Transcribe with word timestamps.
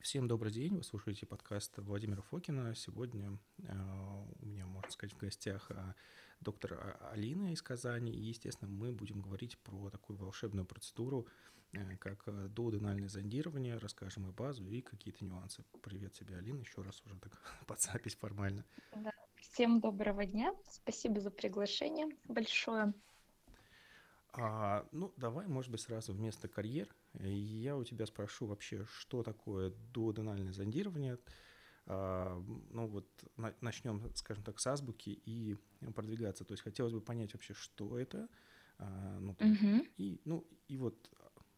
Всем 0.00 0.26
добрый 0.26 0.50
день, 0.50 0.76
вы 0.78 0.82
слушаете 0.82 1.26
подкаст 1.26 1.76
Владимира 1.76 2.22
Фокина. 2.22 2.74
Сегодня 2.74 3.38
э, 3.58 3.72
у 4.40 4.46
меня, 4.46 4.66
можно 4.66 4.90
сказать, 4.90 5.12
в 5.12 5.18
гостях 5.18 5.70
э, 5.70 5.92
доктор 6.40 6.72
а-, 6.72 7.10
Алина 7.12 7.52
из 7.52 7.60
Казани. 7.60 8.10
И, 8.10 8.22
естественно, 8.22 8.70
мы 8.70 8.92
будем 8.92 9.20
говорить 9.20 9.58
про 9.58 9.90
такую 9.90 10.16
волшебную 10.16 10.64
процедуру, 10.64 11.26
э, 11.74 11.98
как 11.98 12.24
дуоденальное 12.54 13.10
зондирование, 13.10 13.76
расскажем 13.76 14.26
и 14.26 14.32
базу, 14.32 14.64
и 14.64 14.80
какие-то 14.80 15.22
нюансы. 15.22 15.64
Привет 15.82 16.14
тебе, 16.14 16.36
Алина, 16.36 16.60
еще 16.60 16.80
раз 16.80 17.02
уже 17.04 17.18
так 17.18 17.32
под 17.66 17.78
запись 17.78 18.16
формально. 18.16 18.64
Да. 18.96 19.12
Всем 19.36 19.80
доброго 19.80 20.24
дня, 20.24 20.54
спасибо 20.70 21.20
за 21.20 21.30
приглашение 21.30 22.08
большое. 22.24 22.94
А, 24.32 24.86
ну, 24.92 25.12
давай, 25.18 25.46
может 25.46 25.70
быть, 25.70 25.82
сразу 25.82 26.14
вместо 26.14 26.48
карьер 26.48 26.88
я 27.18 27.76
у 27.76 27.84
тебя 27.84 28.06
спрошу 28.06 28.46
вообще, 28.46 28.84
что 28.86 29.22
такое 29.22 29.70
дуоденальное 29.92 30.52
зондирование. 30.52 31.18
А, 31.86 32.40
ну 32.70 32.86
вот 32.86 33.06
на, 33.36 33.54
начнем, 33.60 34.10
скажем 34.14 34.44
так, 34.44 34.60
с 34.60 34.66
азбуки 34.66 35.10
и 35.10 35.56
продвигаться. 35.94 36.44
То 36.44 36.52
есть 36.52 36.62
хотелось 36.62 36.92
бы 36.92 37.00
понять 37.00 37.34
вообще, 37.34 37.54
что 37.54 37.98
это. 37.98 38.28
А, 38.78 39.18
ну, 39.20 39.32
угу. 39.32 39.86
и, 39.96 40.20
ну, 40.24 40.46
и 40.68 40.76
вот 40.76 41.10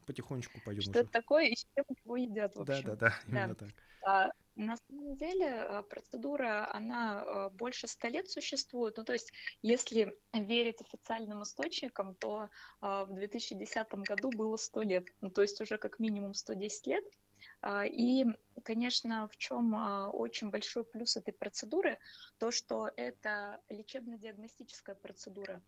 потихонечку 0.07 0.61
пойдем. 0.65 0.83
Что 0.83 0.91
уже. 0.91 1.01
это 1.01 1.11
такое 1.11 1.47
и 1.47 1.57
с 1.57 1.67
чем 1.75 1.85
его 2.05 2.17
едят 2.17 2.57
вообще. 2.57 2.83
Да, 2.83 2.97
да, 2.97 2.97
да, 2.97 3.15
именно 3.27 3.55
да. 3.55 3.55
так. 3.55 3.71
А, 4.05 4.31
на 4.57 4.77
самом 4.77 5.17
деле 5.17 5.47
э, 5.47 5.83
процедура, 5.83 6.69
она 6.73 7.25
э, 7.25 7.51
больше 7.51 7.89
ста 7.89 8.09
лет 8.09 8.29
существует. 8.31 8.97
Ну, 8.97 9.05
то 9.05 9.13
есть, 9.13 9.33
если 9.63 10.15
верить 10.33 10.81
официальным 10.81 11.43
источникам, 11.43 12.15
то 12.17 12.49
э, 12.83 13.05
в 13.05 13.15
2010 13.15 13.89
году 13.95 14.31
было 14.31 14.57
100 14.57 14.83
лет. 14.83 15.07
Ну, 15.21 15.31
то 15.31 15.43
есть 15.43 15.61
уже 15.61 15.79
как 15.79 15.99
минимум 15.99 16.35
110 16.35 16.87
лет. 16.87 17.05
А, 17.61 17.87
и, 17.87 18.25
конечно, 18.63 19.29
в 19.29 19.37
чем 19.37 19.75
очень 20.15 20.51
большой 20.51 20.85
плюс 20.85 21.17
этой 21.17 21.33
процедуры, 21.33 21.99
то, 22.39 22.51
что 22.51 22.91
это 22.97 23.61
лечебно-диагностическая 23.69 24.95
процедура. 24.95 25.63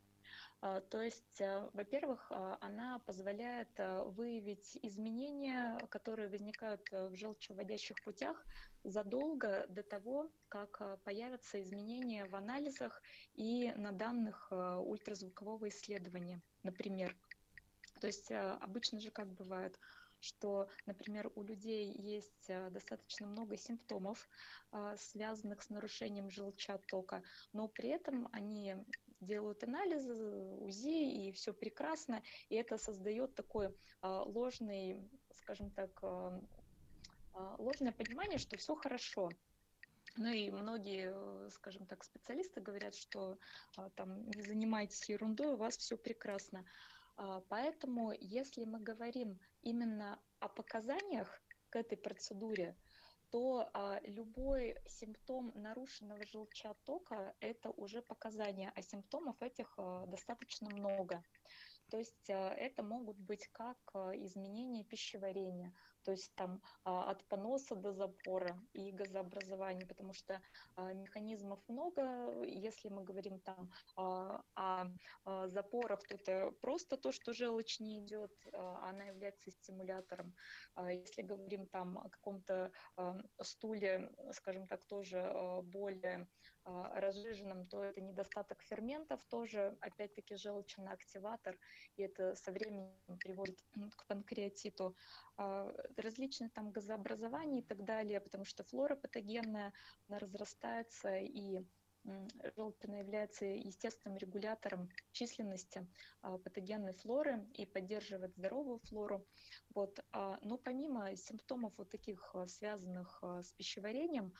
А, 0.64 0.80
то 0.80 1.02
есть, 1.02 1.42
э, 1.42 1.68
во-первых, 1.74 2.26
а, 2.30 2.56
она 2.62 2.98
позволяет 3.00 3.68
выявить 4.16 4.78
изменения, 4.80 5.78
которые 5.90 6.30
возникают 6.30 6.80
э, 6.90 7.08
в 7.08 7.14
желчеводящих 7.14 8.02
путях 8.02 8.42
задолго 8.82 9.66
до 9.68 9.82
того, 9.82 10.30
как 10.48 11.02
появятся 11.04 11.60
изменения 11.60 12.24
в 12.24 12.34
анализах 12.34 13.02
и 13.34 13.72
на 13.76 13.92
данных 13.92 14.50
ультразвукового 14.50 15.68
исследования, 15.68 16.40
например. 16.62 17.14
То 18.00 18.06
есть 18.06 18.30
обычно 18.30 19.00
же 19.00 19.10
как 19.10 19.28
бывает, 19.34 19.78
что, 20.20 20.68
например, 20.86 21.30
у 21.34 21.42
людей 21.42 21.92
есть 21.92 22.50
достаточно 22.70 23.26
много 23.26 23.56
симптомов, 23.56 24.28
связанных 24.96 25.62
с 25.62 25.70
нарушением 25.70 26.30
желчатока, 26.30 27.22
но 27.52 27.68
при 27.68 27.88
этом 27.88 28.28
они 28.32 28.76
делают 29.20 29.62
анализы, 29.64 30.14
УЗИ, 30.60 31.28
и 31.28 31.32
все 31.32 31.52
прекрасно, 31.52 32.22
и 32.48 32.56
это 32.56 32.78
создает 32.78 33.34
такой 33.34 33.74
а, 34.00 34.22
ложный, 34.22 35.08
скажем 35.32 35.70
так, 35.70 35.90
а, 36.02 36.40
а, 37.32 37.56
ложное 37.58 37.92
понимание, 37.92 38.38
что 38.38 38.56
все 38.56 38.74
хорошо. 38.74 39.30
Ну 40.16 40.28
и 40.28 40.50
многие, 40.50 41.50
скажем 41.50 41.86
так, 41.86 42.04
специалисты 42.04 42.60
говорят, 42.60 42.94
что 42.94 43.36
там 43.96 44.28
не 44.30 44.42
занимайтесь 44.42 45.08
ерундой, 45.08 45.54
у 45.54 45.56
вас 45.56 45.76
все 45.76 45.96
прекрасно. 45.96 46.64
Поэтому, 47.48 48.12
если 48.20 48.64
мы 48.64 48.78
говорим 48.78 49.40
именно 49.62 50.20
о 50.38 50.48
показаниях 50.48 51.42
к 51.70 51.74
этой 51.74 51.98
процедуре, 51.98 52.76
то 53.34 53.68
а, 53.74 53.98
любой 54.04 54.76
симптом 54.86 55.50
нарушенного 55.56 56.24
желчатока– 56.24 57.34
это 57.40 57.70
уже 57.70 58.00
показания, 58.00 58.72
а 58.76 58.82
симптомов 58.82 59.42
этих 59.42 59.74
а, 59.76 60.06
достаточно 60.06 60.70
много. 60.70 61.20
То 61.90 61.98
есть 61.98 62.30
а, 62.30 62.54
это 62.54 62.84
могут 62.84 63.18
быть 63.18 63.48
как 63.48 63.76
а, 63.92 64.12
изменения 64.14 64.84
пищеварения, 64.84 65.74
то 66.04 66.12
есть 66.12 66.34
там 66.34 66.60
а, 66.84 67.10
от 67.10 67.24
поноса 67.28 67.74
до 67.74 67.92
запора 67.92 68.60
и 68.72 68.92
газообразования, 68.92 69.86
потому 69.86 70.12
что 70.12 70.40
а, 70.76 70.92
механизмов 70.92 71.60
много. 71.68 72.42
Если 72.44 72.88
мы 72.88 73.04
говорим 73.04 73.40
там 73.40 73.70
а, 73.96 74.42
о 74.54 75.48
запорах, 75.48 76.02
то 76.06 76.14
это 76.14 76.52
просто 76.60 76.96
то, 76.96 77.12
что 77.12 77.32
желчь 77.32 77.80
не 77.80 78.00
идет, 78.00 78.32
она 78.52 79.04
является 79.04 79.50
стимулятором. 79.50 80.34
Если 80.76 81.22
говорим 81.22 81.66
там 81.66 81.98
о 81.98 82.08
каком-то 82.10 82.70
стуле, 83.40 84.10
скажем 84.32 84.66
так, 84.66 84.84
тоже 84.84 85.32
более 85.64 86.28
разжиженном, 86.64 87.66
то 87.66 87.82
это 87.84 88.00
недостаток 88.00 88.62
ферментов, 88.62 89.24
тоже 89.26 89.76
опять-таки 89.80 90.36
желчный 90.36 90.92
активатор, 90.92 91.58
и 91.96 92.02
это 92.02 92.34
со 92.34 92.52
временем 92.52 93.18
приводит 93.20 93.60
к 93.96 94.06
панкреатиту. 94.06 94.96
А, 95.36 95.72
различные 95.96 96.50
там 96.50 96.70
газообразования 96.72 97.60
и 97.60 97.66
так 97.66 97.84
далее, 97.84 98.20
потому 98.20 98.44
что 98.44 98.64
флора 98.64 98.96
патогенная, 98.96 99.72
она 100.08 100.18
разрастается, 100.18 101.16
и 101.16 101.60
желтина 102.56 102.96
является 102.96 103.46
естественным 103.46 104.18
регулятором 104.18 104.88
численности 105.12 105.86
а, 106.22 106.38
патогенной 106.38 106.92
флоры 106.94 107.46
и 107.54 107.66
поддерживает 107.66 108.34
здоровую 108.34 108.78
флору. 108.80 109.26
Вот. 109.74 109.98
А, 110.12 110.38
но 110.42 110.58
помимо 110.58 111.14
симптомов 111.16 111.72
вот 111.76 111.90
таких 111.90 112.34
связанных 112.46 113.22
с 113.22 113.52
пищеварением, 113.52 114.32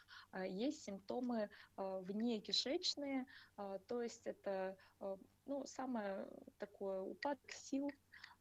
есть 0.47 0.85
симптомы 0.85 1.49
вне 1.77 2.41
кишечные, 2.41 3.27
то 3.57 4.03
есть 4.03 4.27
это 4.27 4.77
ну, 5.47 5.65
самое 5.67 6.27
такое 6.59 7.03
упадок 7.03 7.51
сил, 7.53 7.91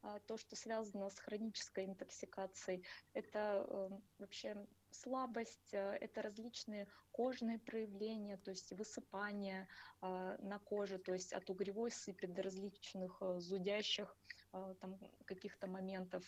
а, 0.02 0.20
то, 0.20 0.38
что 0.38 0.56
связано 0.56 1.10
с 1.10 1.20
хронической 1.20 1.86
интоксикацией, 1.86 2.86
это 3.14 4.02
вообще 4.18 4.68
слабость, 4.94 5.74
э, 5.74 5.98
это 6.02 6.22
различные 6.22 6.88
кожные 7.12 7.60
проявления, 7.60 8.38
то 8.38 8.52
есть 8.52 8.72
высыпание 8.72 9.68
а, 10.02 10.38
на 10.40 10.60
коже, 10.60 10.98
то 10.98 11.14
есть 11.14 11.34
от 11.34 11.50
угревой 11.50 11.92
сыпи 11.92 12.26
до 12.28 12.42
различных 12.42 13.18
э, 13.22 13.40
зудящих 13.40 14.16
а, 14.52 14.74
там, 14.76 14.98
каких-то 15.26 15.68
моментов. 15.68 16.24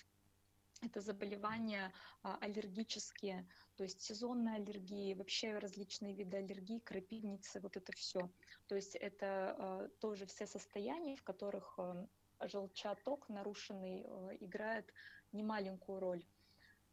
Это 0.82 1.00
заболевания 1.00 1.94
аллергические, 2.22 3.48
то 3.76 3.84
есть 3.84 4.02
сезонные 4.02 4.56
аллергии, 4.58 5.14
вообще 5.14 5.58
различные 5.58 6.14
виды 6.14 6.38
аллергии, 6.38 6.80
крапивницы, 6.80 7.62
вот 7.62 7.78
это 7.78 7.94
все. 7.94 8.30
То 8.68 8.76
есть 8.76 8.96
это 8.96 9.90
тоже 10.02 10.26
все 10.26 10.46
состояния, 10.46 11.16
в 11.16 11.24
которых 11.24 11.76
эм, 11.80 12.10
желчаток 12.42 13.30
нарушенный 13.30 14.06
э, 14.06 14.38
играет 14.40 14.92
немаленькую 15.32 16.00
роль. 16.00 16.26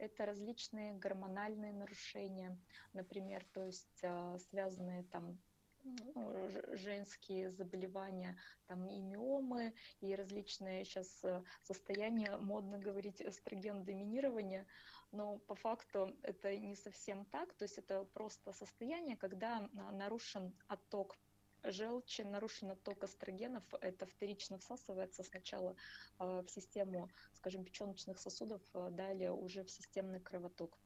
Это 0.03 0.27
различные 0.27 0.95
гормональные 0.95 1.73
нарушения, 1.73 2.59
например, 2.93 3.45
то 3.53 3.65
есть 3.65 4.01
э, 4.03 4.37
связанные 4.51 5.05
там 5.05 5.39
ну, 5.85 6.51
женские 6.73 7.53
заболевания, 7.53 8.37
там 8.67 8.89
и 8.89 8.99
миомы, 8.99 9.75
и 10.01 10.13
различные 10.17 10.85
сейчас 10.85 11.23
э, 11.23 11.45
состояния, 11.63 12.37
модно 12.37 12.81
говорить 12.81 13.23
эстроген 13.23 13.85
доминирования, 13.85 14.67
но 15.13 15.39
по 15.39 15.55
факту 15.55 16.17
это 16.25 16.57
не 16.57 16.75
совсем 16.75 17.25
так, 17.27 17.55
то 17.55 17.63
есть 17.65 17.79
это 17.79 18.03
просто 18.03 18.53
состояние, 18.53 19.17
когда 19.17 19.69
нарушен 19.73 20.53
отток 20.67 21.17
желчи, 21.65 22.23
нарушен 22.23 22.71
отток 22.71 23.05
эстрогенов, 23.05 23.63
это 23.81 24.07
вторично 24.07 24.59
всасывается 24.59 25.23
сначала 25.23 25.77
а, 26.19 26.43
в 26.43 26.51
систему, 26.51 27.11
скажем, 27.35 27.65
печеночных 27.65 28.19
сосудов, 28.19 28.63
а 28.73 28.91
далее 28.91 29.33
уже 29.33 29.65
в 29.65 29.71
системный 29.71 30.21
кровоток. 30.21 30.79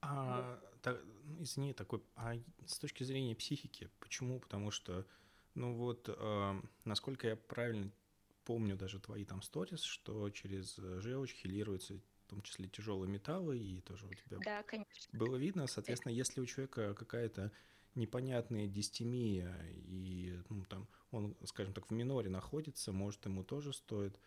А, 0.00 0.60
вот. 0.60 0.80
так, 0.82 1.02
извини, 1.40 1.72
такой, 1.72 2.02
а 2.14 2.34
с 2.66 2.78
точки 2.78 3.02
зрения 3.02 3.34
психики, 3.34 3.90
почему? 3.98 4.38
Потому 4.38 4.70
что, 4.70 5.06
ну 5.54 5.74
вот, 5.74 6.08
э, 6.08 6.62
насколько 6.84 7.26
я 7.26 7.36
правильно 7.36 7.90
помню 8.44 8.76
даже 8.76 9.00
твои 9.00 9.24
там 9.24 9.42
сторис, 9.42 9.82
что 9.82 10.30
через 10.30 10.76
желчь 10.76 11.34
хилируются 11.34 11.94
в 12.28 12.30
том 12.30 12.42
числе 12.42 12.68
тяжелые 12.68 13.10
металлы, 13.10 13.58
и 13.58 13.80
тоже 13.80 14.06
у 14.06 14.14
тебя 14.14 14.38
да, 14.44 14.62
конечно. 14.62 15.18
было 15.18 15.36
видно, 15.36 15.66
соответственно, 15.66 16.12
если 16.12 16.40
у 16.40 16.46
человека 16.46 16.94
какая-то 16.94 17.50
непонятная 17.98 18.66
дистемия, 18.66 19.54
и 19.74 20.40
ну, 20.48 20.64
там 20.64 20.88
он, 21.10 21.36
скажем 21.44 21.74
так, 21.74 21.90
в 21.90 21.92
миноре 21.92 22.30
находится, 22.30 22.92
может, 22.92 23.24
ему 23.26 23.44
тоже 23.44 23.72
стоит 23.72 24.18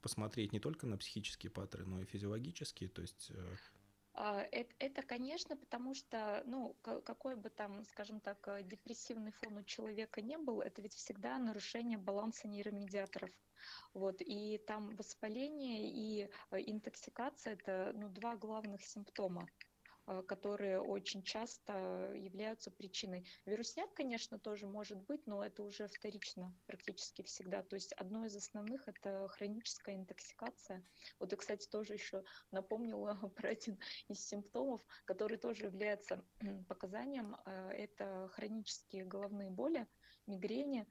посмотреть 0.00 0.52
не 0.52 0.60
только 0.60 0.86
на 0.86 0.96
психические 0.96 1.50
паттерны, 1.50 1.86
но 1.86 2.00
и 2.02 2.04
физиологические, 2.04 2.88
то 2.88 3.02
есть... 3.02 3.30
Э, 3.34 3.56
а, 4.14 4.42
это, 4.50 4.74
это, 4.80 5.02
конечно, 5.02 5.56
потому 5.56 5.94
что, 5.94 6.42
ну, 6.46 6.74
какой 6.82 7.36
бы 7.36 7.50
там, 7.50 7.84
скажем 7.84 8.20
так, 8.20 8.38
э, 8.48 8.62
депрессивный 8.64 9.32
фон 9.32 9.58
у 9.58 9.62
человека 9.62 10.20
не 10.20 10.36
был, 10.38 10.60
это 10.60 10.82
ведь 10.82 10.94
всегда 10.94 11.38
нарушение 11.38 11.98
баланса 11.98 12.48
нейромедиаторов. 12.48 13.30
Вот, 13.94 14.16
и 14.20 14.58
там 14.66 14.96
воспаление 14.96 15.88
и 15.90 16.30
э, 16.50 16.60
интоксикация– 16.66 17.52
это 17.54 17.92
ну, 17.94 18.08
два 18.08 18.36
главных 18.36 18.82
симптома. 18.84 19.46
А, 20.08 20.22
которые 20.22 20.80
очень 20.80 21.22
часто 21.22 22.14
являются 22.14 22.70
причиной. 22.70 23.28
Вирусняк, 23.44 23.92
конечно, 23.92 24.38
тоже 24.38 24.66
может 24.66 24.98
быть, 25.02 25.26
но 25.26 25.44
это 25.44 25.62
уже 25.62 25.86
вторично 25.86 26.56
практически 26.66 27.20
всегда. 27.20 27.62
То 27.62 27.76
есть 27.76 27.92
одно 27.92 28.24
из 28.24 28.34
основных– 28.34 28.80
это 28.88 29.28
хроническая 29.28 29.96
интоксикация. 29.96 30.82
Вот 31.18 31.34
и, 31.34 31.36
кстати, 31.36 31.68
тоже 31.68 31.92
еще 31.92 32.24
напомнила 32.52 33.12
про 33.36 33.50
один 33.50 33.78
из 34.08 34.26
симптомов, 34.26 34.80
который 35.04 35.36
тоже 35.36 35.66
является 35.66 36.24
показанием. 36.68 37.36
А, 37.44 37.70
это 37.70 38.30
хронические 38.32 39.04
головные 39.04 39.50
боли, 39.50 39.86
мигрени, 40.26 40.86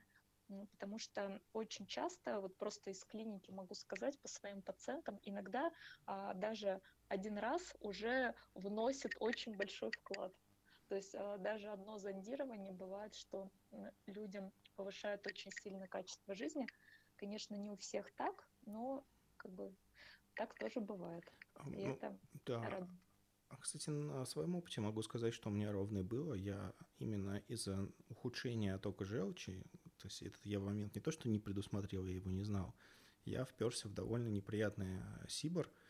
потому 0.71 0.99
что 0.99 1.41
очень 1.53 1.87
часто, 1.87 2.39
вот 2.39 2.55
просто 2.57 2.91
из 2.91 3.03
клиники 3.03 3.51
могу 3.51 3.73
сказать 3.73 4.19
по 4.21 4.27
своим 4.27 4.61
пациентам, 4.61 5.19
иногда 5.23 5.71
а, 6.05 6.33
даже 6.35 6.81
один 7.09 7.37
раз 7.37 7.75
уже 7.79 8.33
вносит 8.53 9.15
очень 9.19 9.55
большой 9.55 9.91
вклад. 9.91 10.33
То 10.87 10.95
есть 10.95 11.15
а, 11.15 11.37
даже 11.37 11.69
одно 11.69 11.97
зондирование 11.97 12.71
бывает, 12.71 13.13
что 13.15 13.51
людям 14.05 14.51
повышает 14.75 15.25
очень 15.27 15.51
сильно 15.51 15.87
качество 15.87 16.35
жизни. 16.35 16.67
Конечно, 17.15 17.55
не 17.55 17.69
у 17.69 17.77
всех 17.77 18.13
так, 18.15 18.47
но 18.65 19.05
как 19.37 19.51
бы 19.51 19.75
так 20.35 20.53
тоже 20.55 20.79
бывает. 20.79 21.23
И 21.71 21.85
ну, 21.85 21.93
это 21.93 22.17
да. 22.45 22.69
радует. 22.69 23.01
А, 23.49 23.57
кстати, 23.57 23.89
на 23.89 24.25
своем 24.25 24.55
опыте 24.55 24.81
могу 24.81 25.01
сказать, 25.01 25.33
что 25.33 25.49
у 25.49 25.51
меня 25.51 25.71
ровно 25.71 26.03
было. 26.03 26.33
Я 26.33 26.73
именно 26.97 27.37
из-за 27.47 27.89
ухудшения 28.09 28.75
оттока 28.75 29.05
желчи, 29.05 29.63
то 29.97 30.07
есть 30.07 30.21
этот 30.21 30.45
я 30.45 30.59
момент 30.59 30.95
не 30.95 31.01
то, 31.01 31.11
что 31.11 31.29
не 31.29 31.39
предусмотрел, 31.39 32.05
я 32.05 32.15
его 32.15 32.29
не 32.29 32.43
знал, 32.43 32.75
я 33.23 33.45
вперся 33.45 33.87
в 33.87 33.93
довольно 33.93 34.27
неприятный 34.27 35.01
сибор– 35.27 35.71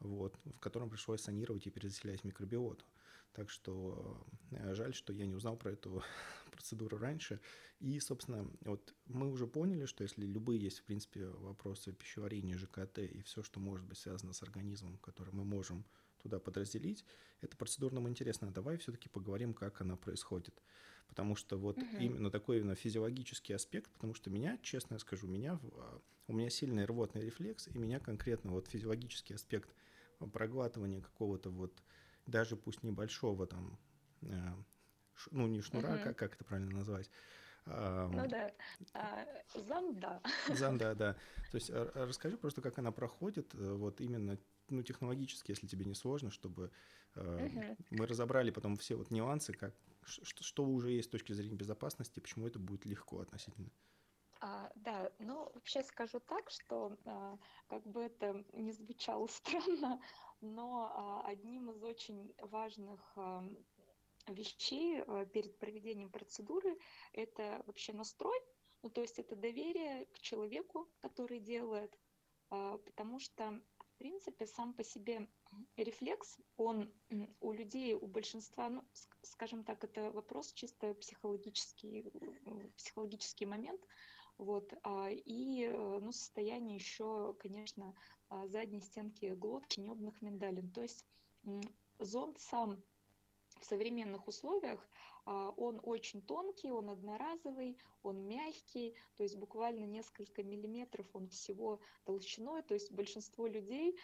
вот, 0.00 0.38
в 0.44 0.58
котором 0.58 0.90
пришлось 0.90 1.22
санировать 1.22 1.66
и 1.66 1.70
перезаселять 1.70 2.24
микробиоту. 2.24 2.84
Так 3.32 3.50
что 3.50 4.26
э, 4.52 4.74
жаль, 4.74 4.94
что 4.94 5.12
я 5.12 5.26
не 5.26 5.34
узнал 5.34 5.56
про 5.56 5.72
эту 5.72 6.02
процедуру 6.52 6.96
раньше. 6.96 7.40
И, 7.80 8.00
собственно, 8.00 8.50
вот 8.62 8.94
мы 9.06 9.30
уже 9.30 9.46
поняли, 9.46 9.84
что 9.84 10.02
если 10.02 10.24
любые 10.24 10.60
есть, 10.60 10.78
в 10.78 10.84
принципе, 10.84 11.26
вопросы 11.26 11.92
пищеварения, 11.92 12.56
ЖКТ 12.56 12.98
и 12.98 13.20
все, 13.22 13.42
что 13.42 13.60
может 13.60 13.86
быть 13.86 13.98
связано 13.98 14.32
с 14.32 14.42
организмом, 14.42 14.96
который 14.98 15.34
мы 15.34 15.44
можем 15.44 15.84
туда 16.22 16.38
подразделить, 16.38 17.04
эта 17.42 17.56
процедура 17.56 17.94
нам 17.94 18.08
интересна. 18.08 18.50
Давай 18.50 18.78
все-таки 18.78 19.08
поговорим, 19.08 19.52
как 19.52 19.82
она 19.82 19.96
происходит. 19.96 20.62
Потому 21.08 21.36
что 21.36 21.56
вот 21.56 21.78
угу. 21.78 21.96
именно 22.00 22.30
такой 22.30 22.58
именно 22.58 22.74
физиологический 22.74 23.54
аспект, 23.54 23.90
потому 23.92 24.14
что 24.14 24.30
меня, 24.30 24.58
честно 24.62 24.98
скажу, 24.98 25.28
меня, 25.28 25.60
а, 25.74 26.00
у 26.26 26.32
меня 26.32 26.50
сильный 26.50 26.84
рвотный 26.84 27.22
рефлекс, 27.22 27.68
и 27.68 27.78
меня 27.78 28.00
конкретно 28.00 28.52
вот 28.52 28.66
физиологический 28.66 29.34
аспект 29.34 29.72
проглатывания 30.32 31.00
какого-то 31.00 31.50
вот, 31.50 31.82
даже 32.26 32.56
пусть 32.56 32.82
небольшого 32.82 33.46
там, 33.46 33.78
э, 34.22 34.52
ну 35.30 35.46
не 35.46 35.60
шнура, 35.60 35.94
угу. 35.94 36.04
как, 36.04 36.18
как 36.18 36.34
это 36.34 36.44
правильно 36.44 36.72
назвать, 36.72 37.10
ну 37.66 38.28
да, 38.28 38.52
а, 38.94 39.26
зонда. 39.54 40.22
Зонда, 40.54 40.94
да. 40.94 41.16
То 41.50 41.56
есть 41.56 41.68
а, 41.70 41.90
расскажи 42.06 42.36
просто, 42.36 42.62
как 42.62 42.78
она 42.78 42.92
проходит, 42.92 43.54
э, 43.54 43.74
вот 43.74 44.00
именно 44.00 44.38
ну, 44.68 44.82
технологически, 44.82 45.50
если 45.50 45.66
тебе 45.66 45.84
не 45.84 45.94
сложно, 45.94 46.30
чтобы 46.30 46.70
угу. 47.16 47.76
мы 47.90 48.06
разобрали 48.06 48.50
потом 48.50 48.76
все 48.76 48.94
вот 48.94 49.10
нюансы, 49.10 49.52
как, 49.52 49.74
что, 50.04 50.44
что 50.44 50.64
уже 50.64 50.92
есть 50.92 51.08
с 51.08 51.10
точки 51.10 51.32
зрения 51.32 51.56
безопасности, 51.56 52.20
почему 52.20 52.46
это 52.46 52.58
будет 52.58 52.86
легко 52.86 53.20
относительно. 53.20 53.70
А, 54.40 54.70
да, 54.74 55.10
ну 55.18 55.50
вообще 55.54 55.82
скажу 55.82 56.20
так, 56.20 56.50
что 56.50 56.96
а, 57.04 57.38
как 57.68 57.86
бы 57.86 58.02
это 58.02 58.44
не 58.52 58.72
звучало 58.72 59.26
странно, 59.30 60.00
но 60.40 60.90
а, 60.94 61.22
одним 61.26 61.70
из 61.70 61.82
очень 61.82 62.34
важных 62.38 63.00
а, 63.16 63.42
вещей 64.28 65.02
а, 65.02 65.24
перед 65.26 65.58
проведением 65.58 66.10
процедуры 66.10 66.78
это 67.12 67.62
вообще 67.66 67.92
настрой, 67.92 68.38
ну 68.82 68.90
то 68.90 69.00
есть 69.00 69.18
это 69.18 69.36
доверие 69.36 70.06
к 70.06 70.18
человеку, 70.18 70.90
который 71.00 71.40
делает, 71.40 71.98
а, 72.50 72.78
потому 72.78 73.18
что 73.18 73.60
в 73.96 73.98
принципе, 73.98 74.46
сам 74.46 74.74
по 74.74 74.84
себе 74.84 75.26
рефлекс, 75.78 76.38
он 76.58 76.92
у 77.40 77.52
людей, 77.52 77.94
у 77.94 78.06
большинства, 78.06 78.68
ну, 78.68 78.84
скажем 79.22 79.64
так, 79.64 79.82
это 79.84 80.10
вопрос 80.10 80.52
чисто 80.52 80.92
психологический, 80.92 82.12
психологический 82.76 83.46
момент, 83.46 83.80
вот, 84.38 84.70
а, 84.82 85.08
и 85.10 85.64
э, 85.64 85.98
ну, 86.00 86.12
состояние 86.12 86.76
еще, 86.76 87.34
конечно, 87.38 87.94
а, 88.28 88.46
задней 88.48 88.82
стенки 88.82 89.32
глотки, 89.34 89.80
небных 89.80 90.20
миндалин. 90.20 90.70
То 90.72 90.82
есть 90.82 91.06
зонд 91.98 92.38
сам 92.38 92.82
в 93.60 93.64
современных 93.64 94.28
условиях 94.28 94.86
а, 95.24 95.50
он 95.56 95.80
очень 95.82 96.20
тонкий, 96.20 96.70
он 96.70 96.90
одноразовый, 96.90 97.78
он 98.02 98.28
мягкий, 98.28 98.94
то 99.16 99.22
есть 99.22 99.38
буквально 99.38 99.86
несколько 99.86 100.42
миллиметров 100.42 101.06
он 101.14 101.28
всего 101.28 101.80
толщиной, 102.04 102.62
то 102.62 102.74
есть 102.74 102.92
большинство 102.92 103.46
людей 103.46 103.98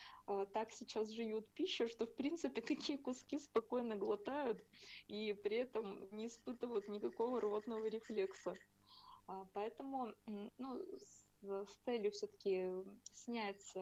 так 0.54 0.72
сейчас 0.72 1.10
жуют 1.10 1.46
пищу, 1.52 1.88
что 1.88 2.06
в 2.06 2.14
принципе 2.16 2.62
такие 2.62 2.98
куски 2.98 3.38
спокойно 3.38 3.96
глотают 3.96 4.64
и 5.08 5.34
при 5.34 5.58
этом 5.58 6.08
не 6.10 6.28
испытывают 6.28 6.88
никакого 6.88 7.40
рвотного 7.40 7.86
рефлекса. 7.86 8.56
А, 9.32 9.46
поэтому 9.54 10.12
ну, 10.58 10.82
с, 10.98 11.26
с 11.42 11.76
целью 11.84 12.12
все-таки 12.12 12.70
снять 13.14 13.72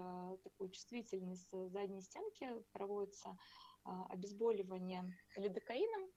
такую 0.45 0.71
чувствительность 0.71 1.51
задней 1.71 2.03
стенки 2.03 2.49
проводится 2.73 3.37
обезболивание 3.85 5.05
лидокаином, 5.37 6.09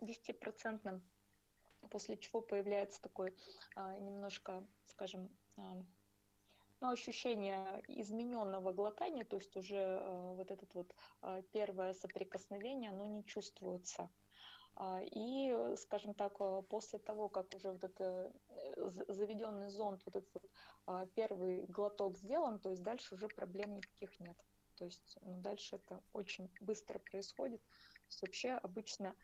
10%, 0.00 1.02
после 1.90 2.16
чего 2.18 2.40
появляется 2.40 3.02
такой 3.02 3.34
а, 3.74 3.98
немножко, 3.98 4.64
скажем, 4.86 5.28
а, 5.56 5.82
ну, 6.80 6.90
ощущение 6.90 7.82
измененного 7.88 8.72
глотания, 8.72 9.24
то 9.24 9.36
есть 9.36 9.56
уже 9.56 9.76
а, 9.76 10.34
вот 10.34 10.50
это 10.52 10.66
вот 10.74 10.94
а, 11.20 11.42
первое 11.42 11.94
соприкосновение, 11.94 12.90
оно 12.90 13.06
не 13.06 13.24
чувствуется. 13.24 14.08
А, 14.80 15.00
и, 15.02 15.74
скажем 15.76 16.14
так, 16.14 16.34
а, 16.38 16.62
после 16.62 17.00
того, 17.00 17.28
как 17.28 17.52
уже 17.52 17.72
вот 17.72 17.82
это 17.82 18.32
э, 18.76 18.90
заведенный 19.08 19.70
зонд, 19.70 20.00
вот 20.06 20.14
этот 20.14 20.44
а, 20.86 21.04
первый 21.06 21.66
глоток 21.66 22.16
сделан, 22.16 22.60
то 22.60 22.70
есть 22.70 22.84
дальше 22.84 23.16
уже 23.16 23.26
проблем 23.26 23.74
никаких 23.74 24.20
нет. 24.20 24.36
То 24.76 24.84
есть 24.84 25.18
ну, 25.22 25.40
дальше 25.40 25.76
это 25.76 26.00
очень 26.12 26.48
быстро 26.60 27.00
происходит. 27.00 27.60
То 27.60 28.06
есть 28.06 28.22
вообще 28.22 28.52
обычно 28.52 29.16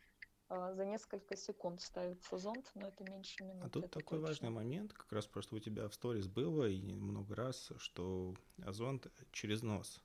а, 0.48 0.74
за 0.74 0.86
несколько 0.86 1.36
секунд 1.36 1.80
ставится 1.82 2.36
зонд, 2.36 2.72
но 2.74 2.88
это 2.88 3.04
меньше 3.04 3.44
минуты. 3.44 3.66
А 3.66 3.70
тут 3.70 3.90
такой 3.92 4.18
точно. 4.18 4.26
важный 4.26 4.50
момент, 4.50 4.92
как 4.92 5.12
раз 5.12 5.28
просто 5.28 5.54
у 5.54 5.60
тебя 5.60 5.88
в 5.88 5.94
сторис 5.94 6.26
было 6.26 6.68
и 6.68 6.94
много 6.94 7.36
раз, 7.36 7.70
что 7.78 8.34
зонд 8.58 9.06
через 9.30 9.62
нос. 9.62 10.02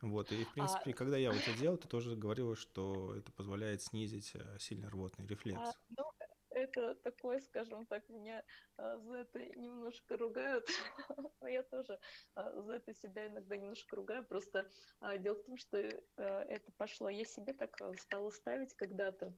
Вот, 0.00 0.30
и 0.30 0.44
в 0.44 0.52
принципе, 0.52 0.90
а... 0.90 0.94
когда 0.94 1.16
я 1.16 1.30
вот 1.32 1.40
это 1.40 1.58
делал, 1.58 1.76
ты 1.76 1.88
тоже 1.88 2.14
говорила, 2.14 2.54
что 2.54 3.14
это 3.16 3.32
позволяет 3.32 3.82
снизить 3.82 4.32
э, 4.34 4.58
сильно 4.58 4.88
рвотный 4.90 5.26
рефлекс. 5.26 5.60
А, 5.60 5.72
ну, 5.88 6.04
это 6.50 6.94
такое, 6.96 7.40
скажем 7.40 7.86
так, 7.86 8.08
меня 8.08 8.44
а, 8.76 8.98
за 8.98 9.18
это 9.18 9.38
немножко 9.56 10.16
ругают, 10.16 10.68
но 11.40 11.48
я 11.48 11.62
тоже 11.62 11.98
а, 12.34 12.60
за 12.62 12.74
это 12.74 12.94
себя 12.94 13.26
иногда 13.28 13.56
немножко 13.56 13.96
ругаю. 13.96 14.24
Просто 14.24 14.68
а, 15.00 15.18
дело 15.18 15.36
в 15.36 15.44
том, 15.44 15.56
что 15.56 15.78
а, 16.16 16.44
это 16.44 16.70
пошло. 16.76 17.08
Я 17.08 17.24
себе 17.24 17.52
так 17.52 17.80
а, 17.80 17.92
стала 17.94 18.30
ставить 18.30 18.74
когда-то. 18.74 19.34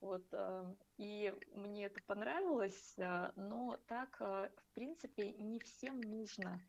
Вот, 0.00 0.24
а, 0.32 0.74
и 0.96 1.34
мне 1.52 1.86
это 1.86 2.00
понравилось, 2.06 2.94
а, 2.98 3.32
но 3.36 3.78
так, 3.86 4.16
а, 4.20 4.48
в 4.48 4.74
принципе, 4.74 5.32
не 5.32 5.58
всем 5.60 6.00
нужно. 6.00 6.60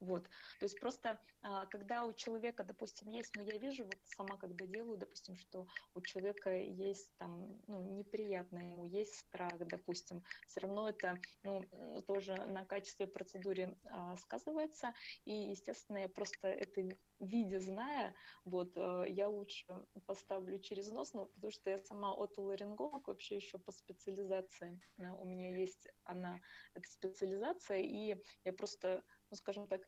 Вот. 0.00 0.24
То 0.58 0.64
есть 0.64 0.80
просто, 0.80 1.20
а, 1.42 1.66
когда 1.66 2.04
у 2.04 2.12
человека, 2.14 2.64
допустим, 2.64 3.10
есть, 3.10 3.34
ну, 3.34 3.42
я 3.42 3.58
вижу 3.58 3.84
вот 3.84 3.98
сама, 4.04 4.38
когда 4.38 4.66
делаю, 4.66 4.98
допустим, 4.98 5.36
что 5.36 5.66
у 5.94 6.00
человека 6.00 6.50
есть 6.56 7.16
там, 7.18 7.60
ну, 7.66 7.96
неприятно 7.96 8.58
ему, 8.58 8.86
есть 8.86 9.14
страх, 9.14 9.58
допустим, 9.58 10.22
все 10.46 10.60
равно 10.60 10.88
это, 10.88 11.20
ну, 11.42 11.62
тоже 12.06 12.36
на 12.46 12.64
качестве 12.64 13.06
процедуры 13.06 13.78
а, 13.84 14.16
сказывается, 14.16 14.94
и, 15.24 15.32
естественно, 15.32 15.98
я 15.98 16.08
просто 16.08 16.48
это 16.48 16.96
виде 17.20 17.60
зная, 17.60 18.14
вот, 18.44 18.76
э, 18.76 19.04
я 19.08 19.28
лучше 19.28 19.66
поставлю 20.06 20.58
через 20.58 20.90
нос, 20.90 21.12
ну, 21.12 21.26
потому 21.26 21.50
что 21.50 21.70
я 21.70 21.78
сама 21.78 22.12
отоларинголог 22.12 23.08
вообще 23.08 23.36
еще 23.36 23.58
по 23.58 23.72
специализации. 23.72 24.80
Э, 24.98 25.10
у 25.10 25.24
меня 25.24 25.56
есть 25.56 25.88
она, 26.04 26.40
эта 26.74 26.88
специализация, 26.88 27.78
и 27.78 28.16
я 28.44 28.52
просто 28.52 29.04
ну, 29.30 29.36
скажем 29.36 29.66
так, 29.66 29.82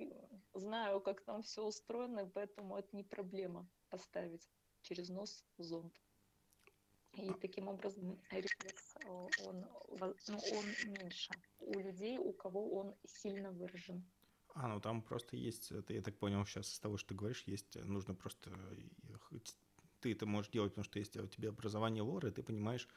знаю, 0.55 1.01
как 1.01 1.21
там 1.25 1.43
все 1.43 1.65
устроено, 1.65 2.31
поэтому 2.33 2.77
это 2.77 2.97
не 2.97 3.03
проблема 3.03 3.69
поставить 3.91 4.49
через 4.83 5.09
нос 5.09 5.45
зонд. 5.59 5.93
И 7.15 7.31
таким 7.41 7.69
образом 7.69 8.19
рефлекс, 8.31 8.95
он, 9.07 9.67
ну, 10.29 10.39
он 10.39 10.65
меньше 10.93 11.31
у 11.61 11.79
людей, 11.79 12.19
у 12.19 12.33
кого 12.33 12.75
он 12.75 12.95
сильно 13.05 13.51
выражен. 13.51 14.03
А, 14.55 14.69
ну 14.69 14.81
там 14.81 15.03
просто 15.03 15.37
есть, 15.37 15.73
это 15.73 15.93
я 15.93 16.03
так 16.03 16.17
понял 16.19 16.45
сейчас 16.47 16.69
с 16.69 16.79
того, 16.79 16.97
что 16.97 17.11
ты 17.11 17.15
говоришь, 17.15 17.45
есть, 17.47 17.75
нужно 17.85 18.15
просто 18.15 18.51
ты 20.01 20.13
это 20.13 20.27
можешь 20.27 20.51
делать, 20.51 20.73
потому 20.73 20.85
что 20.85 20.99
есть 20.99 21.17
у 21.17 21.27
тебя 21.27 21.51
образование 21.51 22.03
лора, 22.03 22.29
и 22.29 22.33
ты 22.33 22.43
понимаешь, 22.43 22.89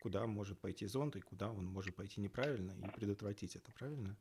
куда 0.00 0.26
может 0.26 0.60
пойти 0.60 0.86
зонд 0.86 1.16
и 1.16 1.20
куда 1.20 1.50
он 1.50 1.64
может 1.64 1.96
пойти 1.96 2.20
неправильно, 2.20 2.72
и 2.72 2.90
предотвратить 2.90 3.56
это, 3.56 3.72
правильно? 3.72 4.16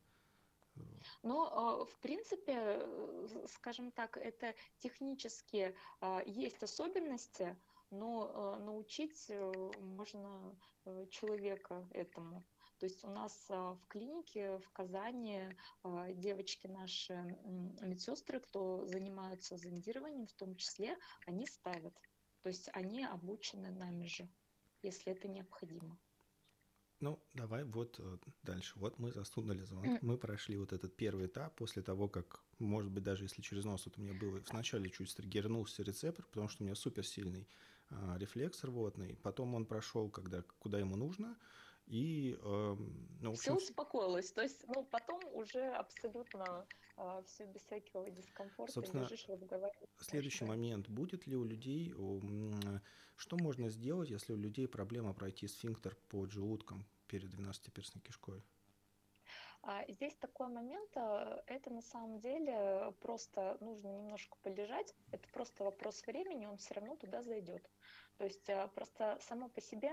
Ну, 1.24 1.44
а, 1.44 1.86
в 1.86 2.00
принципе, 2.00 2.54
э, 2.56 3.46
скажем 3.48 3.92
так, 3.92 4.18
это 4.18 4.56
технически 4.80 5.76
а, 6.00 6.22
есть 6.26 6.64
особенности, 6.64 7.58
но 7.92 8.58
научить 8.60 9.26
э, 9.30 9.52
можно 9.80 10.56
э, 10.86 11.08
человека 11.10 11.88
этому. 11.92 12.46
То 12.78 12.86
есть 12.86 13.04
у 13.04 13.10
нас 13.10 13.50
в 13.50 13.82
клинике 13.90 14.58
в 14.60 14.72
Казани 14.72 15.50
девочки 16.14 16.68
наши, 16.68 17.14
медсестры, 17.82 18.40
кто 18.40 18.86
занимаются 18.86 19.58
зондированием 19.58 20.28
в 20.28 20.34
том 20.36 20.56
числе, 20.56 20.98
они 21.28 21.46
ставят. 21.46 21.94
То 22.42 22.48
есть 22.48 22.70
они 22.72 23.04
обучены 23.04 23.72
нами 23.72 24.06
же, 24.06 24.30
если 24.82 25.12
это 25.12 25.28
необходимо. 25.28 26.00
Ну, 27.02 27.18
давай 27.34 27.64
вот 27.64 27.96
э, 28.00 28.18
дальше. 28.44 28.74
Вот 28.76 29.00
мы 29.00 29.12
засунули 29.12 29.64
звонок, 29.64 30.02
мы 30.02 30.18
прошли 30.18 30.58
вот 30.58 30.74
этот 30.74 30.96
первый 30.98 31.28
этап 31.28 31.56
после 31.56 31.82
того, 31.82 32.10
как, 32.10 32.42
может 32.60 32.92
быть, 32.92 33.04
даже 33.04 33.24
если 33.24 33.42
через 33.42 33.64
нос, 33.64 33.86
вот 33.86 33.98
у 33.98 34.02
меня 34.02 34.14
было 34.14 34.42
вначале 34.52 34.90
чуть 34.90 35.10
стригернулся 35.10 35.82
рецептор, 35.84 36.26
потому 36.26 36.50
что 36.50 36.64
у 36.64 36.66
меня 36.66 36.76
суперсильный 36.76 37.48
а, 37.90 38.18
рефлекс 38.18 38.64
рвотный, 38.66 39.18
потом 39.24 39.56
он 39.56 39.66
прошел, 39.66 40.10
когда, 40.10 40.44
куда 40.60 40.78
ему 40.78 40.98
нужно, 40.98 41.38
и... 41.90 42.38
Э, 42.42 42.76
ну, 43.22 43.32
общем... 43.32 43.42
Все 43.42 43.56
успокоилось, 43.56 44.32
то 44.32 44.42
есть, 44.42 44.64
ну, 44.68 44.86
потом 44.86 45.20
уже 45.34 45.66
абсолютно 45.74 46.66
э, 46.98 47.22
все 47.26 47.46
без 47.46 47.62
всякого 47.64 48.10
дискомфорта, 48.10 48.74
Собственно, 48.74 49.04
лежишь, 49.04 49.28
разговариваешь. 49.28 49.90
Следующий 50.00 50.46
момент. 50.46 50.88
Будет 50.88 51.28
ли 51.28 51.36
у 51.36 51.44
людей 51.44 51.94
что 53.20 53.36
можно 53.36 53.70
сделать, 53.70 54.10
если 54.10 54.32
у 54.32 54.38
людей 54.38 54.68
проблема 54.68 55.14
пройти 55.14 55.48
сфинктер 55.48 55.98
под 56.08 56.32
желудком 56.32 56.86
перед 57.08 57.30
двенадцатиперстной 57.30 58.02
кишкой? 58.02 58.42
А 59.62 59.84
здесь 59.92 60.16
такой 60.16 60.48
момент, 60.48 60.90
а, 60.96 61.44
это 61.48 61.70
на 61.70 61.82
самом 61.82 62.20
деле 62.20 62.94
просто 63.02 63.58
нужно 63.60 63.90
немножко 63.90 64.38
полежать, 64.42 64.96
это 65.12 65.28
просто 65.34 65.66
вопрос 65.66 66.02
времени, 66.08 66.46
он 66.46 66.58
все 66.58 66.76
равно 66.76 66.96
туда 66.96 67.22
зайдет. 67.22 67.70
То 68.20 68.26
есть 68.26 68.48
а, 68.50 68.68
просто 68.68 69.18
само 69.22 69.50
по 69.50 69.62
себе 69.62 69.92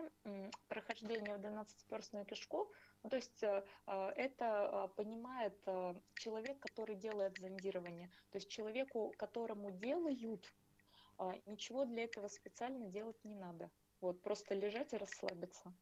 прохождение 0.69 1.37
в 1.37 1.41
12-перстную 1.41 2.27
кишку, 2.27 2.71
ну, 3.03 3.09
то 3.09 3.17
есть 3.17 3.43
это 3.87 4.91
понимает 4.97 5.57
человек, 6.17 6.59
который 6.59 6.97
делает 6.97 7.39
зондирование. 7.39 8.11
То 8.31 8.39
есть 8.39 8.51
человеку, 8.51 9.15
которому 9.17 9.71
делают 9.71 10.53
а, 11.19 11.35
ничего 11.47 11.85
для 11.85 12.05
этого 12.05 12.29
специально 12.29 12.87
делать 12.89 13.23
не 13.25 13.35
надо. 13.35 13.71
Вот, 14.01 14.23
просто 14.23 14.55
лежать 14.55 14.93
и 14.93 14.97
расслабиться. 14.97 15.73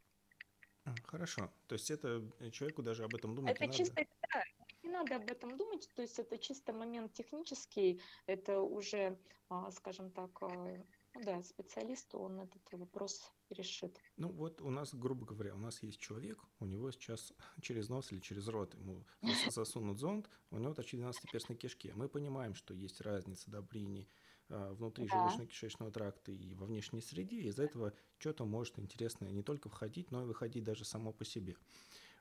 Хорошо. 1.04 1.50
То 1.66 1.74
есть 1.74 1.90
это 1.90 2.22
э, 2.40 2.50
человеку 2.50 2.82
даже 2.82 3.04
об 3.04 3.14
этом 3.14 3.34
думать 3.34 3.56
это 3.56 3.66
не 3.66 3.72
чисто, 3.72 3.94
надо? 3.96 4.08
Да, 4.32 4.44
не 4.82 4.90
надо 4.90 5.16
об 5.16 5.30
этом 5.30 5.56
думать. 5.56 5.88
То 5.94 6.02
есть 6.02 6.18
это 6.18 6.38
чисто 6.38 6.72
момент 6.72 7.14
технический. 7.14 8.00
Это 8.26 8.60
уже, 8.60 9.18
а, 9.48 9.70
скажем 9.70 10.10
так, 10.10 10.42
а, 10.42 10.84
да, 11.22 11.42
специалист, 11.42 12.14
он 12.14 12.40
этот 12.40 12.62
вопрос 12.72 13.30
решит. 13.50 13.98
Ну 14.16 14.30
вот 14.32 14.60
у 14.60 14.70
нас, 14.70 14.94
грубо 14.94 15.24
говоря, 15.24 15.54
у 15.54 15.58
нас 15.58 15.82
есть 15.82 16.00
человек, 16.00 16.42
у 16.58 16.66
него 16.66 16.90
сейчас 16.90 17.32
через 17.62 17.88
нос 17.88 18.12
или 18.12 18.20
через 18.20 18.48
рот 18.48 18.74
ему 18.74 19.04
засунут 19.50 19.98
зонд, 19.98 20.28
у 20.50 20.58
него 20.58 20.74
торчит 20.74 21.00
12-перстной 21.00 21.56
кишки. 21.56 21.92
Мы 21.94 22.08
понимаем, 22.08 22.54
что 22.54 22.74
есть 22.74 23.00
разница 23.00 23.50
добриний 23.50 24.08
а, 24.48 24.72
внутри 24.74 25.06
да. 25.06 25.28
желудочно-кишечного 25.28 25.90
тракта 25.90 26.32
и 26.32 26.54
во 26.54 26.66
внешней 26.66 27.00
среде. 27.00 27.40
Из-за 27.42 27.64
этого 27.64 27.92
что-то 28.18 28.44
может 28.44 28.78
интересное 28.78 29.30
не 29.30 29.42
только 29.42 29.68
входить, 29.68 30.10
но 30.10 30.22
и 30.22 30.26
выходить 30.26 30.64
даже 30.64 30.84
само 30.84 31.12
по 31.12 31.24
себе. 31.24 31.56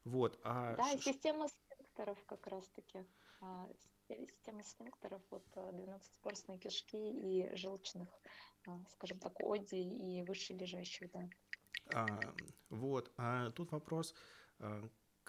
Вот. 0.03 0.39
А 0.43 0.75
да, 0.75 0.97
ш... 0.97 1.13
система 1.13 1.47
сфинктеров 1.47 2.23
как 2.25 2.47
раз-таки. 2.47 3.05
А, 3.41 3.67
система 4.07 4.63
сфинктеров, 4.63 5.21
вот 5.29 5.45
12-порстные 5.55 6.57
кишки 6.59 6.97
и 6.97 7.55
желчных, 7.55 8.09
а, 8.09 8.52
скажем 8.89 9.19
так, 9.19 9.33
оди 9.39 9.75
и 9.75 10.23
выше 10.23 10.53
лежащих, 10.53 11.11
да. 11.11 11.29
А, 11.93 12.07
вот. 12.69 13.11
А 13.17 13.51
тут 13.51 13.71
вопрос, 13.71 14.15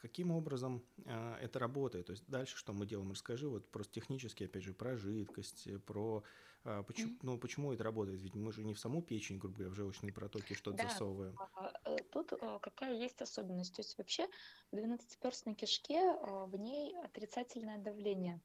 каким 0.04 0.30
образом 0.32 0.84
э, 1.06 1.36
это 1.40 1.58
работает? 1.58 2.06
То 2.06 2.12
есть 2.12 2.24
дальше 2.28 2.56
что 2.56 2.72
мы 2.72 2.86
делаем? 2.86 3.10
Расскажи 3.10 3.48
вот 3.48 3.70
просто 3.70 3.94
технически, 3.94 4.44
опять 4.44 4.62
же, 4.62 4.74
про 4.74 4.96
жидкость, 4.96 5.68
про 5.86 6.22
э, 6.64 6.82
почему, 6.86 7.12
mm-hmm. 7.12 7.20
ну, 7.22 7.38
почему 7.38 7.72
это 7.72 7.84
работает? 7.84 8.20
Ведь 8.20 8.34
мы 8.34 8.52
же 8.52 8.64
не 8.64 8.74
в 8.74 8.78
саму 8.78 9.02
печень, 9.02 9.38
грубо 9.38 9.56
говоря, 9.56 9.70
в 9.70 9.74
желчные 9.74 10.12
протоки 10.12 10.54
что-то 10.54 10.76
да. 10.76 10.88
засовываем. 10.88 11.38
Э, 11.84 11.96
тут 12.12 12.32
какая 12.60 12.94
есть 12.94 13.22
особенность? 13.22 13.74
То 13.74 13.80
есть 13.80 13.96
вообще 13.96 14.28
в 14.70 14.76
12-перстной 14.76 15.54
кишке 15.54 16.00
в 16.22 16.56
ней 16.58 16.94
отрицательное 17.02 17.78
давление. 17.78 18.40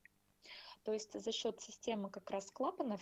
То 0.84 0.94
есть 0.94 1.20
за 1.20 1.32
счет 1.34 1.60
системы 1.60 2.10
как 2.10 2.32
раз 2.32 2.50
клапанов 2.52 3.02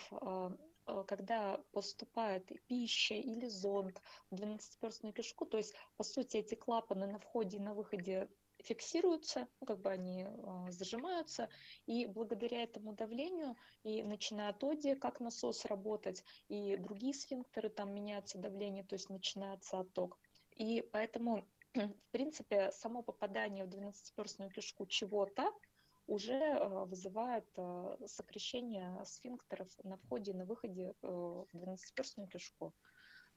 когда 1.08 1.62
поступает 1.72 2.52
пища 2.68 3.16
или 3.16 3.48
зонд 3.48 4.02
в 4.32 4.36
двенадцатиперстную 4.36 5.14
кишку, 5.14 5.46
то 5.46 5.58
есть, 5.58 5.76
по 5.98 6.04
сути, 6.04 6.38
эти 6.38 6.56
клапаны 6.56 7.08
на 7.08 7.20
входе 7.20 7.58
и 7.58 7.62
на 7.62 7.74
выходе 7.74 8.30
фиксируются, 8.64 9.48
ну, 9.60 9.68
как 9.68 9.82
бы 9.82 9.92
они 9.92 10.24
э, 10.24 10.72
зажимаются, 10.72 11.50
и 11.86 12.06
благодаря 12.06 12.64
этому 12.64 12.94
давлению 12.94 13.56
и 13.84 14.04
начинает 14.04 14.64
оди 14.64 14.96
как 14.96 15.20
насос 15.20 15.66
работать, 15.66 16.24
и 16.48 16.76
другие 16.78 17.14
сфинктеры, 17.14 17.70
там 17.70 17.94
меняется 17.94 18.38
давление, 18.38 18.84
то 18.84 18.96
есть 18.96 19.10
начинается 19.10 19.80
отток. 19.80 20.18
И 20.56 20.82
поэтому, 20.92 21.48
в 21.76 22.12
принципе, 22.12 22.72
само 22.72 23.04
попадание 23.04 23.66
в 23.66 23.70
двенадцатиперстную 23.70 24.50
кишку 24.52 24.86
чего-то, 24.86 25.54
уже 26.08 26.34
э, 26.34 26.86
вызывает 26.86 27.48
э, 27.58 27.98
сокращение 28.08 29.04
сфинктеров 29.06 29.70
на 29.84 29.98
входе 29.98 30.32
и 30.32 30.36
на 30.36 30.46
выходе 30.46 30.94
э, 31.02 31.08
в 31.08 31.48
двенадцатиперстную 31.54 32.30
кишку. 32.30 32.74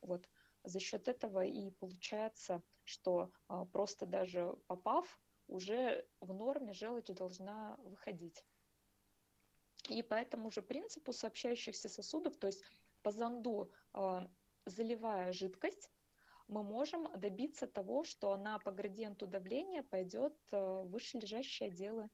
Вот. 0.01 0.29
За 0.63 0.79
счет 0.79 1.09
этого 1.09 1.45
и 1.45 1.71
получается, 1.73 2.63
что 2.85 3.33
просто 3.73 4.05
даже 4.05 4.55
попав, 4.67 5.19
уже 5.49 6.07
в 6.21 6.35
норме 6.35 6.75
желчь 6.75 7.07
должна 7.07 7.77
выходить. 7.79 8.45
И 9.89 10.03
по 10.03 10.15
этому 10.15 10.51
же 10.51 10.61
принципу 10.61 11.15
сообщающихся 11.15 11.89
сосудов, 11.89 12.37
то 12.37 12.47
есть 12.47 12.63
по 13.03 13.11
зонду 13.11 13.73
заливая 14.67 15.33
жидкость, 15.33 15.91
мы 16.47 16.63
можем 16.63 17.09
добиться 17.19 17.67
того, 17.67 18.05
что 18.05 18.33
она 18.33 18.59
по 18.59 18.71
градиенту 18.71 19.27
давления 19.27 19.83
пойдет 19.83 20.37
в 20.51 20.83
вышележащие 20.85 21.69
отделы 21.69 22.11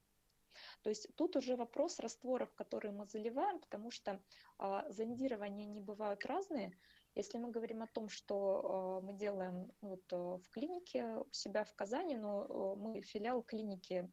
то 0.86 0.90
есть 0.90 1.08
тут 1.16 1.34
уже 1.34 1.56
вопрос 1.56 1.98
растворов, 1.98 2.54
которые 2.54 2.92
мы 2.92 3.06
заливаем, 3.06 3.58
потому 3.58 3.90
что 3.90 4.22
а, 4.56 4.88
зондирования 4.88 5.66
не 5.66 5.80
бывают 5.80 6.24
разные. 6.24 6.78
Если 7.16 7.38
мы 7.38 7.50
говорим 7.50 7.82
о 7.82 7.88
том, 7.88 8.08
что 8.08 8.36
а, 8.62 9.00
мы 9.00 9.12
делаем 9.12 9.72
вот, 9.80 10.04
а, 10.12 10.38
в 10.38 10.48
клинике 10.50 11.04
у 11.04 11.32
себя 11.32 11.64
в 11.64 11.74
Казани, 11.74 12.16
но 12.16 12.76
мы 12.76 13.02
филиал 13.02 13.42
клиники 13.42 14.08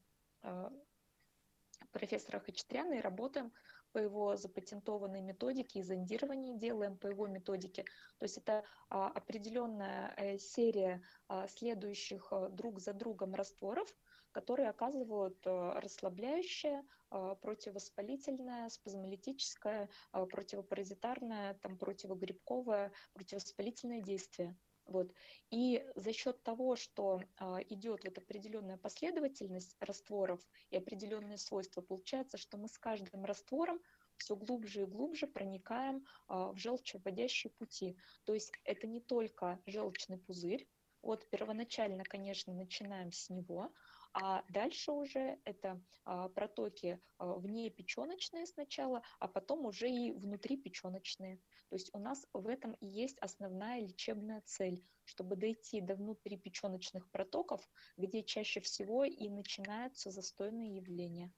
профессора 1.91 2.39
Хачатряна 2.39 2.93
и 2.95 3.01
работаем 3.01 3.53
по 3.91 3.99
его 3.99 4.35
запатентованной 4.35 5.21
методике 5.21 5.77
и 5.77 5.83
зондирование 5.83 6.57
делаем 6.57 6.97
по 6.97 7.05
его 7.05 7.27
методике. 7.27 7.83
То 8.17 8.25
есть 8.25 8.39
это 8.39 8.63
определенная 8.89 10.11
э, 10.17 10.39
серия 10.39 11.03
следующих 11.49 12.33
друг 12.49 12.79
за 12.79 12.93
другом 12.93 13.35
растворов, 13.35 13.95
которые 14.33 14.69
оказывают 14.69 15.39
э, 15.45 15.71
расслабляющее, 15.79 16.83
э, 17.11 17.35
противовоспалительное, 17.41 18.69
спазмолитическое, 18.69 19.89
э, 20.13 20.25
противопаразитарное, 20.25 21.53
там, 21.61 21.77
противогрибковое, 21.77 22.91
противовоспалительное 23.13 24.01
действие. 24.01 24.57
Вот. 24.85 25.13
И 25.49 25.83
за 25.95 26.11
счет 26.11 26.43
того, 26.43 26.75
что 26.75 27.21
а, 27.37 27.59
идет 27.69 28.03
вот 28.03 28.17
определенная 28.17 28.77
последовательность 28.77 29.75
растворов 29.79 30.41
и 30.71 30.77
определенные 30.77 31.37
свойства, 31.37 31.81
получается, 31.81 32.37
что 32.37 32.57
мы 32.57 32.67
с 32.67 32.77
каждым 32.77 33.23
раствором 33.23 33.79
все 34.17 34.35
глубже 34.35 34.81
и 34.81 34.85
глубже 34.85 35.27
проникаем 35.27 36.05
а, 36.27 36.51
в 36.51 36.57
желчевыводящие 36.57 37.51
пути. 37.51 37.97
То 38.25 38.33
есть 38.33 38.51
это 38.65 38.87
не 38.87 38.99
только 38.99 39.59
желчный 39.65 40.17
пузырь. 40.17 40.67
Вот 41.01 41.29
первоначально, 41.29 42.03
конечно, 42.05 42.53
начинаем 42.53 43.11
с 43.11 43.29
него, 43.29 43.73
а 44.13 44.43
дальше 44.49 44.91
уже 44.91 45.39
это 45.43 45.81
а, 46.05 46.29
протоки 46.29 46.99
а, 47.17 47.33
вне 47.33 47.69
печеночные 47.69 48.45
сначала, 48.45 49.01
а 49.19 49.27
потом 49.27 49.65
уже 49.65 49.89
и 49.89 50.11
внутри 50.11 50.57
печеночные. 50.57 51.37
То 51.69 51.75
есть 51.75 51.89
у 51.93 51.99
нас 51.99 52.25
в 52.33 52.47
этом 52.47 52.73
и 52.73 52.85
есть 52.85 53.17
основная 53.19 53.81
лечебная 53.81 54.41
цель, 54.45 54.83
чтобы 55.05 55.35
дойти 55.35 55.81
до 55.81 55.95
внутрипеченочных 55.95 57.09
протоков, 57.09 57.67
где 57.97 58.23
чаще 58.23 58.61
всего 58.61 59.03
и 59.03 59.29
начинаются 59.29 60.11
застойные 60.11 60.75
явления. 60.77 61.33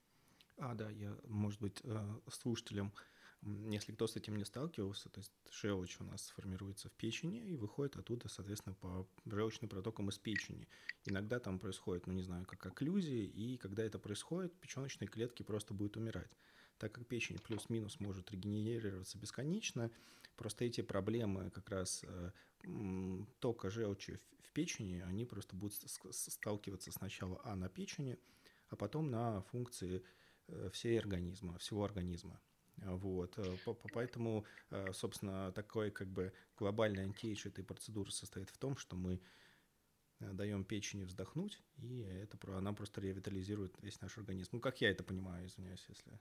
А, 0.57 0.73
да, 0.73 0.89
я, 0.89 1.17
может 1.23 1.61
быть, 1.61 1.81
э, 1.83 2.19
слушателям 2.29 2.93
если 3.45 3.91
кто 3.91 4.07
с 4.07 4.15
этим 4.15 4.37
не 4.37 4.43
сталкивался, 4.43 5.09
то 5.09 5.19
есть 5.19 5.31
желчь 5.51 5.97
у 5.99 6.03
нас 6.03 6.29
формируется 6.29 6.89
в 6.89 6.93
печени 6.93 7.39
и 7.39 7.55
выходит 7.55 7.95
оттуда, 7.95 8.27
соответственно, 8.27 8.75
по 8.75 9.07
желчным 9.25 9.69
протокам 9.69 10.09
из 10.09 10.17
печени. 10.17 10.67
Иногда 11.05 11.39
там 11.39 11.59
происходит, 11.59 12.07
ну 12.07 12.13
не 12.13 12.23
знаю, 12.23 12.45
как 12.45 12.65
окклюзия, 12.65 13.23
и 13.23 13.57
когда 13.57 13.83
это 13.83 13.99
происходит, 13.99 14.59
печеночные 14.59 15.07
клетки 15.07 15.43
просто 15.43 15.75
будут 15.75 15.97
умирать. 15.97 16.31
Так 16.79 16.93
как 16.93 17.07
печень 17.07 17.37
плюс-минус 17.37 17.99
может 17.99 18.31
регенерироваться 18.31 19.17
бесконечно, 19.19 19.91
просто 20.35 20.65
эти 20.65 20.81
проблемы 20.81 21.51
как 21.51 21.69
раз 21.69 22.03
э, 22.03 22.31
тока 23.39 23.69
желчи 23.69 24.19
в 24.41 24.51
печени, 24.53 25.01
они 25.01 25.25
просто 25.25 25.55
будут 25.55 25.75
сталкиваться 26.11 26.91
сначала 26.91 27.39
а 27.43 27.55
на 27.55 27.69
печени, 27.69 28.17
а 28.69 28.75
потом 28.75 29.11
на 29.11 29.41
функции 29.43 30.03
э, 30.47 30.69
всей 30.73 30.99
организма, 30.99 31.59
всего 31.59 31.85
организма. 31.85 32.41
Вот. 32.77 33.37
Э, 33.37 33.57
поэтому, 33.93 34.45
э, 34.71 34.93
собственно, 34.93 35.51
такой 35.51 35.91
как 35.91 36.07
бы 36.07 36.33
глобальный 36.57 37.03
антиэйдж 37.03 37.47
этой 37.47 37.63
процедуры 37.63 38.11
состоит 38.11 38.49
в 38.49 38.57
том, 38.57 38.77
что 38.77 38.95
мы 38.95 39.21
даем 40.19 40.63
печени 40.63 41.03
вздохнуть, 41.03 41.61
и 41.75 41.99
это 41.99 42.37
она 42.55 42.71
просто 42.71 43.01
ревитализирует 43.01 43.75
весь 43.81 43.99
наш 43.99 44.17
организм. 44.17 44.51
Ну, 44.53 44.59
как 44.61 44.79
я 44.79 44.89
это 44.89 45.03
понимаю, 45.03 45.45
извиняюсь, 45.45 45.85
если... 45.89 46.19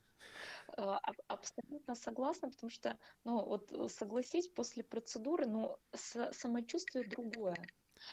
Абсолютно 1.29 1.95
согласна, 1.95 2.51
потому 2.51 2.71
что, 2.71 2.99
ну, 3.23 3.45
вот 3.45 3.93
согласись, 3.93 4.49
после 4.49 4.83
процедуры, 4.83 5.47
ну, 5.47 5.79
самочувствие 6.33 7.07
другое. 7.07 7.57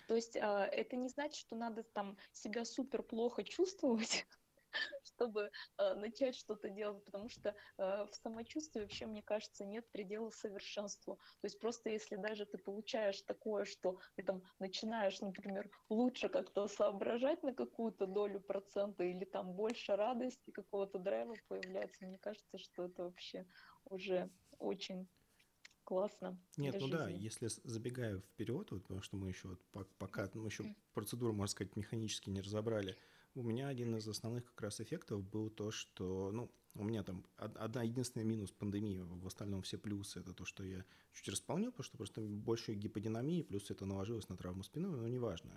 То 0.07 0.15
есть 0.15 0.36
это 0.36 0.95
не 0.95 1.10
значит, 1.10 1.36
что 1.36 1.55
надо 1.55 1.81
там 1.81 2.15
себя 2.31 2.63
супер 2.63 3.01
плохо 3.01 3.43
чувствовать, 3.43 4.27
чтобы 5.22 5.51
э, 5.78 5.94
начать 5.96 6.36
что-то 6.36 6.70
делать, 6.70 7.04
потому 7.06 7.30
что 7.30 7.50
э, 7.78 8.06
в 8.06 8.16
самочувствии 8.16 8.82
вообще, 8.82 9.06
мне 9.06 9.22
кажется, 9.22 9.66
нет 9.66 9.86
предела 9.92 10.30
совершенству. 10.30 11.18
То 11.42 11.46
есть 11.46 11.60
просто 11.60 11.90
если 11.90 12.16
даже 12.16 12.46
ты 12.46 12.58
получаешь 12.58 13.22
такое, 13.22 13.66
что 13.66 14.00
ты 14.16 14.24
там 14.24 14.42
начинаешь, 14.60 15.22
например, 15.22 15.70
лучше 15.90 16.30
как-то 16.30 16.68
соображать 16.68 17.44
на 17.44 17.54
какую-то 17.54 18.08
долю 18.08 18.40
процента 18.40 19.04
или 19.04 19.25
там 19.25 19.54
больше 19.54 19.96
радости, 19.96 20.51
какого-то 20.51 20.98
драйва 20.98 21.36
появляется, 21.48 22.06
мне 22.06 22.18
кажется, 22.18 22.58
что 22.58 22.86
это 22.86 23.04
вообще 23.04 23.46
уже 23.86 24.30
очень 24.58 25.08
классно. 25.84 26.40
Нет, 26.58 26.75
ну 26.75 26.88
жизни. 26.88 26.96
да, 26.96 27.10
если 27.10 27.48
забегая 27.63 28.20
вперед, 28.20 28.72
вот, 28.72 28.82
потому 28.84 29.01
что 29.01 29.18
мы 29.18 29.30
еще 29.30 29.58
вот, 29.74 29.88
пока 29.98 30.30
мы 30.34 30.48
еще 30.48 30.75
процедуру, 30.94 31.34
можно 31.34 31.51
сказать, 31.51 31.75
механически 31.75 32.30
не 32.30 32.42
разобрали, 32.42 32.98
у 33.36 33.44
меня 33.44 33.68
один 33.68 33.96
из 33.96 34.08
основных 34.08 34.46
как 34.46 34.62
раз 34.62 34.82
эффектов 34.82 35.24
был 35.24 35.50
то, 35.50 35.72
что, 35.72 36.32
ну, 36.32 36.52
у 36.76 36.84
меня 36.84 37.04
там 37.04 37.26
одна 37.36 37.84
единственная 37.84 38.26
минус 38.26 38.52
пандемии, 38.52 39.00
в 39.00 39.28
остальном 39.28 39.62
все 39.62 39.78
плюсы, 39.78 40.20
это 40.20 40.34
то, 40.34 40.46
что 40.46 40.64
я 40.64 40.86
чуть 41.14 41.28
располнил, 41.28 41.72
потому 41.72 41.84
что 41.84 41.98
просто 41.98 42.22
больше 42.22 42.74
гиподинамии, 42.74 43.42
плюс 43.42 43.70
это 43.70 43.86
наложилось 43.86 44.30
на 44.30 44.38
травму 44.38 44.64
спины, 44.64 44.88
но 44.88 45.08
неважно. 45.08 45.52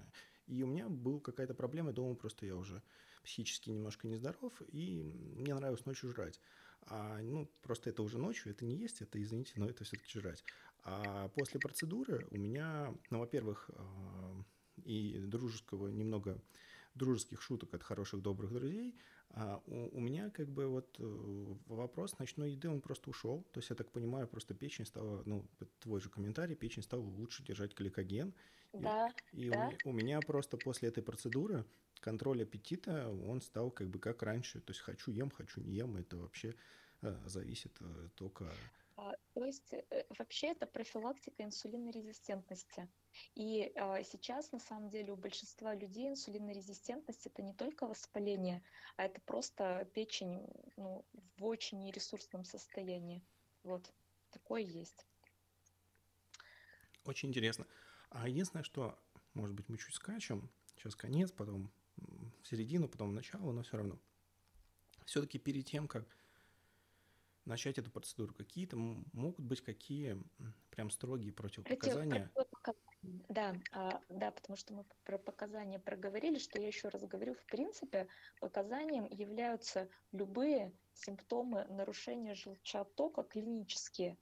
И 0.47 0.63
у 0.63 0.67
меня 0.67 0.89
была 0.89 1.21
какая-то 1.21 1.55
проблема, 1.55 1.93
дома 1.93 2.17
просто 2.17 2.47
я 2.47 2.57
уже 2.57 2.83
психически 3.23 3.71
немножко 3.71 4.09
нездоров, 4.09 4.61
и 4.69 5.03
мне 5.37 5.55
нравилось 5.55 5.87
ночью 5.87 6.11
жрать. 6.11 6.41
А, 6.83 7.23
ну, 7.23 7.51
просто 7.63 7.91
это 7.91 8.03
уже 8.03 8.19
ночью, 8.19 8.53
это 8.53 8.65
не 8.65 8.77
есть, 8.77 9.01
это, 9.01 9.23
извините, 9.23 9.55
но 9.57 9.69
это 9.69 9.85
все-таки 9.85 10.19
жрать. 10.19 10.45
А 10.83 11.29
после 11.29 11.61
процедуры 11.61 12.27
у 12.31 12.37
меня, 12.37 12.95
ну, 13.11 13.21
во-первых, 13.21 13.71
а, 13.75 14.45
и 14.85 15.17
дружеского 15.19 15.89
немного 15.89 16.43
дружеских 16.95 17.43
шуток 17.43 17.75
от 17.75 17.83
хороших 17.83 18.23
добрых 18.23 18.53
друзей, 18.53 18.95
а 19.31 19.61
у, 19.67 19.97
у 19.97 20.01
меня 20.01 20.31
как 20.31 20.49
бы 20.49 20.67
вот 20.69 20.97
э, 20.99 21.03
вопрос 21.67 22.19
ночной 22.19 22.53
еды, 22.53 22.69
он 22.69 22.81
просто 22.81 23.11
ушел. 23.11 23.43
То 23.53 23.59
есть, 23.59 23.71
я 23.71 23.77
так 23.77 23.91
понимаю, 23.91 24.29
просто 24.29 24.55
печень 24.55 24.87
стала, 24.87 25.23
ну, 25.27 25.45
твой 25.81 26.01
же 26.01 26.09
комментарий, 26.09 26.55
печень 26.55 26.83
стала 26.83 27.03
лучше 27.03 27.43
держать 27.43 27.77
гликоген. 27.77 28.33
Да, 28.73 29.13
и, 29.33 29.51
да. 29.51 29.71
И 29.71 29.89
у, 29.89 29.91
у 29.91 29.93
меня 29.93 30.21
просто 30.21 30.57
после 30.57 30.89
этой 30.89 31.03
процедуры 31.03 31.65
контроль 32.01 32.43
аппетита, 32.43 33.09
он 33.09 33.41
стал 33.41 33.71
как 33.71 33.89
бы 33.89 33.99
как 33.99 34.23
раньше. 34.23 34.61
То 34.61 34.71
есть, 34.71 34.81
хочу 34.81 35.11
ем, 35.11 35.31
хочу 35.31 35.61
не 35.61 35.75
ем, 35.75 35.97
это 35.97 36.17
вообще 36.17 36.55
э, 37.03 37.21
зависит 37.27 37.77
э, 37.81 38.09
только 38.15 38.49
а, 38.97 39.13
то 39.33 39.45
есть 39.45 39.75
вообще 40.19 40.49
это 40.53 40.67
профилактика 40.67 41.43
инсулинорезистентности. 41.43 42.89
И 43.35 43.73
а, 43.77 44.03
сейчас 44.03 44.53
на 44.53 44.59
самом 44.59 44.91
деле 44.91 45.13
у 45.13 45.17
большинства 45.17 45.75
людей 45.75 46.09
инсулинорезистентность 46.09 47.27
это 47.27 47.43
не 47.43 47.53
только 47.53 47.87
воспаление, 47.87 48.63
а 48.97 49.05
это 49.05 49.21
просто 49.23 49.89
печень 49.95 50.47
ну, 50.77 51.05
в 51.37 51.45
очень 51.45 51.83
нересурсном 51.83 52.45
состоянии. 52.45 53.23
Вот 53.63 53.93
такое 54.31 54.63
есть. 54.63 55.07
Очень 57.05 57.31
интересно. 57.31 57.67
А 58.11 58.29
единственное, 58.29 58.65
что, 58.65 58.99
может 59.35 59.55
быть, 59.55 59.69
мы 59.69 59.79
чуть 59.79 59.95
скачем, 59.95 60.51
сейчас 60.77 60.95
конец, 60.95 61.33
потом 61.33 61.71
в 61.97 62.47
середину, 62.49 62.89
потом 62.89 63.11
в 63.11 63.13
начало, 63.13 63.53
но 63.53 63.63
все 63.63 63.77
равно. 63.77 63.99
Все-таки 65.05 65.39
перед 65.39 65.67
тем, 65.67 65.87
как 65.87 66.07
начать 67.45 67.79
эту 67.79 67.91
процедуру, 67.91 68.33
какие-то 68.35 68.77
могут 68.77 69.41
быть 69.41 69.61
какие 69.61 70.23
прям 70.71 70.91
строгие 70.91 71.33
противопоказания? 71.33 72.31
Да, 73.29 73.55
а, 73.73 74.01
да, 74.09 74.31
потому 74.31 74.57
что 74.57 74.75
мы 74.75 74.85
про 75.05 75.19
показания 75.19 75.79
проговорили, 75.79 76.39
что 76.39 76.61
я 76.61 76.69
еще 76.69 76.89
раз 76.89 77.05
говорю, 77.05 77.35
в 77.35 77.45
принципе, 77.47 78.09
показанием 78.41 79.07
являются 79.07 79.89
любые 80.13 80.73
симптомы 80.95 81.65
нарушения 81.69 82.35
желчеоттока 82.35 83.25
клинические. 83.25 84.17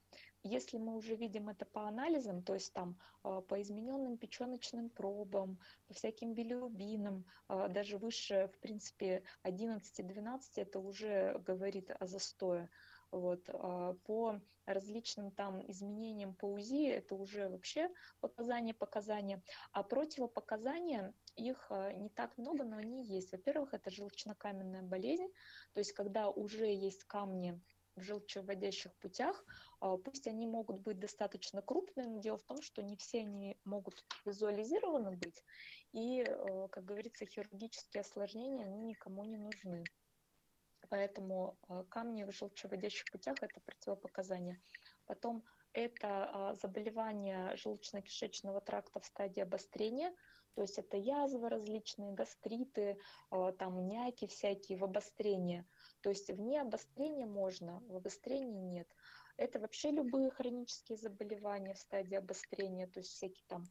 Если 0.45 0.79
мы 0.79 0.97
уже 0.97 1.15
видим 1.15 1.49
это 1.49 1.65
по 1.65 1.87
анализам, 1.87 2.43
то 2.43 2.55
есть 2.55 2.73
там 2.73 2.99
а, 3.23 3.41
по 3.43 3.61
измененным 3.63 4.19
печеночным 4.19 4.91
пробам, 4.91 5.61
по 5.87 5.95
всяким 5.95 6.35
билирубинам, 6.35 7.25
а, 7.47 7.69
даже 7.69 7.99
выше, 7.99 8.51
в 8.53 8.59
принципе, 8.59 9.23
11-12, 9.45 10.41
это 10.57 10.81
уже 10.81 11.39
говорит 11.47 11.91
о 11.91 12.07
застое. 12.07 12.69
Вот. 13.13 13.49
А 13.51 13.95
по 14.05 14.41
различным 14.67 15.31
там 15.33 15.61
изменениям 15.71 16.35
по 16.35 16.47
УЗИ 16.47 16.89
это 16.89 17.15
уже 17.15 17.49
вообще 17.49 17.91
показания, 18.21 18.75
показания. 18.75 19.43
А 19.73 19.83
противопоказания, 19.83 21.15
их 21.37 21.67
а, 21.71 21.93
не 21.93 22.09
так 22.09 22.37
много, 22.39 22.65
но 22.65 22.79
они 22.79 23.05
есть. 23.05 23.33
Во-первых, 23.33 23.75
это 23.75 23.91
желчнокаменная 23.91 24.83
болезнь, 24.83 25.29
то 25.75 25.81
есть 25.81 25.93
когда 25.93 26.31
уже 26.31 26.67
есть 26.67 27.05
камни 27.05 27.61
в 27.97 28.03
желчевыводящих 28.03 28.95
путях, 28.99 29.45
а, 29.81 29.99
пусть 29.99 30.27
они 30.27 30.47
могут 30.47 30.81
быть 30.81 30.99
достаточно 30.99 31.61
крупными, 31.61 32.21
дело 32.21 32.39
в 32.39 32.45
том, 32.45 32.63
что 32.63 32.83
не 32.83 32.97
все 32.97 33.21
они 33.21 33.59
могут 33.65 33.95
визуализированы 34.25 35.11
быть, 35.11 35.45
и, 35.93 36.25
как 36.71 36.85
говорится, 36.85 37.27
хирургические 37.27 38.01
осложнения, 38.01 38.65
они 38.65 38.81
никому 38.81 39.25
не 39.25 39.37
нужны 39.37 39.85
поэтому 40.93 41.57
а, 41.69 41.85
камни 41.85 42.23
в 42.25 42.33
желчевыводящих 42.33 43.11
путях– 43.11 43.37
это 43.41 43.61
противопоказание. 43.61 44.61
Потом 45.07 45.43
это 45.73 46.07
а, 46.09 46.55
заболевание 46.55 47.57
желудочно-кишечного 47.57 48.61
тракта 48.61 49.01
в 49.01 49.07
стадии 49.07 49.41
обострения, 49.41 50.15
то 50.55 50.61
есть 50.61 50.79
это 50.79 50.99
язвы 50.99 51.49
различные, 51.49 52.13
гастриты, 52.13 52.99
а, 53.31 53.53
там 53.53 53.89
няки 53.89 54.27
всякие 54.27 54.77
в 54.77 54.85
обострение. 54.85 55.65
То 56.03 56.11
есть 56.11 56.29
вне 56.29 56.61
обострения 56.61 57.25
можно, 57.25 57.81
в 57.89 57.97
обострении 57.97 58.61
нет. 58.61 58.89
Это 59.39 59.61
вообще 59.61 59.93
любые 59.93 60.31
хронические 60.31 60.99
заболевания 60.99 61.73
в 61.73 61.79
стадии 61.79 62.17
обострения, 62.17 62.87
то 62.87 63.01
есть 63.01 63.13
всякие 63.13 63.47
там 63.49 63.65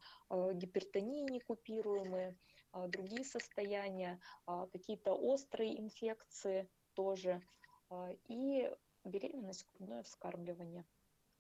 гипертонии 0.58 1.22
некупируемые, 1.22 2.36
другие 2.88 3.24
состояния, 3.24 4.20
какие-то 4.48 5.14
острые 5.14 5.80
инфекции– 5.80 6.68
тоже, 6.94 7.42
а, 7.90 8.10
и 8.28 8.70
беременность, 9.04 9.66
грудное 9.74 10.04
вскармливание. 10.04 10.86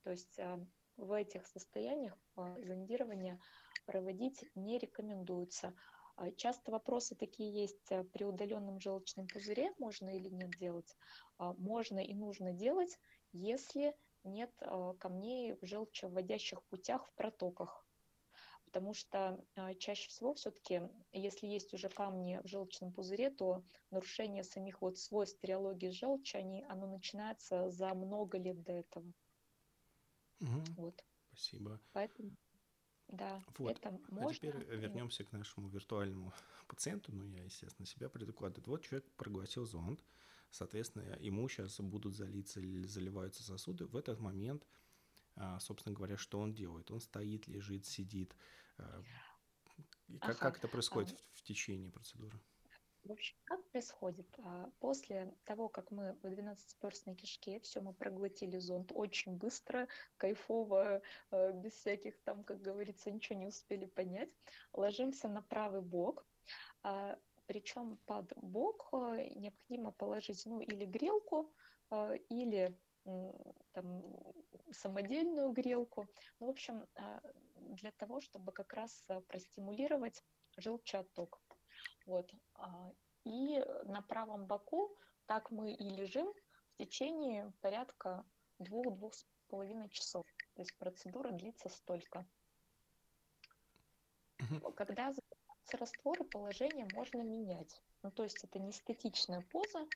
То 0.04 0.12
есть 0.12 0.40
а, 0.40 0.60
в 0.98 1.12
этих 1.14 1.48
состояниях 1.48 2.18
а, 2.36 2.56
зондирование 2.62 3.40
проводить 3.86 4.46
не 4.56 4.78
рекомендуется. 4.78 5.74
Часто 6.36 6.72
вопросы 6.72 7.16
такие 7.16 7.52
есть 7.52 7.88
при 8.14 8.26
удаленном 8.26 8.80
желчном 8.80 9.28
пузыре, 9.28 9.74
можно 9.80 10.10
или 10.10 10.30
нет 10.30 10.56
делать. 10.56 10.96
Можно 11.40 12.00
и 12.00 12.14
нужно 12.14 12.52
делать, 12.52 13.00
если 13.32 13.96
нет 14.24 14.52
камней 15.00 15.56
в 15.60 15.66
желчевыводящих 15.66 16.62
путях 16.66 17.08
в 17.08 17.14
протоках 17.16 17.81
потому 18.72 18.94
что 18.94 19.44
а, 19.56 19.74
чаще 19.76 20.08
всего 20.08 20.34
все-таки, 20.34 20.82
если 21.12 21.46
есть 21.46 21.74
уже 21.74 21.90
камни 21.90 22.40
в 22.42 22.48
желчном 22.48 22.94
пузыре, 22.94 23.30
то 23.30 23.64
нарушение 23.92 24.46
самих 24.46 24.82
вот 24.82 24.98
свойств 24.98 25.38
стереологии 25.38 25.90
желчи, 25.90 26.38
они, 26.38 26.64
оно 26.70 26.88
начинается 26.88 27.70
за 27.70 27.94
много 27.94 28.38
лет 28.38 28.64
до 28.64 28.72
этого. 28.72 29.06
Угу. 30.40 30.64
Вот. 30.78 31.04
Спасибо. 31.28 31.82
Поэтому, 31.92 32.32
да, 33.10 33.44
вот. 33.58 33.72
это 33.72 34.00
можно. 34.08 34.30
А 34.30 34.34
теперь 34.34 34.64
вернемся 34.76 35.26
к 35.26 35.34
нашему 35.34 35.68
виртуальному 35.68 36.34
пациенту. 36.68 37.12
Ну, 37.12 37.26
я, 37.26 37.44
естественно, 37.44 37.86
себя 37.86 38.08
предукладываю. 38.08 38.70
Вот 38.70 38.84
человек 38.84 39.06
проглотил 39.18 39.66
зонд, 39.66 40.04
соответственно, 40.50 41.18
ему 41.20 41.48
сейчас 41.50 41.78
будут 41.82 42.16
залиться 42.16 42.62
или 42.62 42.88
заливаются 42.88 43.44
сосуды. 43.44 43.86
В 43.86 43.98
этот 43.98 44.20
момент, 44.20 44.66
а, 45.36 45.60
собственно 45.60 45.94
говоря, 45.94 46.18
что 46.18 46.40
он 46.40 46.54
делает? 46.54 46.90
Он 46.90 47.02
стоит, 47.02 47.48
лежит, 47.48 47.86
сидит. 47.86 48.34
А, 48.78 49.04
как, 50.20 50.32
ага. 50.32 50.34
как 50.36 50.58
это 50.58 50.68
происходит 50.68 51.14
а... 51.14 51.16
в, 51.16 51.40
в 51.40 51.44
течение 51.44 51.90
процедуры? 51.92 52.40
В 53.04 53.12
общем, 53.14 53.36
как 53.46 53.68
происходит? 53.70 54.28
После 54.80 55.34
того, 55.46 55.70
как 55.70 55.90
мы 55.90 56.14
в 56.22 56.26
12-перстной 56.26 57.16
кишке, 57.16 57.60
все 57.62 57.82
мы 57.82 57.94
проглотили 57.94 58.60
зонд 58.60 58.92
очень 58.94 59.38
быстро, 59.38 59.88
кайфово, 60.18 61.02
без 61.32 61.74
всяких 61.74 62.22
там, 62.22 62.44
как 62.44 62.62
говорится, 62.62 63.10
ничего 63.10 63.40
не 63.40 63.48
успели 63.48 63.86
понять, 63.86 64.30
ложимся 64.72 65.28
на 65.30 65.42
правый 65.42 65.82
бок, 65.82 66.28
причем 67.52 67.98
под 68.06 68.32
бок 68.38 68.88
э, 68.94 69.28
необходимо 69.36 69.92
положить 69.92 70.46
ну, 70.46 70.62
или 70.62 70.86
грелку, 70.86 71.52
э, 71.90 72.18
или 72.30 72.78
там, 73.74 74.04
самодельную 74.72 75.52
грелку. 75.52 76.08
Ну, 76.40 76.48
в 76.48 76.50
общем, 76.50 76.88
э, 76.96 77.20
для 77.76 77.92
того, 77.92 78.22
чтобы 78.22 78.52
как 78.52 78.74
раз 78.74 79.04
простимулировать 79.28 80.24
желчеотток. 80.58 81.42
Вот. 82.06 82.32
А, 82.56 82.92
и 83.24 83.64
на 83.86 84.02
правом 84.02 84.46
боку 84.46 84.98
так 85.26 85.52
мы 85.52 85.74
и 85.74 85.90
лежим 85.90 86.34
в 86.74 86.78
течение 86.78 87.52
порядка 87.62 88.26
двух-двух 88.60 89.14
с 89.14 89.26
половиной 89.48 89.90
часов. 89.90 90.26
То 90.56 90.62
есть 90.62 90.78
процедура 90.78 91.32
длится 91.32 91.70
столько. 91.70 92.26
Когда 94.76 95.14
растворы 95.74 96.26
положение 96.26 96.88
можно 96.94 97.22
менять. 97.22 97.82
Ну, 98.04 98.12
то 98.12 98.24
есть 98.24 98.44
это 98.44 98.60
не 98.60 98.74
статичная 98.74 99.42
поза. 99.52 99.88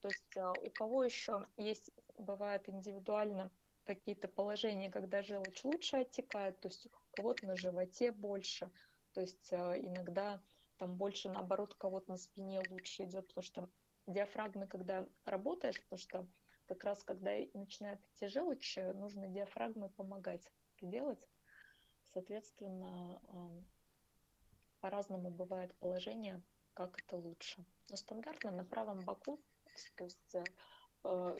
То 0.00 0.08
есть 0.08 0.36
а, 0.36 0.52
у 0.52 0.70
кого 0.70 1.04
еще 1.04 1.46
есть, 1.56 1.90
бывает 2.18 2.68
индивидуально 2.68 3.50
какие-то 3.84 4.28
положения, 4.28 4.90
когда 4.90 5.22
желчь 5.22 5.64
лучше 5.64 5.98
оттекает, 5.98 6.60
то 6.60 6.68
есть 6.68 6.86
кого-то 7.12 7.46
на 7.46 7.56
животе 7.56 8.12
больше, 8.12 8.70
то 9.12 9.20
есть 9.20 9.52
а, 9.52 9.78
иногда 9.78 10.42
там 10.78 10.96
больше 10.96 11.28
наоборот 11.28 11.74
кого-то 11.74 12.10
на 12.10 12.16
спине 12.16 12.60
лучше 12.70 13.04
идет, 13.04 13.28
потому 13.28 13.44
что 13.44 13.68
диафрагмы, 14.06 14.66
когда 14.66 15.06
работает, 15.24 15.80
потому 15.82 15.98
что 15.98 16.26
как 16.66 16.84
раз 16.84 17.02
когда 17.04 17.30
начинает 17.54 18.00
идти 18.14 18.28
желчь, 18.28 18.76
нужно 18.94 19.28
диафрагмой 19.28 19.90
помогать 19.90 20.50
делать. 20.80 21.28
Соответственно, 22.12 23.20
по-разному 24.80 25.30
бывает 25.30 25.74
положение, 25.76 26.42
как 26.74 26.98
это 26.98 27.16
лучше. 27.16 27.64
Но 27.90 27.96
стандартно 27.96 28.50
на 28.50 28.64
правом 28.64 29.00
боку, 29.00 29.40
то 29.96 30.04
есть 30.04 30.34
э, 30.34 30.44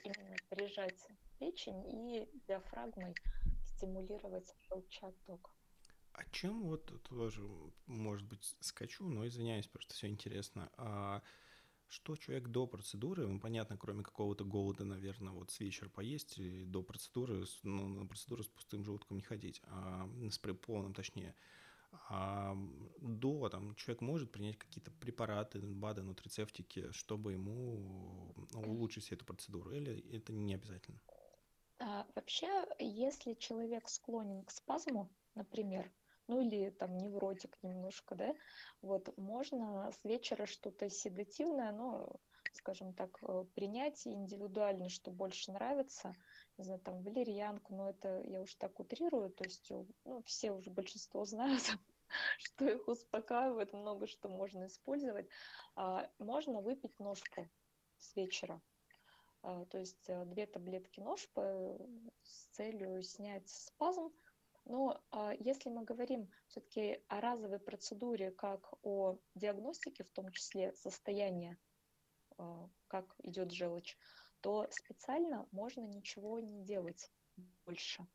именно 0.05 0.37
прижать 0.49 1.09
печень 1.39 1.85
и 1.89 2.31
диафрагмой 2.47 3.15
стимулировать 3.65 4.55
желчеотток. 4.69 5.51
А 6.13 6.25
чем 6.31 6.63
вот 6.65 6.93
тоже, 7.05 7.43
может 7.87 8.27
быть, 8.27 8.57
скачу, 8.61 9.09
но 9.09 9.27
извиняюсь, 9.27 9.67
просто 9.67 9.95
все 9.95 10.09
интересно. 10.09 10.71
А 10.77 11.23
что 11.89 12.17
человек 12.17 12.49
до 12.49 12.67
процедуры, 12.67 13.27
ну, 13.27 13.39
понятно, 13.39 13.77
кроме 13.77 14.03
какого-то 14.03 14.45
голода, 14.45 14.85
наверное, 14.85 15.33
вот 15.33 15.51
с 15.51 15.61
вечера 15.61 15.89
поесть 15.89 16.39
и 16.39 16.65
до 16.65 16.83
процедуры, 16.83 17.45
ну, 17.63 17.89
на 17.89 18.07
процедуру 18.07 18.43
с 18.43 18.49
пустым 18.49 18.85
желудком 18.85 19.19
не 19.19 19.23
ходить, 19.23 19.61
а 19.67 20.09
с 20.31 20.39
полным, 20.39 20.95
точнее, 20.95 21.35
а 22.09 22.57
до 23.01 23.49
там 23.49 23.75
человек 23.75 24.01
может 24.01 24.33
принять 24.33 24.59
какие-то 24.59 24.91
препараты, 24.91 25.61
БАДы, 25.61 26.03
нутрицептики, 26.03 26.91
чтобы 26.93 27.33
ему 27.33 28.35
ну, 28.53 28.63
улучшить 28.63 29.13
эту 29.13 29.25
процедуру, 29.25 29.73
или 29.73 30.03
это 30.17 30.33
не 30.33 30.55
обязательно? 30.55 30.99
А, 31.79 32.07
вообще, 32.15 32.49
если 32.79 33.35
человек 33.35 33.89
склонен 33.89 34.45
к 34.45 34.51
спазму, 34.51 35.11
например, 35.35 35.91
ну 36.29 36.41
или 36.41 36.71
там 36.71 36.97
невротик 36.97 37.57
немножко, 37.63 38.15
да, 38.15 38.35
вот 38.81 39.17
можно 39.17 39.91
с 39.93 40.05
вечера 40.05 40.47
что-то 40.47 40.89
седативное, 40.89 41.73
но, 41.73 42.17
скажем 42.53 42.95
так, 42.95 43.19
э, 43.23 43.45
принять 43.55 44.07
индивидуально, 44.07 44.89
что 44.89 45.11
больше 45.11 45.53
нравится, 45.53 46.15
не 46.59 46.65
знаю, 46.65 46.81
там, 46.81 47.03
валерьянку, 47.03 47.75
но 47.75 47.91
это 47.91 48.21
я 48.21 48.41
уж 48.41 48.55
так 48.55 48.79
утрирую, 48.79 49.31
то 49.31 49.45
есть 49.45 49.71
ну, 50.05 50.23
все 50.23 50.53
уже 50.53 50.71
большинство 50.71 51.25
знают, 51.25 51.63
что 52.39 52.69
их 52.69 52.89
успокаивает, 52.89 53.73
много 53.73 54.07
что 54.07 54.29
можно 54.29 54.67
использовать. 54.67 55.29
А, 55.77 56.11
можно 56.19 56.61
выпить 56.61 56.99
ножку 56.99 57.49
с 57.99 58.15
вечера. 58.17 58.61
А, 59.43 59.65
то 59.67 59.79
есть 59.79 60.09
э, 60.09 60.25
две 60.27 60.47
таблетки 60.47 61.01
ножпы 61.01 61.77
с 62.23 62.47
целью 62.53 63.03
снять 63.03 63.49
спазм. 63.49 64.13
Но 64.65 65.03
а, 65.11 65.33
если 65.39 65.69
мы 65.69 65.85
говорим 65.85 66.31
все-таки 66.49 67.03
о 67.09 67.21
разовой 67.21 67.59
процедуре, 67.59 68.31
как 68.31 68.73
о 68.83 69.19
диагностике, 69.35 70.05
в 70.05 70.11
том 70.11 70.31
числе 70.31 70.73
состояния, 70.75 71.59
как 72.89 73.15
идет 73.23 73.53
желчь, 73.53 73.97
то 74.41 74.67
специально 74.71 75.47
можно 75.53 75.83
ничего 75.83 76.41
не 76.41 76.65
делать 76.65 77.13
больше. 77.65 78.07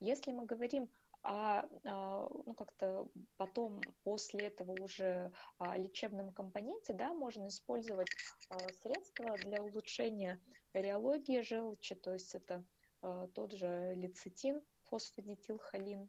Если 0.00 0.32
мы 0.32 0.44
говорим 0.44 0.90
а, 1.26 1.66
ну, 1.84 2.54
как-то 2.54 3.08
потом, 3.38 3.80
после 4.02 4.48
этого 4.48 4.72
уже 4.82 5.32
о 5.56 5.76
лечебном 5.78 6.32
компоненте, 6.34 6.92
да, 6.92 7.14
можно 7.14 7.48
использовать 7.48 8.08
а, 8.50 8.58
средства 8.82 9.34
для 9.38 9.62
улучшения 9.62 10.38
реологии 10.74 11.40
желчи, 11.40 11.94
то 11.94 12.12
есть 12.12 12.34
это 12.34 12.62
а, 13.00 13.26
тот 13.28 13.52
же 13.52 13.94
лецитин, 13.94 14.62
фосфодитилхолин, 14.98 16.08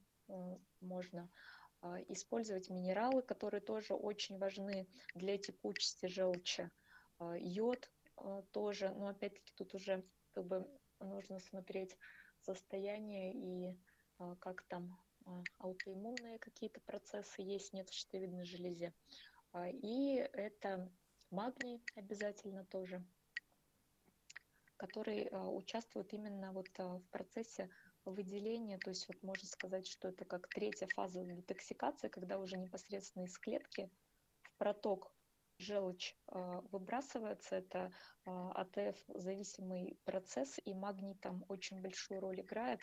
можно 0.82 1.30
использовать 2.08 2.70
минералы, 2.70 3.22
которые 3.22 3.62
тоже 3.62 3.94
очень 3.94 4.38
важны 4.38 4.88
для 5.14 5.38
текучести 5.38 6.08
желчи, 6.08 6.72
йод, 7.20 7.90
а, 8.18 8.42
тоже, 8.52 8.90
но 8.90 9.08
опять-таки 9.08 9.54
тут 9.56 9.74
уже 9.76 10.04
как 10.32 10.46
бы 10.46 10.68
нужно 11.00 11.40
смотреть 11.40 11.98
состояние 12.42 13.34
и 13.34 13.80
а, 14.18 14.36
как 14.38 14.64
там 14.64 14.98
а, 15.26 15.44
аутоиммунные 15.60 16.40
какие-то 16.40 16.80
процессы 16.82 17.42
есть, 17.42 17.74
нет 17.74 17.90
в 17.90 17.94
щитовидной 17.94 18.46
железе. 18.46 18.94
И 19.72 20.16
это 20.34 20.92
магний 21.30 21.82
обязательно 21.96 22.66
тоже, 22.66 23.06
который 24.76 25.30
участвует 25.32 26.14
именно 26.14 26.52
вот 26.52 26.78
в 26.78 27.02
процессе 27.10 27.70
выделения, 28.12 28.78
то 28.78 28.90
есть 28.90 29.08
вот 29.08 29.22
можно 29.24 29.48
сказать, 29.48 29.88
что 29.88 30.10
это 30.10 30.26
как 30.26 30.48
третья 30.50 30.88
фаза 30.88 31.24
детоксикации, 31.24 32.08
когда 32.08 32.40
уже 32.40 32.58
непосредственно 32.58 33.24
из 33.26 33.38
клетки 33.38 33.90
в 34.44 34.58
проток 34.58 35.12
желчь 35.58 36.16
а, 36.28 36.62
выбрасывается, 36.72 37.56
это 37.56 37.92
а, 38.26 38.52
АТФ-зависимый 38.62 39.98
процесс, 40.04 40.60
и 40.66 40.74
магний 40.74 41.16
там 41.16 41.46
очень 41.48 41.82
большую 41.82 42.20
роль 42.20 42.42
играет. 42.42 42.82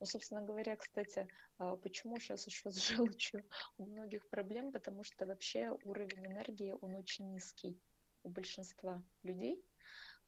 Ну, 0.00 0.06
собственно 0.06 0.42
говоря, 0.42 0.76
кстати, 0.76 1.28
а, 1.58 1.76
почему 1.76 2.18
сейчас 2.18 2.46
еще 2.46 2.70
с 2.70 2.76
желчью 2.88 3.44
у 3.78 3.86
многих 3.86 4.28
проблем, 4.28 4.72
потому 4.72 5.04
что 5.04 5.26
вообще 5.26 5.70
уровень 5.84 6.26
энергии, 6.26 6.74
он 6.80 6.94
очень 6.94 7.30
низкий 7.30 7.80
у 8.22 8.28
большинства 8.28 9.02
людей. 9.22 9.62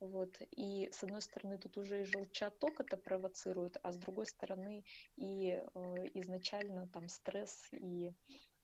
Вот. 0.03 0.37
И 0.51 0.89
с 0.91 1.05
одной 1.05 1.23
стороны, 1.23 1.59
тут 1.59 1.79
уже 1.79 2.03
и 2.03 2.05
желчаток 2.05 2.81
это 2.81 2.97
провоцирует, 2.97 3.77
а 3.85 3.93
с 3.93 3.97
другой 3.99 4.27
стороны 4.27 4.85
и 5.15 5.51
э, 5.53 5.95
изначально 6.15 6.89
там 6.89 7.09
стресс 7.09 7.69
и, 7.71 8.13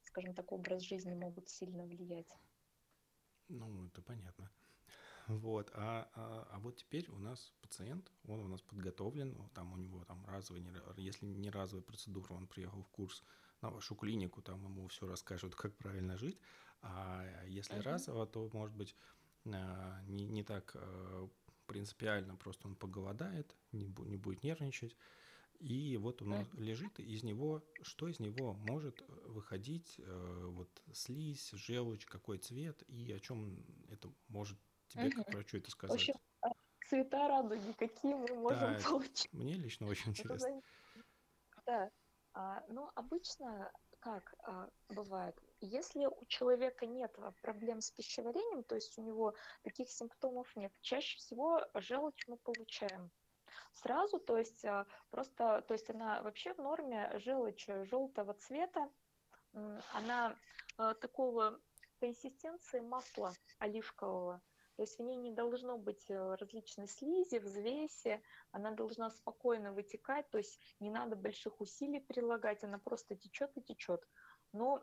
скажем 0.02 0.34
так, 0.34 0.50
образ 0.50 0.82
жизни 0.82 1.14
могут 1.14 1.48
сильно 1.48 1.84
влиять. 1.84 2.36
Ну, 3.48 3.86
это 3.86 4.02
понятно. 4.02 4.50
Вот, 5.28 5.70
а, 5.74 6.10
а, 6.14 6.48
а 6.50 6.58
вот 6.58 6.78
теперь 6.78 7.08
у 7.10 7.18
нас 7.18 7.54
пациент, 7.60 8.10
он 8.26 8.40
у 8.40 8.48
нас 8.48 8.60
подготовлен, 8.62 9.48
там 9.54 9.72
у 9.72 9.76
него 9.76 10.02
там 10.04 10.26
разовый, 10.26 10.62
не, 10.62 10.72
если 10.96 11.26
не 11.26 11.50
разовая 11.50 11.84
процедура, 11.84 12.32
он 12.32 12.48
приехал 12.48 12.82
в 12.82 12.88
курс 12.88 13.22
на 13.60 13.70
вашу 13.70 13.94
клинику, 13.94 14.42
там 14.42 14.64
ему 14.64 14.88
все 14.88 15.06
расскажут, 15.06 15.54
как 15.54 15.76
правильно 15.76 16.16
жить, 16.16 16.40
а 16.80 17.24
если 17.46 17.76
uh-huh. 17.76 17.82
разово, 17.82 18.26
то, 18.26 18.48
может 18.52 18.74
быть, 18.74 18.96
не, 19.44 20.26
не 20.26 20.42
так 20.42 20.72
а, 20.74 21.28
принципиально, 21.66 22.36
просто 22.36 22.68
он 22.68 22.74
поголодает, 22.74 23.56
не, 23.72 23.86
не 24.06 24.16
будет 24.16 24.42
нервничать, 24.42 24.96
и 25.58 25.96
вот 25.96 26.22
он 26.22 26.46
лежит, 26.54 27.00
из 27.00 27.24
него, 27.24 27.62
что 27.82 28.06
из 28.06 28.20
него 28.20 28.54
может 28.54 29.02
выходить, 29.24 29.96
э, 29.98 30.44
вот 30.46 30.68
слизь, 30.92 31.50
желчь, 31.50 32.06
какой 32.06 32.38
цвет, 32.38 32.82
и 32.86 33.12
о 33.12 33.18
чем 33.18 33.64
это 33.90 34.08
может 34.28 34.56
тебе, 34.86 35.10
как 35.10 35.28
врачу, 35.32 35.58
это 35.58 35.70
сказать? 35.70 35.98
В 35.98 36.00
общем, 36.00 36.14
а, 36.42 36.50
цвета 36.86 37.28
радуги, 37.28 37.72
какие 37.72 38.14
мы 38.14 38.34
можем 38.36 38.74
да, 38.74 38.80
получить. 38.88 39.32
Мне 39.32 39.54
лично 39.54 39.88
очень 39.88 40.10
интересно. 40.10 40.62
Да, 41.66 41.90
а, 42.34 42.64
ну 42.68 42.88
обычно 42.94 43.70
как 43.98 44.34
а, 44.44 44.70
бывает, 44.90 45.36
если 45.60 46.06
у 46.06 46.24
человека 46.26 46.86
нет 46.86 47.16
проблем 47.42 47.80
с 47.80 47.90
пищеварением, 47.90 48.64
то 48.64 48.74
есть 48.74 48.96
у 48.98 49.02
него 49.02 49.34
таких 49.62 49.90
симптомов 49.90 50.54
нет, 50.56 50.72
чаще 50.80 51.16
всего 51.18 51.64
желчь 51.74 52.26
мы 52.28 52.36
получаем 52.36 53.10
сразу, 53.72 54.18
то 54.18 54.36
есть 54.36 54.64
а, 54.64 54.86
просто, 55.10 55.62
то 55.66 55.74
есть 55.74 55.90
она 55.90 56.22
вообще 56.22 56.54
в 56.54 56.58
норме 56.58 57.10
желчь 57.18 57.68
желтого 57.84 58.34
цвета, 58.34 58.90
она 59.92 60.36
а, 60.76 60.94
такого 60.94 61.60
консистенции 62.00 62.80
масла 62.80 63.32
оливкового, 63.58 64.40
то 64.76 64.82
есть 64.82 64.98
в 64.98 65.02
ней 65.02 65.16
не 65.16 65.32
должно 65.32 65.76
быть 65.76 66.04
различной 66.08 66.86
слизи, 66.86 67.38
взвеси, 67.38 68.22
она 68.52 68.70
должна 68.70 69.10
спокойно 69.10 69.72
вытекать, 69.72 70.30
то 70.30 70.38
есть 70.38 70.60
не 70.78 70.90
надо 70.90 71.16
больших 71.16 71.60
усилий 71.60 72.00
прилагать, 72.00 72.62
она 72.62 72.78
просто 72.78 73.16
течет 73.16 73.50
и 73.56 73.60
течет. 73.60 74.06
Но 74.52 74.82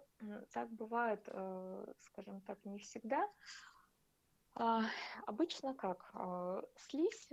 так 0.51 0.69
бывает, 0.71 1.21
э, 1.28 1.93
скажем 2.01 2.41
так, 2.41 2.63
не 2.65 2.80
всегда. 2.80 3.30
А, 4.54 4.84
обычно 5.25 5.73
как? 5.73 6.13
Слизь 6.78 7.30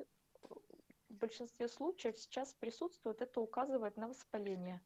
в 1.08 1.14
большинстве 1.14 1.68
случаев 1.68 2.18
сейчас 2.18 2.54
присутствует, 2.54 3.20
это 3.20 3.40
указывает 3.40 3.96
на 3.96 4.08
воспаление. 4.08 4.82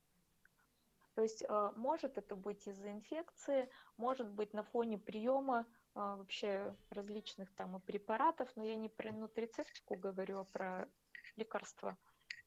То 1.15 1.23
есть 1.23 1.43
э, 1.43 1.73
может 1.77 2.19
это 2.19 2.37
быть 2.37 2.67
из-за 2.67 2.91
инфекции, 2.91 3.71
может 3.97 4.29
быть 4.29 4.53
на 4.53 4.63
фоне 4.63 4.99
приема 4.99 5.67
вообще 5.95 6.77
различных 6.91 7.55
там 7.55 7.81
препаратов, 7.81 8.55
но 8.55 8.67
я 8.67 8.77
не 8.77 8.91
про 8.91 9.13
нутрицептику 9.13 9.97
говорю, 9.97 10.41
а 10.41 10.45
про 10.45 10.91
лекарства 11.37 11.97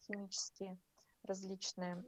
химические 0.02 0.78
различные, 1.24 2.04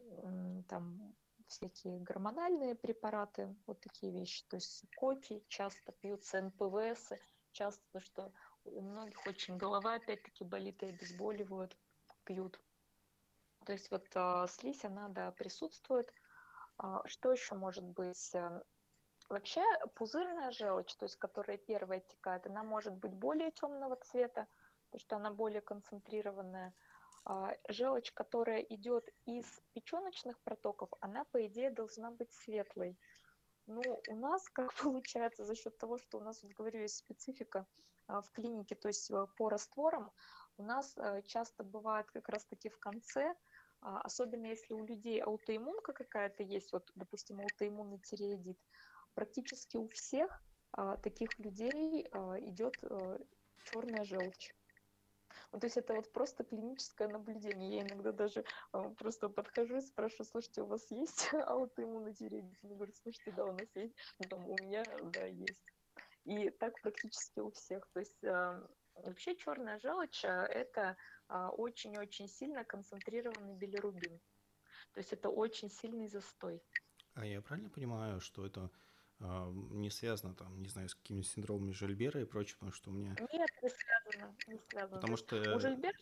там 0.68 1.16
всякие 1.52 2.00
гормональные 2.00 2.76
препараты, 2.76 3.56
вот 3.68 3.80
такие 3.82 4.12
вещи. 4.12 4.46
То 4.48 4.58
есть 4.58 4.84
кофе 4.96 5.44
часто 5.48 5.92
пьются, 5.92 6.42
НПВС, 6.42 7.12
часто, 7.52 8.00
что 8.00 8.32
у 8.64 8.82
многих 8.82 9.26
очень 9.28 9.58
голова 9.58 9.96
опять-таки 9.96 10.44
болит 10.44 10.82
и 10.84 10.88
обезболивают, 10.88 11.78
пьют. 12.24 12.60
То 13.66 13.74
есть 13.74 13.92
вот 13.92 14.06
а, 14.16 14.48
слизь, 14.48 14.84
она, 14.86 15.10
да, 15.10 15.32
присутствует. 15.32 16.12
А, 16.78 17.06
что 17.08 17.32
еще 17.32 17.56
может 17.56 17.84
быть? 17.84 18.34
Э, 18.34 18.62
вообще 19.30 19.64
пузырная 19.96 20.52
желчь, 20.52 20.96
то 20.96 21.06
есть 21.06 21.18
которая 21.18 21.58
первая 21.58 22.00
текает, 22.00 22.48
она 22.48 22.64
может 22.64 22.94
быть 22.94 23.14
более 23.14 23.52
темного 23.52 23.98
цвета, 23.98 24.48
потому 24.86 25.00
что 25.00 25.16
она 25.18 25.32
более 25.32 25.62
концентрированная. 25.62 26.74
А, 27.24 27.56
желчь, 27.70 28.12
которая 28.14 28.62
идет 28.62 29.08
из 29.26 29.46
печеночных 29.74 30.40
протоков, 30.42 30.90
она, 31.02 31.24
по 31.26 31.46
идее, 31.46 31.70
должна 31.70 32.10
быть 32.12 32.32
светлой. 32.34 32.98
Ну, 33.68 33.82
у 34.10 34.16
нас, 34.16 34.50
как 34.50 34.74
получается, 34.82 35.46
за 35.46 35.56
счет 35.56 35.78
того, 35.78 35.98
что 35.98 36.18
у 36.18 36.22
нас, 36.22 36.42
вот 36.42 36.52
говорю, 36.54 36.82
есть 36.82 36.98
специфика 36.98 37.68
а, 38.08 38.22
в 38.22 38.32
клинике, 38.32 38.76
то 38.76 38.88
есть 38.88 39.12
э, 39.12 39.28
по 39.38 39.50
растворам, 39.50 40.12
у 40.58 40.64
нас 40.64 40.98
э, 40.98 41.22
часто 41.28 41.64
бывает 41.64 42.10
как 42.12 42.28
раз-таки 42.28 42.70
в 42.70 42.80
конце, 42.80 43.36
а, 43.82 44.02
особенно 44.02 44.48
если 44.48 44.74
у 44.74 44.84
людей 44.84 45.22
аутоиммунка 45.22 45.94
какая-то 45.94 46.42
есть, 46.42 46.74
вот, 46.74 46.92
допустим, 46.96 47.40
аутоиммунный 47.40 48.00
тиреоидит, 48.00 48.58
практически 49.14 49.78
у 49.78 49.88
всех 49.90 50.44
таких 51.04 51.38
людей 51.38 52.08
идет 52.08 52.78
э, 52.82 53.20
черная 53.66 54.06
желчь. 54.06 54.54
Ну, 55.52 55.60
то 55.60 55.68
есть 55.68 55.78
это 55.78 55.94
вот 55.94 56.12
просто 56.14 56.44
клиническое 56.44 57.10
наблюдение. 57.10 57.78
Я 57.78 57.82
иногда 57.84 58.12
даже 58.14 58.46
э, 58.74 58.90
просто 58.98 59.28
подхожу 59.28 59.78
и 59.78 59.82
спрашиваю, 59.82 60.26
слушайте, 60.26 60.62
у 60.62 60.66
вас 60.66 60.90
есть 60.92 61.30
аутоиммунный 61.34 62.14
тиреоидит? 62.14 62.58
Они 62.64 62.76
говорят, 62.76 62.96
слушайте, 62.96 63.32
да, 63.32 63.46
у 63.46 63.52
нас 63.52 63.76
есть. 63.76 63.96
Ну, 64.20 64.30
там, 64.30 64.48
у 64.48 64.56
меня, 64.56 64.84
да, 65.14 65.26
есть. 65.26 65.60
И 66.24 66.50
так 66.52 66.80
практически 66.82 67.40
у 67.40 67.52
всех. 67.52 67.86
То 67.94 68.00
есть 68.00 68.24
э, 68.24 68.68
вообще 68.96 69.36
черная 69.36 69.78
желчь 69.80 70.24
э,– 70.24 70.28
это 70.50 70.96
очень-очень 71.28 72.28
сильно 72.28 72.66
концентрированный 72.66 73.56
билирубин. 73.56 74.20
То 74.94 75.00
есть 75.00 75.14
это 75.14 75.30
очень 75.30 75.70
сильный 75.70 76.08
застой. 76.08 76.62
А 77.14 77.26
я 77.26 77.42
правильно 77.42 77.70
понимаю, 77.70 78.20
что 78.20 78.46
это 78.46 78.70
не 79.72 79.90
связано, 79.90 80.34
там, 80.34 80.62
не 80.62 80.70
знаю, 80.70 80.90
с 80.90 80.96
какими 80.96 81.22
синдромами 81.22 81.72
Жильбера 81.72 82.22
и 82.22 82.26
прочее, 82.26 82.56
потому 82.56 82.72
что 82.72 82.90
у 82.90 82.94
меня... 82.94 83.16
Нет, 83.32 83.50
не 83.62 83.70
связано, 83.70 84.36
не 84.48 84.60
связано. 84.70 84.96
Потому 84.96 85.18
что... 85.18 85.56
У 85.56 85.60
Жильбера, 85.60 85.94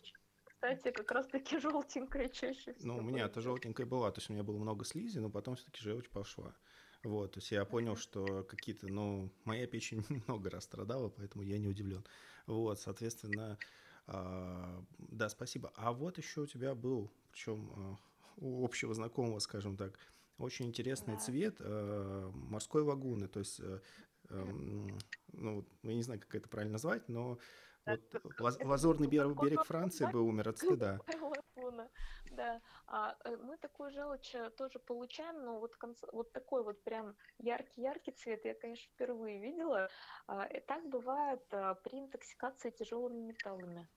кстати, 0.44 0.90
как 0.90 1.10
раз-таки 1.10 1.58
желтенькая 1.60 2.28
чаще 2.28 2.72
всего. 2.72 2.94
Ну, 2.94 2.98
у 2.98 3.02
меня 3.02 3.26
это 3.26 3.40
желтенькая 3.40 3.86
была, 3.86 4.10
то 4.10 4.18
есть 4.18 4.30
у 4.30 4.32
меня 4.32 4.42
было 4.42 4.58
много 4.58 4.84
слизи, 4.84 5.18
но 5.18 5.30
потом 5.30 5.56
все-таки 5.56 5.82
желчь 5.82 6.08
пошла. 6.08 6.54
Вот, 7.02 7.32
то 7.32 7.38
есть 7.38 7.50
я 7.50 7.64
понял, 7.64 7.96
что 7.96 8.44
какие-то, 8.44 8.86
ну, 8.88 9.30
моя 9.44 9.66
печень 9.66 10.04
много 10.26 10.50
раз 10.50 10.64
страдала, 10.64 11.08
поэтому 11.08 11.42
я 11.42 11.58
не 11.58 11.68
удивлен. 11.68 12.04
Вот, 12.46 12.80
соответственно, 12.80 13.58
э, 14.06 14.82
да, 14.98 15.28
спасибо. 15.28 15.72
А 15.76 15.92
вот 15.92 16.18
еще 16.18 16.42
у 16.42 16.46
тебя 16.46 16.74
был, 16.74 17.10
причем 17.32 17.70
э, 17.76 17.96
у 18.36 18.64
общего 18.64 18.92
знакомого, 18.92 19.38
скажем 19.38 19.76
так, 19.76 19.98
очень 20.40 20.66
интересный 20.66 21.16
цвет 21.16 21.56
э, 21.60 22.30
морской 22.32 22.82
лагуны, 22.82 23.28
то 23.28 23.40
есть, 23.40 23.60
э, 23.60 23.80
э, 24.28 24.44
ну, 25.32 25.66
я 25.82 25.94
не 25.94 26.02
знаю, 26.02 26.20
как 26.20 26.34
это 26.34 26.48
правильно 26.48 26.74
назвать, 26.74 27.08
но 27.08 27.38
вот 27.86 28.60
лазурный 28.62 29.08
берег 29.08 29.64
Франции 29.64 30.10
был 30.12 30.26
умер 30.26 30.50
от 30.50 30.58
стыда 30.58 31.00
да. 32.40 32.60
А 32.86 33.16
э, 33.24 33.36
мы 33.36 33.56
такую 33.58 33.90
желчь 33.90 34.34
э, 34.34 34.50
тоже 34.50 34.78
получаем, 34.78 35.44
но 35.44 35.58
вот, 35.58 35.76
конц... 35.76 36.02
вот 36.12 36.32
такой 36.32 36.62
вот 36.64 36.82
прям 36.82 37.16
яркий-яркий 37.38 38.12
цвет 38.12 38.44
я, 38.44 38.54
конечно, 38.54 38.90
впервые 38.92 39.40
видела. 39.40 39.88
А, 40.26 40.46
и 40.46 40.60
так 40.60 40.88
бывает 40.88 41.42
а, 41.52 41.74
при 41.74 41.98
интоксикации 41.98 42.70
тяжелыми 42.70 43.20
металлами. 43.20 43.88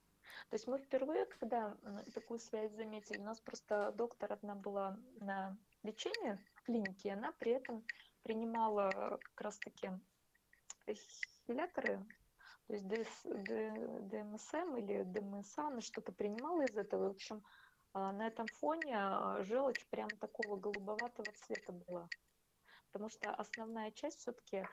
То 0.50 0.56
есть 0.56 0.66
мы 0.66 0.78
впервые, 0.78 1.26
когда 1.26 1.76
такую 2.12 2.38
связь 2.38 2.72
заметили, 2.72 3.18
у 3.18 3.24
нас 3.24 3.40
просто 3.40 3.92
доктор 3.92 4.32
одна 4.32 4.54
была 4.54 4.98
на 5.20 5.56
лечении 5.84 6.38
в 6.54 6.62
клинике, 6.62 7.12
она 7.12 7.32
при 7.32 7.52
этом 7.52 7.84
принимала 8.22 9.18
как 9.22 9.40
раз-таки 9.40 9.90
хиляторы, 11.46 12.04
то 12.66 12.72
есть 12.72 12.88
ДМСМ 12.88 14.76
или 14.76 15.02
ДМСА, 15.02 15.66
она 15.66 15.80
что-то 15.80 16.12
принимала 16.12 16.62
из 16.62 16.76
этого. 16.76 17.08
В 17.08 17.10
общем, 17.10 17.42
а, 17.92 18.12
на 18.12 18.26
этом 18.26 18.48
фоне 18.48 18.96
а, 18.96 19.42
желчь 19.42 19.86
прям 19.90 20.08
такого 20.18 20.56
голубоватого 20.56 21.30
цвета 21.32 21.72
была. 21.72 22.08
Потому 22.90 23.10
что 23.10 23.34
основная 23.34 23.90
часть 23.90 24.20
все-таки 24.20 24.64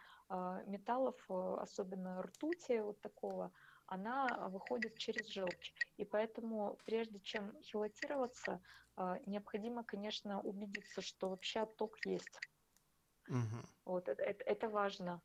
металлов, 0.68 1.16
особенно 1.28 2.22
ртути 2.22 2.80
вот 2.80 3.02
такого, 3.02 3.52
она 3.92 4.48
выходит 4.48 4.98
через 4.98 5.28
желчь. 5.28 5.74
И 5.98 6.06
поэтому, 6.06 6.78
прежде 6.86 7.20
чем 7.20 7.52
хилатироваться, 7.62 8.62
необходимо, 9.26 9.84
конечно, 9.84 10.40
убедиться, 10.42 11.02
что 11.02 11.30
вообще 11.30 11.62
отток 11.62 11.98
есть. 12.06 12.40
Угу. 13.28 13.60
Вот 13.86 14.08
это, 14.08 14.24
это, 14.24 14.44
это 14.46 14.70
важно. 14.70 15.22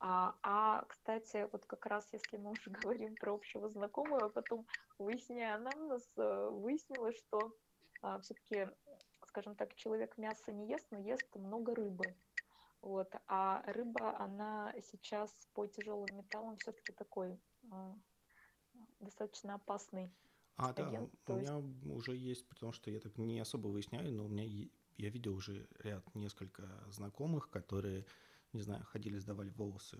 А, 0.00 0.34
а, 0.42 0.84
кстати, 0.88 1.48
вот 1.52 1.64
как 1.66 1.86
раз 1.86 2.06
если 2.12 2.36
мы 2.36 2.50
уже 2.50 2.70
говорим 2.70 3.14
про 3.16 3.34
общего 3.34 3.68
знакомого, 3.68 4.28
потом 4.28 4.66
выясняя 4.98 5.56
анамнез, 5.56 6.08
э, 6.16 6.48
выяснилось, 6.50 7.16
что 7.16 7.52
а, 8.02 8.20
все-таки, 8.20 8.68
скажем 9.26 9.54
так, 9.56 9.74
человек 9.74 10.18
мясо 10.18 10.52
не 10.52 10.68
ест, 10.68 10.86
но 10.90 10.98
ест 10.98 11.26
много 11.34 11.74
рыбы. 11.74 12.14
Вот. 12.82 13.10
А 13.28 13.62
рыба, 13.66 14.18
она 14.18 14.74
сейчас 14.82 15.30
по 15.54 15.66
тяжелым 15.66 16.14
металлам 16.14 16.58
все-таки 16.58 16.92
такой 16.92 17.32
а, 17.32 17.53
достаточно 19.00 19.54
опасный. 19.54 20.12
А, 20.56 20.70
агент, 20.70 21.12
да, 21.26 21.34
у 21.34 21.38
есть... 21.38 21.50
меня 21.50 21.94
уже 21.94 22.16
есть, 22.16 22.48
потому 22.48 22.72
что 22.72 22.90
я 22.90 23.00
так 23.00 23.18
не 23.18 23.40
особо 23.40 23.68
выясняю, 23.68 24.12
но 24.12 24.24
у 24.24 24.28
меня 24.28 24.44
я 24.96 25.08
видел 25.08 25.34
уже 25.34 25.68
ряд 25.80 26.14
несколько 26.14 26.84
знакомых, 26.90 27.50
которые 27.50 28.06
не 28.54 28.62
знаю, 28.62 28.84
ходили, 28.84 29.18
сдавали 29.18 29.50
волосы 29.50 29.98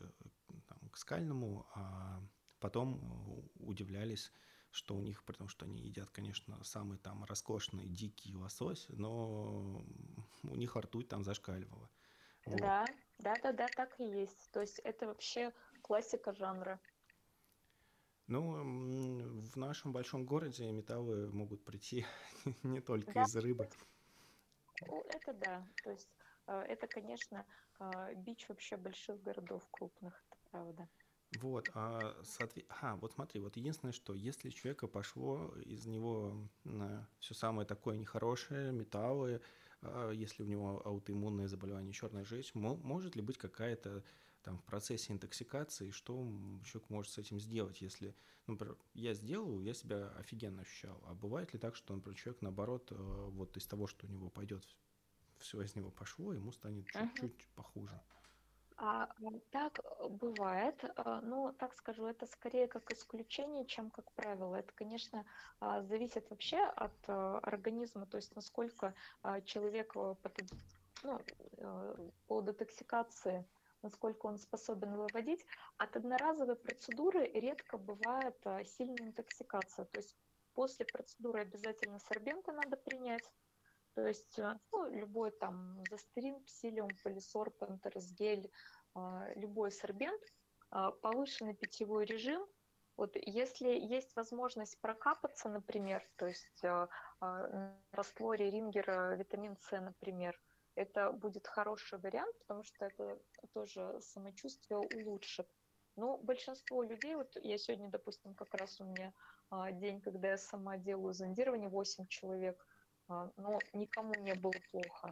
там, 0.69 0.89
к 0.91 0.97
скальному, 0.97 1.67
а 1.75 2.23
потом 2.61 3.51
удивлялись, 3.57 4.33
что 4.71 4.95
у 4.95 5.01
них, 5.01 5.25
потому 5.25 5.49
что 5.49 5.67
они 5.67 5.83
едят, 5.83 6.11
конечно, 6.11 6.63
самый 6.65 6.99
там 6.99 7.25
роскошный 7.25 7.87
дикий 7.89 8.35
лосось, 8.35 8.87
но 8.89 9.85
у 10.45 10.55
них 10.57 10.77
ртуть 10.77 11.09
там 11.09 11.25
зашкаливала. 11.25 11.91
Вот. 12.47 12.61
Да, 12.61 12.85
да, 13.19 13.35
да, 13.43 13.53
да, 13.53 13.67
так 13.69 13.99
и 14.01 14.05
есть. 14.05 14.51
То 14.53 14.61
есть 14.61 14.79
это 14.81 15.07
вообще 15.07 15.53
классика 15.83 16.33
жанра. 16.33 16.81
Ну, 18.27 19.41
в 19.43 19.57
нашем 19.57 19.93
большом 19.93 20.25
городе 20.25 20.71
металлы 20.73 21.31
могут 21.31 21.63
прийти 21.65 22.07
не 22.63 22.81
только 22.81 23.13
да. 23.13 23.23
из 23.23 23.37
рыбы. 23.37 23.69
Это 24.81 25.33
да. 25.35 25.67
То 25.83 25.91
есть 25.91 26.09
э, 26.47 26.59
это, 26.69 26.87
конечно, 26.87 27.45
а, 27.79 28.15
бич 28.15 28.49
вообще 28.49 28.77
больших 28.77 29.23
городов 29.23 29.63
крупных, 29.71 30.23
это 30.31 30.39
правда. 30.51 30.89
Вот, 31.41 31.69
а, 31.75 32.17
соответ... 32.23 32.67
а, 32.81 32.97
вот 32.97 33.13
смотри, 33.13 33.41
вот 33.41 33.57
единственное, 33.57 33.93
что 33.93 34.15
если 34.15 34.51
человека 34.51 34.87
пошло 34.87 35.53
из 35.65 35.87
него 35.87 36.49
все 37.19 37.35
самое 37.35 37.67
такое 37.67 37.97
нехорошее, 37.97 38.73
металлы, 38.73 39.41
а, 39.83 40.11
если 40.11 40.43
у 40.43 40.47
него 40.47 40.83
аутоиммунное 40.85 41.49
заболевание, 41.49 41.93
черная 41.93 42.25
желчь, 42.25 42.55
может 42.55 43.17
ли 43.17 43.23
быть 43.23 43.39
какая-то 43.39 44.03
там 44.45 44.59
в 44.59 44.65
процессе 44.65 45.13
интоксикации, 45.13 45.91
что 45.91 46.27
человек 46.65 46.91
может 46.91 47.13
с 47.13 47.19
этим 47.19 47.41
сделать, 47.41 47.81
если, 47.81 48.15
например, 48.47 48.77
я 48.93 49.15
сделал, 49.15 49.61
я 49.61 49.75
себя 49.75 50.09
офигенно 50.19 50.63
ощущал, 50.63 51.01
а 51.07 51.15
бывает 51.15 51.53
ли 51.53 51.59
так, 51.59 51.75
что, 51.75 51.95
например, 51.95 52.19
человек, 52.19 52.43
наоборот, 52.43 52.93
э, 52.93 52.95
вот 52.95 53.57
из 53.57 53.67
того, 53.67 53.87
что 53.87 54.07
у 54.07 54.11
него 54.11 54.29
пойдет, 54.29 54.65
все 55.39 55.61
из 55.63 55.75
него 55.75 55.91
пошло, 55.91 56.33
ему 56.33 56.53
станет 56.53 56.87
чуть-чуть 56.87 57.33
uh-huh. 57.33 57.55
похуже? 57.57 58.01
А, 58.77 59.09
так 59.51 59.79
э, 59.79 60.09
бывает, 60.09 60.85
а, 60.97 61.21
но 61.21 61.53
так 61.53 61.75
скажу, 61.75 62.07
это 62.07 62.27
скорее 62.27 62.67
как 62.67 62.93
исключение, 62.93 63.65
чем 63.67 63.91
как 63.91 64.11
правило. 64.13 64.57
Это, 64.57 64.73
конечно, 64.75 65.25
а, 65.61 65.83
зависит 65.83 66.29
вообще 66.29 66.59
от 66.59 66.93
э, 67.07 67.39
организма, 67.43 68.07
то 68.07 68.17
есть 68.17 68.35
насколько 68.35 68.95
человек 69.45 69.95
ну, 69.95 71.21
по 72.27 72.41
детоксикации 72.43 73.47
насколько 73.85 74.27
он 74.27 74.39
способен 74.39 74.97
выводить. 74.97 75.47
От 75.77 75.95
одноразовой 75.97 76.57
процедуры 76.57 77.31
редко 77.33 77.77
бывает 77.79 78.37
а, 78.45 78.65
сильная 78.65 79.09
интоксикация. 79.09 79.85
То 79.85 79.99
есть 80.01 80.17
после 80.55 80.87
процедуры 80.87 81.43
обязательно 81.43 81.99
сорбенты 82.01 82.51
надо 82.53 82.77
принять. 82.77 83.31
То 83.95 84.07
есть 84.07 84.39
а, 84.39 84.59
ну, 84.73 84.91
любой 84.91 85.31
там 85.31 85.85
застерин, 85.91 86.43
псилиум, 86.45 86.89
полисор, 87.03 87.51
пантерсгель, 87.51 88.51
а, 88.95 89.29
любой 89.37 89.71
сорбент, 89.71 90.23
повышенный 90.71 91.55
питьевой 91.55 92.05
режим. 92.05 92.45
Вот 92.97 93.15
если 93.17 93.69
есть 93.69 94.17
возможность 94.17 94.81
прокапаться, 94.81 95.49
например, 95.49 96.03
то 96.17 96.27
есть 96.27 96.63
на 96.63 97.77
растворе 97.93 98.51
рингера 98.51 99.15
витамин 99.15 99.57
С, 99.57 99.81
например, 99.81 100.41
это 100.75 101.13
будет 101.13 101.47
хороший 101.47 101.99
вариант, 101.99 102.37
потому 102.41 102.63
что 102.63 102.87
это 102.87 103.19
тоже 103.53 104.01
самочувствие 104.01 104.79
улучшит. 104.79 105.49
Но 105.97 106.19
большинство 106.19 106.83
людей, 106.83 107.15
вот 107.15 107.37
я 107.43 107.57
сегодня, 107.59 107.89
допустим, 107.89 108.35
как 108.35 108.53
раз 108.55 108.81
у 108.81 108.85
меня 108.85 109.13
а, 109.51 109.71
день, 109.71 110.01
когда 110.01 110.31
я 110.31 110.39
сама 110.39 110.77
делаю 110.77 111.15
зондирование, 111.15 111.69
8 111.69 112.07
человек, 112.09 112.67
а, 113.09 113.31
но 113.37 113.59
никому 113.73 114.15
не 114.15 114.35
было 114.35 114.55
плохо. 114.71 115.11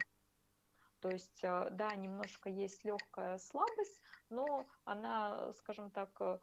То 0.99 1.09
есть, 1.09 1.43
а, 1.43 1.69
да, 1.69 1.95
немножко 1.95 2.49
есть 2.49 2.83
легкая 2.83 3.37
слабость, 3.37 4.01
но 4.29 4.67
она, 4.83 5.53
скажем 5.53 5.91
так, 5.91 6.09
э, 6.21 6.39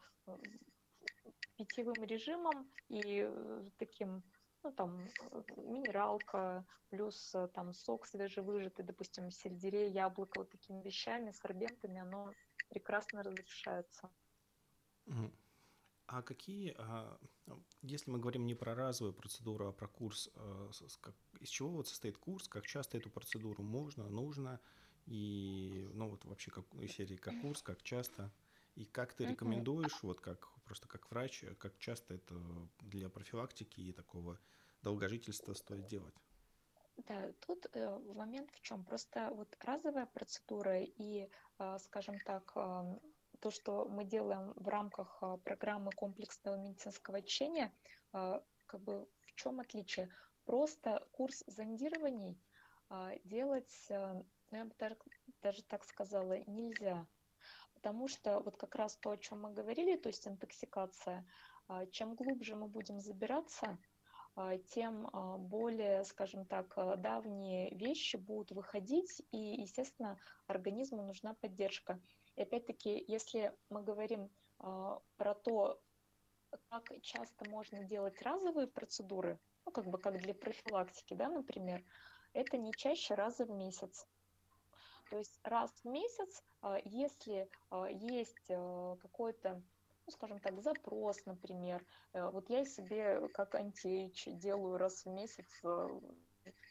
питьевым 1.57 2.05
режимом 2.05 2.71
и 2.89 3.27
э, 3.29 3.71
таким 3.79 4.23
ну, 4.63 4.73
там, 4.73 5.09
минералка, 5.57 6.65
плюс 6.91 7.35
э, 7.35 7.49
там 7.55 7.73
сок 7.73 8.07
свежевыжатый, 8.07 8.85
допустим, 8.85 9.31
сельдерей, 9.31 9.91
яблоко, 9.91 10.41
вот 10.41 10.51
такими 10.51 10.83
вещами, 10.83 11.33
сорбентами, 11.33 12.01
оно 12.01 12.33
прекрасно 12.69 13.23
разрешается. 13.23 14.11
А 16.07 16.23
какие, 16.23 16.75
а, 16.77 17.19
если 17.83 18.11
мы 18.11 18.19
говорим 18.19 18.45
не 18.45 18.57
про 18.57 18.75
разовую 18.75 19.15
процедуру, 19.15 19.69
а 19.69 19.73
про 19.73 19.87
курс, 19.87 20.29
а, 20.35 20.71
из 21.39 21.49
чего 21.49 21.69
вот 21.69 21.87
состоит 21.87 22.19
курс, 22.19 22.49
как 22.49 22.67
часто 22.67 22.99
эту 22.99 23.11
процедуру 23.11 23.63
можно, 23.63 24.09
нужно, 24.09 24.61
и, 25.07 25.89
ну, 25.95 26.09
вот 26.09 26.25
вообще 26.25 26.51
как, 26.51 26.65
из 26.75 26.93
серии 26.93 27.17
как 27.17 27.41
курс, 27.41 27.63
как 27.63 27.83
часто, 27.83 28.33
и 28.75 28.85
как 28.85 29.13
ты 29.15 29.27
рекомендуешь, 29.27 30.03
вот 30.03 30.21
как 30.21 30.49
просто 30.65 30.89
как 30.89 31.11
врач, 31.11 31.45
как 31.59 31.79
часто 31.79 32.15
это 32.15 32.35
для 32.81 33.09
профилактики 33.09 33.81
и 33.81 33.93
такого 33.93 34.39
долгожительства 34.83 35.55
стоит 35.55 35.87
делать? 35.87 36.15
Да, 37.07 37.33
тут 37.41 37.67
э, 37.73 37.99
момент 38.15 38.51
в 38.53 38.61
чем? 38.61 38.85
Просто 38.85 39.31
вот 39.31 39.57
разовая 39.61 40.07
процедура 40.07 40.81
и, 40.81 41.29
э, 41.59 41.79
скажем 41.79 42.19
так, 42.21 42.53
э, 42.57 42.99
то, 43.41 43.51
что 43.51 43.87
мы 43.87 44.05
делаем 44.05 44.53
в 44.57 44.69
рамках 44.69 45.19
э, 45.23 45.39
программы 45.45 45.93
комплексного 45.93 46.57
медицинского 46.57 47.17
лечения, 47.17 47.73
э, 48.13 48.41
как 48.67 48.81
бы 48.83 49.09
в 49.23 49.35
чем 49.35 49.61
отличие? 49.61 50.11
Просто 50.45 51.07
курс 51.13 51.43
зондирований 51.47 52.39
э, 52.91 53.19
делать, 53.25 53.87
э, 53.89 54.23
я 54.51 54.65
бы 54.65 54.75
даже, 54.79 54.97
даже 55.43 55.63
так 55.65 55.85
сказала, 55.85 56.39
нельзя 56.47 57.07
потому 57.81 58.09
что 58.09 58.41
вот 58.41 58.57
как 58.57 58.75
раз 58.75 58.97
то, 58.99 59.11
о 59.11 59.17
чем 59.17 59.41
мы 59.43 59.53
говорили, 59.53 59.97
то 59.97 60.09
есть 60.11 60.29
интоксикация, 60.29 61.27
а, 61.67 61.87
чем 61.87 62.15
глубже 62.15 62.55
мы 62.55 62.69
будем 62.69 63.01
забираться, 63.01 63.79
а, 64.35 64.59
тем 64.59 65.09
а, 65.13 65.39
более, 65.39 66.05
скажем 66.05 66.47
так, 66.47 66.75
давние 67.01 67.75
вещи 67.75 68.17
будут 68.17 68.51
выходить, 68.51 69.23
и, 69.33 69.39
естественно, 69.63 70.19
организму 70.47 71.03
нужна 71.03 71.35
поддержка. 71.35 72.03
И 72.37 72.43
опять-таки, 72.43 73.03
если 73.09 73.57
мы 73.71 73.83
говорим 73.83 74.31
про 74.59 75.35
то, 75.43 75.81
как 76.69 76.93
часто 77.01 77.49
можно 77.49 77.83
делать 77.85 78.21
разовые 78.21 78.67
процедуры, 78.67 79.41
ну, 79.65 79.73
как 79.73 79.87
бы 79.87 79.99
как 79.99 80.19
для 80.19 80.35
профилактики, 80.35 81.15
да, 81.15 81.29
например, 81.29 81.83
это 82.35 82.59
не 82.59 82.73
чаще 82.73 83.15
раза 83.15 83.47
в 83.47 83.51
месяц. 83.51 84.07
То 85.11 85.19
есть 85.19 85.41
раз 85.43 85.73
в 85.83 85.89
месяц, 85.89 86.43
а, 86.63 86.79
если 86.85 87.49
а, 87.71 87.87
есть 87.91 88.49
а, 88.49 88.97
какой-то 89.03 89.61
ну, 90.07 90.13
скажем 90.13 90.41
так, 90.41 90.63
запрос, 90.63 91.27
например. 91.27 91.85
Э, 92.15 92.31
вот 92.31 92.49
я 92.49 92.65
себе 92.65 93.29
как 93.29 93.55
антиэйч 93.55 94.29
делаю 94.39 94.79
раз 94.79 95.05
в 95.05 95.11
месяц 95.11 95.47
в 95.63 96.03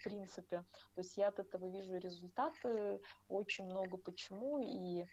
принципе. 0.04 0.66
То 0.96 1.02
есть 1.02 1.16
я 1.16 1.28
от 1.28 1.40
этого 1.40 1.70
вижу 1.70 1.98
результаты 1.98 3.00
очень 3.28 3.66
много 3.66 3.98
почему, 3.98 4.58
и 4.60 5.06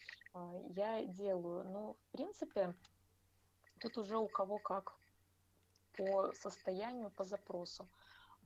я 0.70 1.04
делаю. 1.04 1.64
Но, 1.68 1.92
в 1.92 2.12
принципе, 2.12 2.74
тут 3.80 3.98
уже 3.98 4.16
у 4.16 4.28
кого 4.28 4.58
как 4.58 4.94
по 5.96 6.32
состоянию, 6.32 7.10
по 7.10 7.24
запросу. 7.24 7.86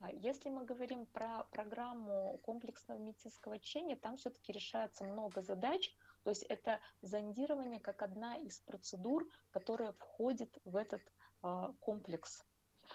А 0.01 0.11
если 0.11 0.49
мы 0.49 0.65
говорим 0.65 1.05
про 1.05 1.43
программу 1.51 2.39
комплексного 2.39 2.97
медицинского 2.97 3.53
лечения, 3.53 3.95
там 3.95 4.17
все-таки 4.17 4.51
решается 4.51 5.03
много 5.03 5.43
задач. 5.43 5.95
То 6.23 6.31
есть 6.31 6.43
это 6.49 6.79
зондирование 7.03 7.79
как 7.79 8.01
одна 8.01 8.35
из 8.37 8.59
процедур, 8.61 9.29
которая 9.51 9.91
входит 9.93 10.57
в 10.65 10.75
этот 10.75 11.03
э, 11.43 11.67
комплекс. 11.79 12.43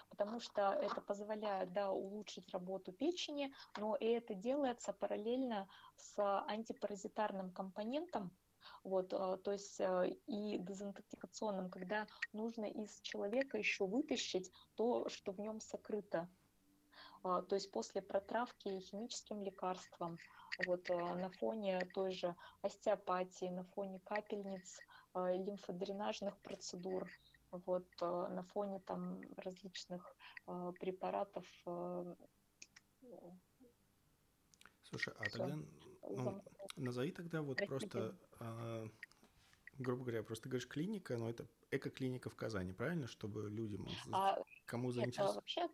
Потому 0.09 0.41
что 0.41 0.73
это 0.73 0.99
позволяет 0.99 1.71
да, 1.71 1.91
улучшить 1.91 2.49
работу 2.49 2.91
печени, 2.91 3.53
но 3.77 3.95
и 3.95 4.07
это 4.07 4.33
делается 4.35 4.91
параллельно 4.91 5.69
с 5.95 6.43
антипаразитарным 6.47 7.51
компонентом, 7.51 8.35
вот, 8.83 9.13
а, 9.13 9.37
то 9.37 9.53
есть 9.53 9.81
и 10.27 10.57
дезинтоксикационным, 10.59 11.69
когда 11.69 12.05
нужно 12.33 12.65
из 12.65 12.99
человека 13.01 13.57
еще 13.57 13.85
вытащить 13.87 14.51
то, 14.75 15.07
что 15.09 15.31
в 15.31 15.39
нем 15.39 15.59
сокрыто. 15.61 16.29
А, 17.23 17.41
то 17.41 17.55
есть 17.55 17.71
после 17.71 18.01
протравки 18.01 18.79
химическим 18.79 19.43
лекарством, 19.43 20.17
вот 20.65 20.89
а, 20.89 21.15
на 21.15 21.29
фоне 21.29 21.85
той 21.93 22.11
же 22.11 22.35
остеопатии, 22.61 23.45
на 23.45 23.63
фоне 23.63 23.99
капельниц, 24.05 24.79
а, 25.13 25.33
лимфодренажных 25.33 26.37
процедур, 26.39 27.07
вот 27.51 27.87
на 28.01 28.43
фоне 28.51 28.81
там 28.81 29.21
различных 29.37 30.15
препаратов. 30.79 31.45
Слушай, 34.83 35.13
а 35.17 35.29
тогда 35.29 35.57
ну, 36.09 36.43
назови 36.75 37.11
тогда 37.11 37.41
вот 37.41 37.57
просто, 37.65 38.17
грубо 39.77 40.03
говоря, 40.03 40.23
просто 40.23 40.49
говоришь 40.49 40.67
клиника, 40.67 41.17
но 41.17 41.29
это 41.29 41.47
эко-клиника 41.71 42.29
в 42.29 42.35
Казани, 42.35 42.73
правильно, 42.73 43.07
чтобы 43.07 43.49
людям, 43.49 43.87
а, 44.11 44.37
кому 44.65 44.91
заинтересованы? 44.91 45.35
Вообще 45.35 45.69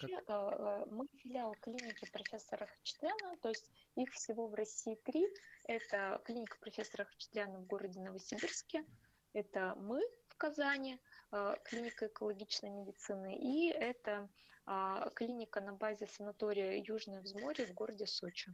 Вообще, 0.00 0.16
как? 0.16 0.30
Э, 0.30 0.86
мы 0.90 1.06
филиал 1.18 1.54
клиники 1.60 2.10
профессора 2.10 2.66
Хачатуряна, 2.66 3.36
то 3.38 3.48
есть 3.48 3.70
их 3.94 4.12
всего 4.12 4.48
в 4.48 4.54
России 4.54 4.94
три. 5.04 5.26
Это 5.64 6.20
клиника 6.24 6.58
профессора 6.58 7.04
Хачатуряна 7.04 7.58
в 7.58 7.66
городе 7.66 8.00
Новосибирске, 8.00 8.84
это 9.32 9.74
мы 9.76 10.00
в 10.28 10.36
Казани, 10.36 10.98
э, 11.32 11.54
клиника 11.64 12.06
экологичной 12.06 12.70
медицины, 12.70 13.36
и 13.36 13.68
это 13.68 14.28
а, 14.64 15.10
клиника 15.10 15.60
на 15.60 15.72
базе 15.72 16.06
санатория 16.06 16.80
Южное 16.86 17.20
Взморье 17.20 17.66
в 17.66 17.74
городе 17.74 18.06
Сочи. 18.06 18.52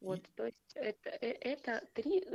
Вот, 0.00 0.22
то 0.34 0.46
есть 0.46 0.72
это, 0.74 1.10
э, 1.10 1.32
это 1.32 1.86
три, 1.94 2.26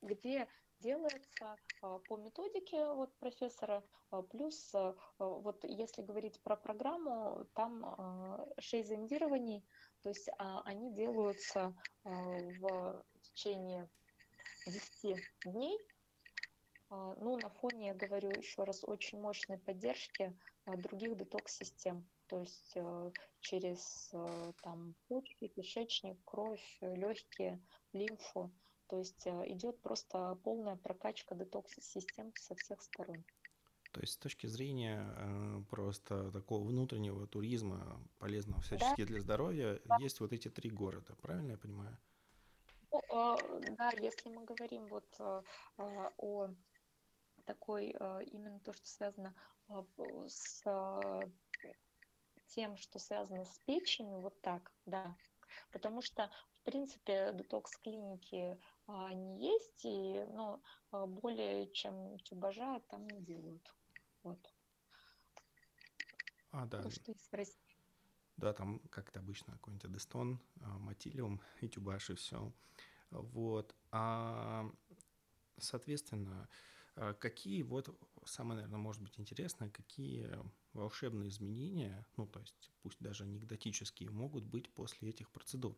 где 0.00 0.48
делается 0.78 1.56
по 1.80 2.16
методике 2.16 2.84
вот 2.92 3.14
профессора, 3.18 3.82
а, 4.10 4.22
плюс 4.22 4.74
а, 4.74 4.94
вот 5.18 5.64
если 5.64 6.02
говорить 6.02 6.40
про 6.42 6.56
программу, 6.56 7.46
там 7.54 8.46
6 8.58 8.88
зондирований, 8.88 9.64
то 10.02 10.10
есть 10.10 10.28
они 10.38 10.92
делаются 10.92 11.74
в 12.04 13.04
течение 13.22 13.88
10 14.66 15.16
дней. 15.44 15.78
Ну, 16.90 17.36
на 17.36 17.50
фоне, 17.50 17.88
я 17.88 17.94
говорю 17.94 18.30
еще 18.30 18.64
раз, 18.64 18.82
очень 18.82 19.20
мощной 19.20 19.58
поддержки 19.58 20.36
других 20.66 21.16
детокс-систем. 21.16 22.08
то 22.26 22.40
есть 22.40 22.76
через 23.40 24.10
там 24.62 24.94
почки, 25.06 25.48
кишечник, 25.48 26.18
кровь, 26.24 26.78
легкие, 26.80 27.62
лимфу. 27.92 28.50
То 28.90 28.98
есть 28.98 29.24
э, 29.24 29.44
идет 29.52 29.80
просто 29.82 30.36
полная 30.42 30.74
прокачка 30.74 31.36
детокс-систем 31.36 32.32
со 32.34 32.56
всех 32.56 32.82
сторон. 32.82 33.24
То 33.92 34.00
есть 34.00 34.14
с 34.14 34.16
точки 34.16 34.48
зрения 34.48 35.14
э, 35.16 35.62
просто 35.70 36.32
такого 36.32 36.64
внутреннего 36.64 37.28
туризма, 37.28 38.04
полезного 38.18 38.60
всячески 38.62 39.02
да. 39.02 39.06
для 39.06 39.20
здоровья, 39.20 39.80
да. 39.84 39.96
есть 40.00 40.18
вот 40.18 40.32
эти 40.32 40.48
три 40.48 40.70
города, 40.70 41.14
правильно 41.22 41.52
я 41.52 41.56
понимаю? 41.56 41.96
Ну, 42.90 42.98
э, 42.98 43.60
да, 43.78 43.92
если 44.00 44.28
мы 44.28 44.44
говорим 44.44 44.88
вот 44.88 45.06
э, 45.20 45.42
о 46.16 46.48
такой, 47.44 47.90
именно 48.32 48.58
то, 48.60 48.72
что 48.72 48.86
связано 48.86 49.34
с 50.26 50.64
тем, 52.48 52.76
что 52.76 52.98
связано 52.98 53.44
с 53.44 53.58
печенью, 53.66 54.18
вот 54.18 54.40
так, 54.40 54.72
да. 54.84 55.16
Потому 55.72 56.02
что, 56.02 56.30
в 56.52 56.62
принципе, 56.62 57.32
детокс-клиники 57.34 58.58
а, 58.90 59.06
они 59.06 59.38
есть, 59.38 59.84
и 59.84 60.24
ну, 60.32 60.60
а, 60.90 61.06
более 61.06 61.70
чем 61.72 62.18
тюбажа 62.18 62.80
там 62.88 63.06
не 63.06 63.20
делают. 63.20 63.72
Вот. 64.24 64.52
А, 66.50 66.66
да. 66.66 66.82
То, 66.82 66.90
что 66.90 67.14
России. 67.30 67.76
Да, 68.36 68.52
там, 68.52 68.80
как 68.90 69.12
то 69.12 69.20
обычно, 69.20 69.52
какой-нибудь 69.52 69.84
адестон, 69.84 70.40
а, 70.62 70.78
матилиум 70.78 71.40
и 71.60 71.68
тюбаш, 71.68 72.10
и 72.10 72.14
все. 72.14 72.52
Вот. 73.10 73.76
А, 73.92 74.68
соответственно, 75.58 76.48
какие 77.20 77.62
вот, 77.62 77.96
самое, 78.24 78.56
наверное, 78.56 78.80
может 78.80 79.02
быть 79.02 79.20
интересно, 79.20 79.70
какие 79.70 80.28
волшебные 80.72 81.28
изменения, 81.28 82.04
ну, 82.16 82.26
то 82.26 82.40
есть 82.40 82.72
пусть 82.82 82.98
даже 82.98 83.22
анекдотические, 83.22 84.10
могут 84.10 84.44
быть 84.44 84.68
после 84.74 85.10
этих 85.10 85.30
процедур? 85.30 85.76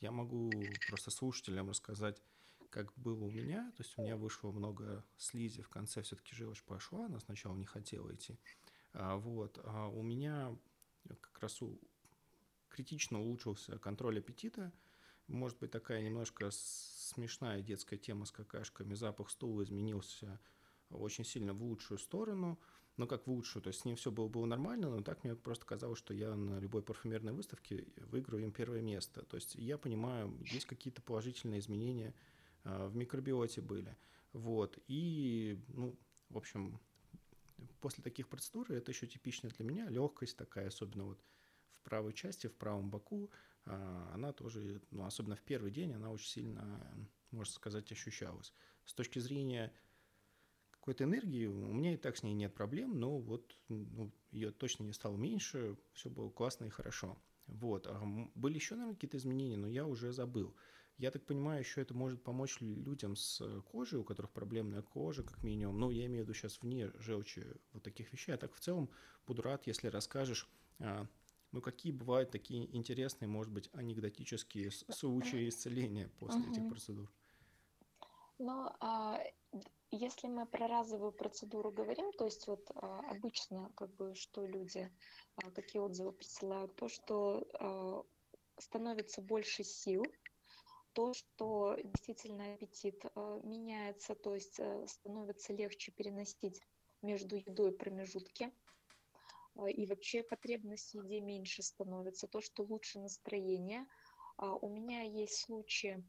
Я 0.00 0.10
могу 0.10 0.50
просто 0.88 1.10
слушателям 1.10 1.70
рассказать 1.70 2.22
как 2.70 2.92
было 2.96 3.24
у 3.24 3.30
меня, 3.30 3.70
то 3.76 3.82
есть 3.82 3.98
у 3.98 4.02
меня 4.02 4.16
вышло 4.16 4.50
много 4.52 5.04
слизи, 5.16 5.62
в 5.62 5.68
конце 5.68 6.02
все-таки 6.02 6.34
желчь 6.34 6.62
пошла, 6.62 7.06
она 7.06 7.20
сначала 7.20 7.56
не 7.56 7.66
хотела 7.66 8.14
идти. 8.14 8.38
А, 8.92 9.16
вот, 9.16 9.60
а 9.64 9.88
у 9.88 10.02
меня 10.02 10.56
как 11.08 11.40
раз 11.40 11.60
у, 11.62 11.78
критично 12.68 13.20
улучшился 13.20 13.78
контроль 13.78 14.18
аппетита, 14.18 14.72
может 15.26 15.58
быть, 15.58 15.70
такая 15.70 16.02
немножко 16.02 16.48
смешная 16.50 17.60
детская 17.60 17.98
тема 17.98 18.24
с 18.24 18.32
какашками, 18.32 18.94
запах 18.94 19.30
стула 19.30 19.62
изменился 19.62 20.40
очень 20.90 21.24
сильно 21.24 21.52
в 21.52 21.62
лучшую 21.62 21.98
сторону, 21.98 22.58
но 22.96 23.06
как 23.06 23.26
в 23.26 23.30
лучшую, 23.30 23.62
то 23.62 23.68
есть 23.68 23.80
с 23.80 23.84
ним 23.84 23.96
все 23.96 24.10
было, 24.10 24.28
было 24.28 24.44
нормально, 24.46 24.90
но 24.90 25.02
так 25.02 25.22
мне 25.24 25.34
просто 25.34 25.64
казалось, 25.64 25.98
что 25.98 26.12
я 26.12 26.34
на 26.34 26.58
любой 26.58 26.82
парфюмерной 26.82 27.32
выставке 27.32 27.86
выиграю 27.96 28.42
им 28.42 28.52
первое 28.52 28.82
место. 28.82 29.22
То 29.22 29.36
есть 29.36 29.54
я 29.54 29.78
понимаю, 29.78 30.36
есть 30.44 30.66
какие-то 30.66 31.02
положительные 31.02 31.58
изменения– 31.58 32.14
в 32.64 32.94
микробиоте 32.94 33.60
были. 33.60 33.96
Вот. 34.32 34.78
И, 34.86 35.58
ну, 35.68 35.98
в 36.28 36.36
общем, 36.36 36.80
после 37.80 38.02
таких 38.02 38.28
процедур, 38.28 38.70
это 38.72 38.92
еще 38.92 39.06
типично 39.06 39.48
для 39.50 39.64
меня, 39.64 39.88
легкость 39.88 40.36
такая, 40.36 40.68
особенно 40.68 41.04
вот 41.04 41.24
в 41.72 41.82
правой 41.82 42.12
части, 42.12 42.46
в 42.46 42.54
правом 42.54 42.90
боку, 42.90 43.30
э, 43.66 44.08
она 44.12 44.32
тоже, 44.32 44.80
ну, 44.90 45.04
особенно 45.04 45.36
в 45.36 45.42
первый 45.42 45.70
день, 45.70 45.92
она 45.92 46.10
очень 46.10 46.28
сильно, 46.28 47.08
можно 47.30 47.52
сказать, 47.52 47.90
ощущалась. 47.92 48.52
С 48.84 48.94
точки 48.94 49.18
зрения 49.18 49.72
какой-то 50.70 51.04
энергии, 51.04 51.46
у 51.46 51.72
меня 51.72 51.94
и 51.94 51.96
так 51.96 52.16
с 52.16 52.22
ней 52.22 52.32
нет 52.32 52.54
проблем, 52.54 52.98
но 52.98 53.18
вот 53.18 53.56
ну, 53.68 54.10
ее 54.30 54.50
точно 54.50 54.84
не 54.84 54.92
стало 54.92 55.16
меньше, 55.16 55.76
все 55.92 56.08
было 56.08 56.30
классно 56.30 56.64
и 56.64 56.70
хорошо. 56.70 57.18
Вот. 57.46 57.86
А 57.86 58.00
были 58.34 58.54
еще, 58.54 58.74
наверное, 58.74 58.94
какие-то 58.94 59.18
изменения, 59.18 59.56
но 59.56 59.68
я 59.68 59.86
уже 59.86 60.12
забыл. 60.12 60.54
Я 61.00 61.10
так 61.10 61.24
понимаю, 61.24 61.60
еще 61.60 61.80
это 61.80 61.94
может 61.94 62.22
помочь 62.22 62.60
людям 62.60 63.16
с 63.16 63.40
э, 63.40 63.62
кожей, 63.62 63.98
у 63.98 64.04
которых 64.04 64.32
проблемная 64.32 64.82
кожа, 64.82 65.22
как 65.22 65.42
минимум. 65.42 65.80
Ну, 65.80 65.90
я 65.90 66.04
имею 66.04 66.24
в 66.24 66.28
виду 66.28 66.34
сейчас 66.34 66.60
вне 66.60 66.90
желчи 66.98 67.42
вот 67.72 67.82
таких 67.82 68.12
вещей. 68.12 68.32
А 68.32 68.36
так 68.36 68.52
в 68.54 68.60
целом 68.60 68.90
буду 69.26 69.40
рад, 69.40 69.66
если 69.66 69.88
расскажешь, 69.88 70.46
а, 70.78 71.06
ну, 71.52 71.62
какие 71.62 71.90
бывают 71.90 72.30
такие 72.30 72.76
интересные, 72.76 73.28
может 73.28 73.50
быть, 73.50 73.70
анекдотические 73.72 74.70
случаи 74.70 75.48
исцеления 75.48 76.10
после 76.18 76.46
этих 76.50 76.68
процедур. 76.68 77.10
Ну, 78.36 78.70
а, 78.80 79.22
если 79.90 80.26
мы 80.26 80.44
про 80.44 80.68
разовую 80.68 81.12
процедуру 81.12 81.70
говорим, 81.70 82.12
то 82.12 82.26
есть 82.26 82.46
вот 82.46 82.70
а, 82.74 83.00
обычно, 83.08 83.72
как 83.74 83.90
бы, 83.96 84.14
что 84.16 84.44
люди, 84.44 84.92
а, 85.36 85.50
какие 85.50 85.80
отзывы 85.80 86.12
присылают, 86.12 86.76
то, 86.76 86.88
что 86.90 87.48
а, 87.54 88.04
становится 88.58 89.22
больше 89.22 89.64
сил, 89.64 90.04
то, 91.00 91.14
что 91.14 91.76
действительно 91.82 92.52
аппетит 92.52 93.02
э, 93.02 93.40
меняется, 93.42 94.14
то 94.14 94.34
есть 94.34 94.60
э, 94.60 94.86
становится 94.86 95.54
легче 95.54 95.92
переносить 95.92 96.60
между 97.00 97.36
едой 97.36 97.72
промежутки, 97.72 98.52
э, 99.54 99.70
и 99.70 99.86
вообще 99.86 100.22
потребность 100.22 100.92
в 100.92 101.02
еде 101.02 101.22
меньше 101.22 101.62
становится, 101.62 102.26
то, 102.28 102.42
что 102.42 102.64
лучше 102.64 102.98
настроение. 102.98 103.86
А 104.36 104.54
у 104.54 104.68
меня 104.68 105.00
есть 105.00 105.40
случаи, 105.40 106.04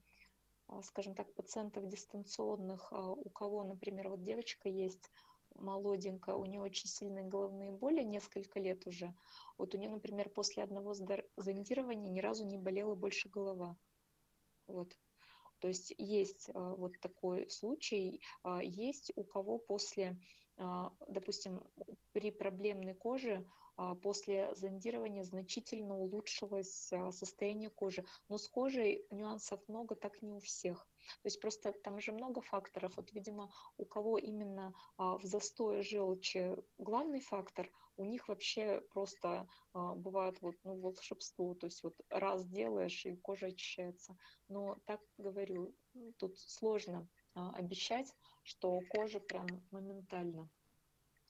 скажем 0.84 1.16
так, 1.16 1.34
пациентов 1.36 1.88
дистанционных, 1.88 2.92
у 2.92 3.30
кого, 3.30 3.64
например, 3.64 4.10
вот 4.10 4.24
девочка 4.24 4.68
есть, 4.68 5.10
молоденькая, 5.56 6.36
у 6.36 6.46
нее 6.46 6.60
очень 6.60 6.89
сильные 6.89 7.24
головные 7.24 7.72
боли, 7.72 8.04
несколько 8.04 8.60
лет 8.60 8.86
уже. 8.88 9.14
Вот 9.58 9.74
у 9.74 9.78
нее, 9.78 9.89
например, 9.89 10.30
после 10.30 10.64
одного 10.64 10.94
зондирования 11.38 12.12
ни 12.12 12.20
разу 12.20 12.46
не 12.46 12.58
болела 12.58 12.96
больше 12.96 13.30
голова. 13.30 13.78
Вот. 14.68 14.97
То 15.62 15.68
есть 15.68 15.93
есть 15.97 16.49
а, 16.53 16.76
вот 16.76 16.99
такой 16.99 17.49
случай, 17.49 18.22
а, 18.43 18.62
есть 18.64 19.12
у 19.16 19.24
кого 19.24 19.59
после, 19.59 20.20
а, 20.57 20.91
допустим, 21.07 21.64
при 22.12 22.32
проблемной 22.32 22.95
коже 22.95 23.47
после 24.03 24.53
зондирования 24.53 25.24
значительно 25.24 25.97
улучшилось 25.97 26.91
состояние 27.12 27.70
кожи. 27.70 28.05
Но 28.28 28.38
с 28.38 28.47
кожей 28.47 29.07
нюансов 29.09 29.59
много, 29.68 29.95
так 29.95 30.22
не 30.22 30.34
у 30.34 30.39
всех. 30.39 30.91
То 31.22 31.28
есть 31.28 31.39
просто 31.39 31.74
там 31.84 31.99
же 31.99 32.12
много 32.12 32.41
факторов. 32.41 32.95
Вот, 32.95 33.12
видимо, 33.14 33.52
у 33.78 33.86
кого 33.86 34.18
именно 34.18 34.74
а, 34.97 35.18
в 35.18 35.24
застое 35.24 35.82
желчи 35.82 36.56
главный 36.78 37.20
фактор, 37.22 37.70
у 37.97 38.06
них 38.06 38.28
вообще 38.28 38.82
просто 38.93 39.47
а, 39.74 39.95
бывает 39.95 40.41
вот, 40.41 40.56
ну, 40.64 40.80
волшебство. 40.80 41.56
То 41.56 41.68
есть 41.68 41.84
вот 41.84 41.95
раз 42.10 42.45
делаешь, 42.47 43.06
и 43.06 43.16
кожа 43.16 43.47
очищается. 43.47 44.18
Но 44.47 44.78
так 44.86 45.02
говорю, 45.18 45.76
тут 46.18 46.38
сложно 46.39 47.08
а, 47.36 47.52
обещать, 47.52 48.14
что 48.43 48.82
кожа 48.89 49.20
прям 49.20 49.47
моментально 49.72 50.49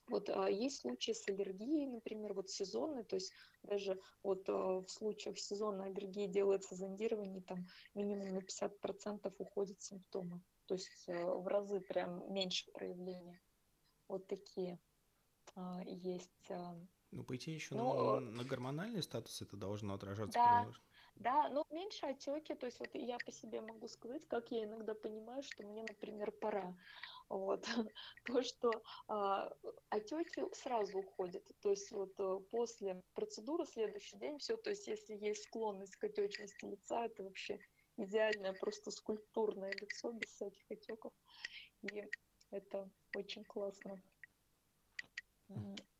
вот 0.08 0.28
а, 0.28 0.48
есть 0.48 0.80
случаи 0.80 1.12
с 1.12 1.28
аллергией, 1.28 1.86
например, 1.86 2.34
вот 2.34 2.50
сезонной, 2.50 3.04
то 3.04 3.16
есть 3.16 3.32
даже 3.62 4.00
вот 4.22 4.48
а, 4.48 4.80
в 4.80 4.88
случаях 4.88 5.38
сезонной 5.38 5.86
аллергии 5.86 6.26
делается 6.26 6.74
зондирование, 6.74 7.42
там 7.42 7.66
минимум 7.94 8.34
на 8.34 8.38
50% 8.38 9.32
уходят 9.38 9.80
симптомы. 9.80 10.42
То 10.66 10.74
есть 10.74 11.08
а, 11.08 11.34
в 11.34 11.46
разы 11.46 11.80
прям 11.80 12.32
меньше 12.32 12.70
проявления. 12.72 13.40
Вот 14.08 14.26
такие 14.26 14.78
а, 15.54 15.80
есть. 15.84 16.50
Ну, 17.10 17.24
по 17.24 17.36
идее, 17.36 17.54
еще 17.54 17.74
Но... 17.74 18.20
на, 18.20 18.30
на 18.30 18.44
гормональный 18.44 19.02
статус 19.02 19.42
это 19.42 19.56
должно 19.56 19.94
отражаться. 19.94 20.38
Да, 20.38 20.66
да, 21.16 21.48
но 21.50 21.64
меньше 21.70 22.06
отеки, 22.06 22.54
то 22.54 22.66
есть 22.66 22.80
вот 22.80 22.90
я 22.94 23.18
по 23.18 23.30
себе 23.32 23.60
могу 23.60 23.86
сказать, 23.88 24.26
как 24.26 24.50
я 24.50 24.64
иногда 24.64 24.94
понимаю, 24.94 25.42
что 25.42 25.62
мне, 25.62 25.82
например, 25.82 26.32
пора. 26.32 26.74
Вот. 27.28 27.64
То, 28.24 28.42
что 28.42 28.70
а, 29.08 29.50
отеки 29.90 30.42
сразу 30.54 30.98
уходят. 30.98 31.44
То 31.60 31.70
есть 31.70 31.90
вот 31.92 32.12
э, 32.18 32.40
после 32.50 33.02
процедуры 33.14 33.66
следующий 33.66 34.16
день 34.18 34.38
все, 34.38 34.56
то 34.56 34.70
есть 34.70 34.86
если 34.86 35.14
есть 35.14 35.44
склонность 35.44 35.96
к 35.96 36.04
отечности 36.04 36.64
лица, 36.64 37.06
это 37.06 37.22
вообще 37.22 37.58
идеальное 37.96 38.52
просто 38.52 38.90
скульптурное 38.90 39.72
лицо 39.72 40.12
без 40.12 40.28
всяких 40.28 40.70
отеков. 40.70 41.12
И 41.82 42.08
это 42.50 42.90
очень 43.14 43.44
классно. 43.44 44.02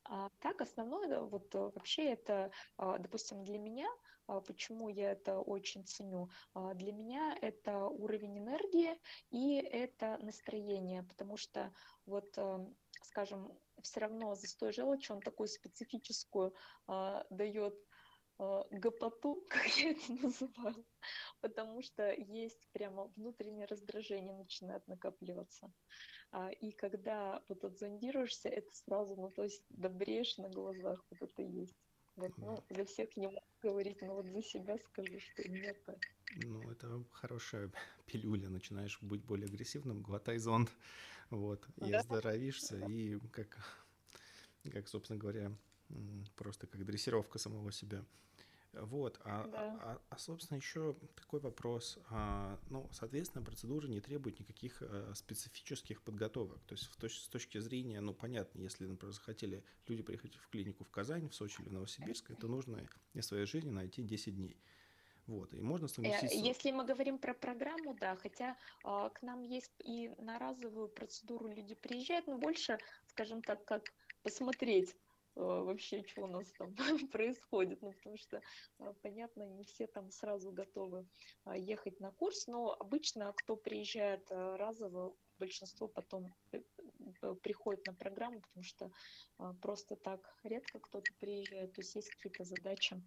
А 0.04 0.28
так 0.40 0.60
основное 0.60 1.20
вот 1.20 1.54
э, 1.54 1.58
вообще 1.58 2.12
это, 2.12 2.50
а, 2.76 2.98
допустим, 2.98 3.44
для 3.44 3.58
меня, 3.58 3.88
а, 3.88 4.01
почему 4.40 4.88
я 4.88 5.12
это 5.12 5.40
очень 5.40 5.84
ценю, 5.84 6.30
а, 6.54 6.74
для 6.74 6.92
меня 6.92 7.36
это 7.40 7.86
уровень 7.86 8.38
энергии 8.38 8.98
и 9.30 9.56
это 9.56 10.18
настроение, 10.22 11.02
потому 11.02 11.36
что 11.36 11.72
вот, 12.06 12.32
э, 12.36 12.66
скажем, 13.02 13.58
все 13.82 14.00
равно 14.00 14.34
застой 14.34 14.72
желчи, 14.72 15.12
он 15.12 15.20
такую 15.20 15.48
специфическую 15.48 16.54
дает 17.30 17.74
гопоту, 18.70 19.44
как 19.48 19.66
я 19.78 19.90
это 19.90 20.12
называю, 20.12 20.84
потому 21.40 21.82
что 21.82 22.12
есть 22.12 22.68
прямо 22.72 23.04
внутреннее 23.16 23.66
раздражение 23.66 24.34
начинает 24.34 24.86
накапливаться. 24.88 25.72
А, 26.32 26.50
и 26.50 26.72
когда 26.72 27.42
вот 27.48 27.62
отзондируешься, 27.64 28.48
это 28.48 28.72
сразу, 28.72 29.16
ну, 29.16 29.30
то 29.30 29.42
есть 29.44 29.64
добреешь 29.68 30.38
на 30.38 30.48
глазах, 30.48 31.04
вот 31.10 31.22
это 31.22 31.42
есть. 31.42 31.76
Вот, 32.16 32.36
ну, 32.36 32.62
за 32.70 32.84
всех 32.84 33.16
не 33.16 33.26
могу 33.26 33.40
говорить, 33.62 34.02
но 34.02 34.14
вот 34.14 34.26
за 34.26 34.42
себя 34.42 34.76
скажу, 34.78 35.18
что 35.18 35.48
нет. 35.48 35.78
Ну, 36.36 36.70
это 36.70 37.02
хорошая 37.12 37.70
пилюля. 38.06 38.48
Начинаешь 38.48 38.98
быть 39.00 39.24
более 39.24 39.46
агрессивным, 39.46 40.02
глотай 40.02 40.38
зонд, 40.38 40.70
вот, 41.30 41.66
и 41.76 41.90
да? 41.90 42.00
оздоровишься, 42.00 42.78
и 42.86 43.18
как, 43.30 43.58
как, 44.70 44.88
собственно 44.88 45.18
говоря, 45.18 45.52
просто 46.36 46.66
как 46.66 46.84
дрессировка 46.84 47.38
самого 47.38 47.72
себя. 47.72 48.04
Вот, 48.72 49.20
а, 49.24 49.46
да. 49.48 49.78
а, 49.82 50.00
а, 50.08 50.18
собственно, 50.18 50.56
еще 50.56 50.96
такой 51.14 51.40
вопрос. 51.40 51.98
А, 52.08 52.58
ну, 52.70 52.88
соответственно, 52.90 53.44
процедура 53.44 53.86
не 53.86 54.00
требует 54.00 54.40
никаких 54.40 54.80
а, 54.80 55.12
специфических 55.14 56.00
подготовок. 56.02 56.58
То 56.66 56.74
есть, 56.74 56.86
в 56.86 56.96
точ, 56.96 57.18
с 57.18 57.28
точки 57.28 57.58
зрения, 57.58 58.00
ну, 58.00 58.14
понятно, 58.14 58.60
если, 58.60 58.86
например, 58.86 59.12
захотели 59.12 59.62
люди 59.86 60.02
приехать 60.02 60.36
в 60.36 60.48
клинику 60.48 60.84
в 60.84 60.90
Казань, 60.90 61.28
в 61.28 61.34
Сочи 61.34 61.60
или 61.60 61.68
в 61.68 61.72
Новосибирск, 61.72 62.30
это 62.30 62.48
нужно 62.48 62.86
из 63.12 63.26
своей 63.26 63.44
жизни 63.44 63.70
найти 63.70 64.02
10 64.02 64.36
дней. 64.36 64.56
Вот, 65.26 65.52
и 65.54 65.60
можно 65.60 65.86
совместить... 65.86 66.32
Если 66.32 66.72
мы 66.72 66.84
говорим 66.84 67.18
про 67.18 67.34
программу, 67.34 67.94
да, 67.94 68.16
хотя 68.16 68.56
э, 68.84 69.10
к 69.12 69.22
нам 69.22 69.42
есть 69.42 69.72
и 69.84 70.10
на 70.18 70.38
разовую 70.38 70.88
процедуру 70.88 71.48
люди 71.48 71.74
приезжают, 71.74 72.26
но 72.26 72.38
больше, 72.38 72.78
скажем 73.06 73.40
так, 73.42 73.64
как 73.64 73.84
посмотреть 74.22 74.96
Э, 74.96 75.11
вообще, 75.34 76.04
что 76.06 76.22
у 76.22 76.26
нас 76.26 76.50
там 76.52 76.74
происходит, 77.12 77.82
ну, 77.82 77.92
потому 77.92 78.16
что, 78.16 78.40
а, 78.78 78.92
понятно, 79.02 79.42
не 79.44 79.64
все 79.64 79.86
там 79.86 80.10
сразу 80.10 80.52
готовы 80.52 81.06
а, 81.44 81.56
ехать 81.56 82.00
на 82.00 82.12
курс, 82.12 82.46
но 82.46 82.76
обычно, 82.78 83.32
кто 83.36 83.56
приезжает 83.56 84.26
а, 84.30 84.56
разово, 84.56 85.14
большинство 85.38 85.88
потом 85.88 86.34
э, 86.52 86.62
э, 87.22 87.34
приходит 87.42 87.86
на 87.86 87.94
программу, 87.94 88.40
потому 88.40 88.62
что 88.62 88.92
просто 89.60 89.96
так 89.96 90.20
редко 90.44 90.78
кто-то 90.78 91.12
приезжает, 91.18 91.72
то 91.72 91.80
есть 91.80 91.94
есть 91.96 92.10
какие-то 92.10 92.44
задачи 92.44 93.02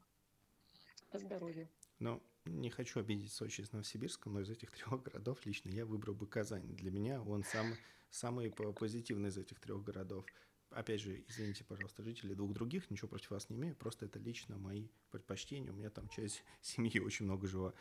по 1.11 1.19
здоровью. 1.19 1.69
Ну, 1.99 2.21
не 2.45 2.69
хочу 2.69 2.99
обидеть 2.99 3.31
Сочи 3.31 3.61
с 3.61 3.71
Новосибирском, 3.71 4.33
но 4.33 4.41
из 4.41 4.49
этих 4.49 4.71
трех 4.77 5.01
городов 5.01 5.45
лично 5.45 5.69
я 5.69 5.85
выбрал 5.85 6.13
бы 6.13 6.27
Казань. 6.27 6.75
Для 6.75 6.91
меня 6.91 7.21
он 7.21 7.43
самый, 7.43 7.77
самый 8.09 8.51
позитивный 8.51 9.29
из 9.29 9.37
этих 9.37 9.59
трех 9.59 9.83
городов 9.83 10.25
опять 10.71 11.01
же, 11.01 11.23
извините, 11.27 11.63
пожалуйста, 11.63 12.03
жители 12.03 12.33
двух 12.33 12.53
других, 12.53 12.89
ничего 12.89 13.07
против 13.07 13.31
вас 13.31 13.49
не 13.49 13.55
имею, 13.55 13.75
просто 13.75 14.05
это 14.05 14.19
лично 14.19 14.57
мои 14.57 14.87
предпочтения, 15.11 15.71
у 15.71 15.75
меня 15.75 15.89
там 15.89 16.07
часть 16.09 16.43
семьи 16.61 16.99
очень 16.99 17.25
много 17.25 17.47
жила. 17.47 17.73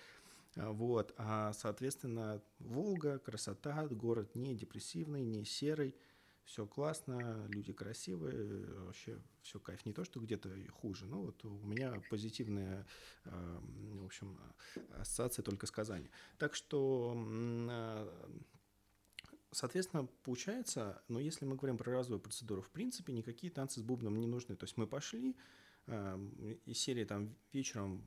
А, 0.56 0.70
вот, 0.72 1.14
а, 1.16 1.52
соответственно, 1.52 2.42
Волга, 2.58 3.18
красота, 3.18 3.86
город 3.88 4.34
не 4.34 4.54
депрессивный, 4.54 5.24
не 5.24 5.44
серый, 5.44 5.94
все 6.44 6.66
классно, 6.66 7.46
люди 7.48 7.72
красивые, 7.72 8.66
вообще 8.84 9.18
все 9.40 9.58
кайф. 9.58 9.86
Не 9.86 9.94
то, 9.94 10.04
что 10.04 10.20
где-то 10.20 10.50
хуже, 10.72 11.06
но 11.06 11.22
вот 11.22 11.42
у 11.44 11.50
меня 11.66 12.02
позитивная, 12.10 12.86
а, 13.24 13.60
в 13.62 14.04
общем, 14.04 14.38
ассоциация 14.90 15.42
только 15.42 15.66
с 15.66 15.70
Казани. 15.70 16.10
Так 16.38 16.54
что 16.54 17.14
Соответственно, 19.54 20.08
получается, 20.24 21.02
но 21.08 21.20
если 21.20 21.44
мы 21.44 21.54
говорим 21.56 21.78
про 21.78 21.92
разовую 21.92 22.20
процедуру, 22.20 22.60
в 22.60 22.70
принципе, 22.70 23.12
никакие 23.12 23.52
танцы 23.52 23.80
с 23.80 23.82
бубном 23.82 24.18
не 24.18 24.26
нужны. 24.26 24.56
То 24.56 24.64
есть 24.64 24.76
мы 24.76 24.86
пошли, 24.86 25.36
э, 25.86 26.18
из 26.66 26.78
серии 26.78 27.04
там 27.04 27.36
вечером 27.52 28.04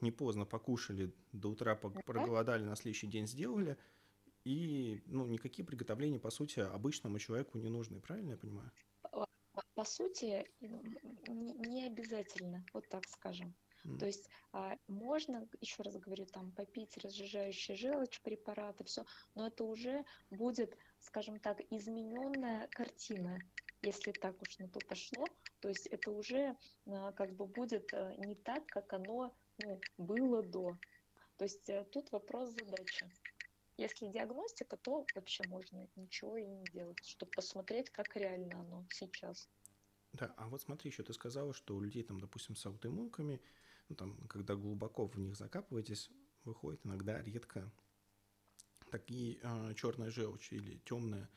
не 0.00 0.10
поздно 0.10 0.44
покушали, 0.44 1.14
до 1.32 1.50
утра 1.50 1.76
проголодали, 1.76 2.64
на 2.64 2.76
следующий 2.76 3.06
день 3.06 3.26
сделали, 3.26 3.78
и 4.44 5.02
ну, 5.06 5.26
никакие 5.26 5.64
приготовления, 5.64 6.18
по 6.18 6.30
сути, 6.30 6.60
обычному 6.60 7.18
человеку 7.18 7.58
не 7.58 7.68
нужны, 7.68 8.00
правильно 8.00 8.32
я 8.32 8.36
понимаю? 8.36 8.70
По, 9.02 9.26
по 9.74 9.84
сути, 9.84 10.46
не, 10.60 11.52
не 11.54 11.86
обязательно, 11.86 12.64
вот 12.72 12.88
так 12.88 13.06
скажем. 13.08 13.54
То 13.98 14.06
есть 14.06 14.28
а, 14.52 14.76
можно, 14.86 15.48
еще 15.60 15.82
раз 15.82 15.96
говорю, 15.96 16.26
там 16.26 16.52
попить 16.52 16.96
разжижающий 16.98 17.76
желчь, 17.76 18.20
препараты, 18.20 18.84
все, 18.84 19.04
но 19.34 19.46
это 19.46 19.64
уже 19.64 20.04
будет, 20.30 20.76
скажем 21.08 21.40
так, 21.40 21.60
измененная 21.70 22.68
картина, 22.68 23.38
если 23.82 24.12
так 24.12 24.40
уж 24.42 24.58
на 24.58 24.68
то 24.68 24.78
пошло. 24.80 25.24
То 25.60 25.68
есть 25.68 25.86
это 25.86 26.10
уже 26.10 26.56
а, 26.86 27.12
как 27.12 27.34
бы 27.34 27.46
будет 27.46 27.92
а, 27.94 28.14
не 28.16 28.34
так, 28.34 28.66
как 28.66 28.92
оно 28.92 29.34
ну, 29.64 29.80
было 29.96 30.42
до. 30.42 30.76
То 31.38 31.44
есть 31.44 31.68
а, 31.70 31.84
тут 31.84 32.12
вопрос 32.12 32.50
задачи. 32.50 33.10
Если 33.78 34.08
диагностика, 34.08 34.76
то 34.76 35.06
вообще 35.14 35.44
можно 35.48 35.88
ничего 35.96 36.36
и 36.36 36.44
не 36.44 36.64
делать, 36.72 37.04
чтобы 37.06 37.30
посмотреть, 37.30 37.90
как 37.90 38.14
реально 38.16 38.60
оно 38.60 38.86
сейчас. 38.92 39.48
Да, 40.12 40.34
а 40.36 40.48
вот 40.48 40.60
смотри, 40.62 40.90
еще 40.90 41.02
ты 41.04 41.12
сказала, 41.12 41.54
что 41.54 41.76
у 41.76 41.80
людей, 41.80 42.02
там, 42.02 42.20
допустим, 42.20 42.56
с 42.56 42.66
аутоиммунками 42.66 43.40
ну, 43.88 43.96
там, 43.96 44.16
когда 44.28 44.54
глубоко 44.54 45.06
в 45.06 45.18
них 45.18 45.36
закапываетесь, 45.36 46.10
выходит 46.44 46.84
иногда 46.84 47.22
редко 47.22 47.70
такие 48.90 49.36
э, 49.36 49.38
а, 49.42 49.74
черная 49.74 50.10
желчь 50.10 50.52
или 50.52 50.80
темная. 50.84 51.28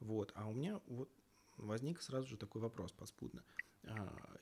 Вот. 0.00 0.32
А 0.34 0.48
у 0.48 0.52
меня 0.52 0.80
вот 0.86 1.10
возник 1.56 2.02
сразу 2.02 2.28
же 2.28 2.36
такой 2.36 2.60
вопрос 2.62 2.92
подспудно. 2.92 3.44
А, 3.84 4.38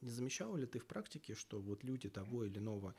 не 0.00 0.10
замечал 0.10 0.56
ли 0.56 0.66
ты 0.66 0.78
в 0.78 0.86
практике, 0.86 1.34
что 1.34 1.60
вот 1.60 1.84
люди 1.84 2.08
того 2.08 2.44
или 2.44 2.58
иного 2.58 2.94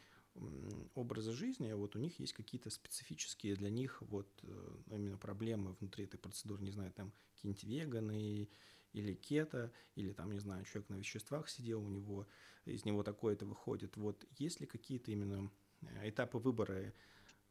образа 0.96 1.34
жизни, 1.34 1.74
вот 1.74 1.96
у 1.96 2.00
них 2.00 2.20
есть 2.20 2.34
какие-то 2.34 2.70
специфические 2.70 3.56
для 3.56 3.70
них 3.70 4.02
вот 4.02 4.28
э, 4.44 4.78
именно 4.88 5.18
проблемы 5.18 5.74
внутри 5.74 6.06
этой 6.06 6.18
процедуры, 6.18 6.64
не 6.64 6.72
знаю, 6.72 6.94
там 6.94 7.12
какие-нибудь 7.36 7.64
веганы 7.66 8.50
или 8.94 9.14
кето, 9.14 9.74
или 9.96 10.14
там, 10.14 10.32
не 10.32 10.40
знаю, 10.40 10.64
человек 10.64 10.90
на 10.90 10.96
веществах 10.96 11.50
сидел, 11.50 11.84
у 11.84 11.90
него 11.90 12.28
из 12.66 12.86
него 12.86 13.04
такое-то 13.04 13.46
выходит. 13.46 13.98
Вот 13.98 14.26
есть 14.38 14.62
ли 14.62 14.68
какие-то 14.68 15.12
именно 15.12 15.52
э, 15.82 16.10
этапы 16.10 16.38
выбора 16.38 16.94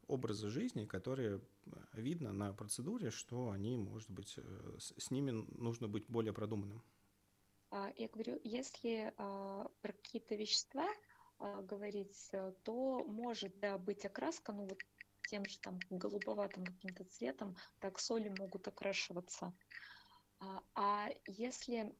образа 0.07 0.49
жизни, 0.49 0.85
которые 0.85 1.37
э, 1.39 1.69
видно 1.93 2.33
на 2.33 2.53
процедуре, 2.53 3.11
что 3.11 3.51
они, 3.51 3.77
может 3.77 4.09
быть, 4.09 4.35
э, 4.37 4.77
с, 4.77 5.11
ними 5.11 5.31
нужно 5.57 5.87
быть 5.87 6.05
более 6.07 6.33
продуманным? 6.33 6.83
А, 7.69 7.91
я 7.95 8.07
говорю, 8.09 8.39
если 8.43 9.13
а, 9.17 9.67
про 9.81 9.93
какие-то 9.93 10.35
вещества 10.35 10.87
а, 11.39 11.61
говорить, 11.61 12.29
то 12.63 13.03
может 13.05 13.57
да, 13.59 13.77
быть 13.77 14.05
окраска, 14.05 14.51
ну 14.51 14.65
вот 14.65 14.79
тем 15.29 15.45
же 15.45 15.57
там 15.59 15.79
голубоватым 15.89 16.65
каким-то 16.65 17.05
цветом, 17.05 17.55
так 17.79 17.99
соли 17.99 18.33
могут 18.37 18.67
окрашиваться. 18.67 19.53
А 20.75 21.09
если 21.27 21.95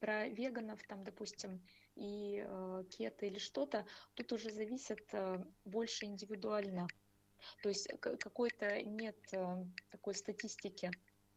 про 0.00 0.28
веганов, 0.28 0.80
там, 0.86 1.04
допустим, 1.04 1.62
и 1.94 2.44
э, 2.46 2.84
кето 2.90 3.26
или 3.26 3.38
что-то, 3.38 3.86
тут 4.14 4.32
уже 4.32 4.50
зависит 4.50 5.02
э, 5.12 5.42
больше 5.64 6.04
индивидуально. 6.04 6.88
То 7.62 7.68
есть 7.68 7.88
какой-то 8.00 8.82
нет 8.82 9.16
э, 9.32 9.64
такой 9.90 10.14
статистики. 10.14 10.90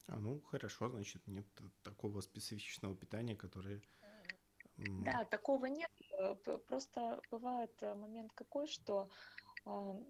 А, 0.08 0.20
ну 0.20 0.42
хорошо, 0.42 0.90
значит, 0.90 1.26
нет 1.28 1.46
такого 1.84 2.22
специфичного 2.22 2.96
питания, 2.96 3.36
которое... 3.36 3.82
Да, 4.78 5.26
такого 5.26 5.66
нет. 5.68 5.92
Э, 6.18 6.36
просто 6.68 7.22
бывает 7.32 7.72
э, 7.82 7.94
момент 7.94 8.32
какой, 8.34 8.68
что 8.68 9.10
э, 9.66 10.04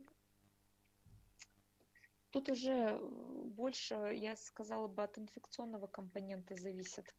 тут 2.31 2.49
уже 2.49 2.99
больше, 2.99 3.95
я 4.15 4.35
сказала 4.35 4.87
бы, 4.87 5.03
от 5.03 5.17
инфекционного 5.17 5.87
компонента 5.87 6.55
зависит. 6.55 7.13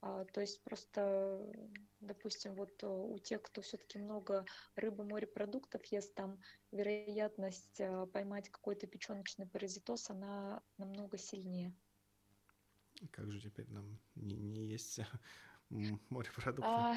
А, 0.00 0.24
то 0.26 0.40
есть 0.40 0.62
просто, 0.62 1.40
допустим, 2.00 2.54
вот 2.54 2.82
э, 2.82 2.86
у 2.86 3.18
тех, 3.18 3.42
кто 3.42 3.62
все-таки 3.62 3.98
много 3.98 4.44
рыбы, 4.76 5.04
морепродуктов 5.04 5.84
ест, 5.86 6.14
там 6.14 6.40
вероятность 6.70 7.80
э, 7.80 8.06
поймать 8.06 8.48
какой-то 8.48 8.86
печеночный 8.86 9.46
паразитоз, 9.46 10.08
она 10.10 10.62
намного 10.76 11.18
сильнее. 11.18 11.74
Как 13.10 13.30
же 13.32 13.40
теперь 13.40 13.68
нам 13.70 13.98
не, 14.14 14.36
не 14.36 14.66
есть 14.68 15.00
морепродукты? 16.10 16.70
А, 16.70 16.96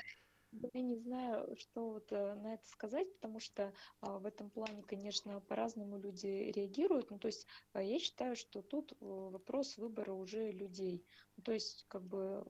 я 0.51 0.81
не 0.81 0.97
знаю, 0.97 1.55
что 1.57 1.93
вот 1.93 2.11
э, 2.11 2.35
на 2.35 2.53
это 2.53 2.67
сказать, 2.67 3.11
потому 3.13 3.39
что 3.39 3.73
а, 4.01 4.19
в 4.19 4.27
этом 4.27 4.51
плане, 4.51 4.83
конечно, 4.83 5.39
по-разному 5.41 5.97
люди 5.97 6.51
реагируют. 6.55 7.09
Ну, 7.09 7.17
то 7.17 7.29
есть 7.29 7.47
я 7.73 7.97
считаю, 7.97 8.35
что 8.35 8.61
тут 8.61 8.93
вопрос 8.99 9.77
выбора 9.77 10.13
уже 10.13 10.51
людей. 10.51 11.03
Ну, 11.37 11.43
то 11.43 11.51
есть 11.51 11.85
как 11.87 12.03
бы 12.03 12.45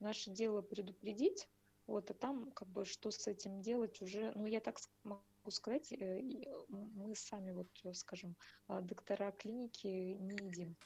Наше 0.00 0.30
дело 0.30 0.62
предупредить, 0.62 1.48
вот, 1.86 2.10
а 2.10 2.14
там 2.14 2.50
как 2.52 2.68
бы 2.68 2.84
что 2.84 3.10
с 3.10 3.26
этим 3.26 3.60
делать 3.62 4.02
уже, 4.02 4.32
ну 4.34 4.46
я 4.46 4.60
так 4.60 4.78
могу 5.04 5.22
сказать, 5.50 5.92
э, 5.92 6.20
мы 6.68 7.14
сами 7.14 7.52
вот, 7.52 7.68
скажем, 7.92 8.36
а, 8.66 8.80
доктора 8.80 9.32
клиники 9.32 9.86
не 9.86 10.36
едим. 10.36 10.76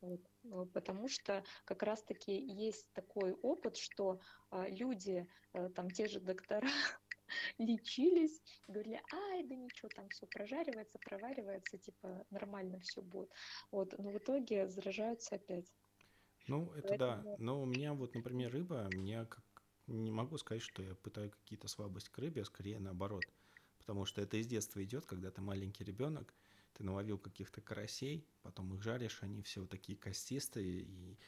Вот, 0.00 0.20
э, 0.44 0.66
потому 0.72 1.08
что 1.08 1.44
как 1.64 1.82
раз-таки 1.82 2.32
есть 2.32 2.92
такой 2.92 3.32
опыт, 3.32 3.76
что 3.76 4.20
а, 4.50 4.68
люди, 4.68 5.26
а, 5.52 5.68
там 5.70 5.90
те 5.90 6.06
же 6.08 6.20
доктора, 6.20 6.68
лечились, 7.58 8.42
говорили, 8.68 9.00
ай, 9.12 9.42
да 9.44 9.54
ничего, 9.54 9.88
там 9.88 10.08
все 10.10 10.26
прожаривается, 10.26 10.98
проваривается, 10.98 11.78
типа 11.78 12.26
нормально 12.30 12.80
все 12.80 13.02
будет. 13.02 13.32
Вот, 13.70 13.96
но 13.98 14.10
в 14.10 14.18
итоге 14.18 14.68
заражаются 14.68 15.36
опять. 15.36 15.72
Ну, 16.46 16.70
это 16.72 16.96
да. 16.96 17.36
Но 17.38 17.60
у 17.60 17.66
меня 17.66 17.92
вот, 17.94 18.14
например, 18.14 18.52
рыба, 18.52 18.88
меня 18.92 19.24
как 19.24 19.44
не 19.86 20.10
могу 20.10 20.38
сказать, 20.38 20.62
что 20.62 20.82
я 20.82 20.94
пытаю 20.94 21.30
какие-то 21.30 21.68
слабости 21.68 22.10
к 22.10 22.18
рыбе, 22.18 22.42
а 22.42 22.44
скорее 22.44 22.78
наоборот. 22.78 23.24
Потому 23.78 24.04
что 24.04 24.20
это 24.20 24.36
из 24.36 24.46
детства 24.46 24.82
идет, 24.82 25.06
когда 25.06 25.30
ты 25.30 25.40
маленький 25.40 25.84
ребенок, 25.84 26.34
ты 26.74 26.84
наловил 26.84 27.18
каких-то 27.18 27.60
карасей, 27.60 28.26
потом 28.42 28.74
их 28.74 28.82
жаришь, 28.82 29.22
они 29.22 29.42
все 29.42 29.60
вот 29.60 29.70
такие 29.70 29.96
костистые, 29.96 30.82
и 30.82 31.18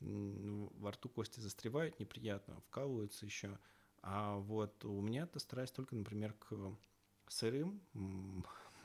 ну, 0.00 0.72
во 0.76 0.92
рту 0.92 1.08
кости 1.08 1.40
застревают 1.40 1.98
неприятно, 1.98 2.60
вкалываются 2.62 3.24
еще. 3.24 3.58
А 4.02 4.36
вот 4.36 4.84
у 4.84 5.00
меня 5.00 5.24
это 5.24 5.38
страсть 5.38 5.74
только, 5.74 5.94
например, 5.94 6.32
к 6.34 6.76
сырым 7.28 7.80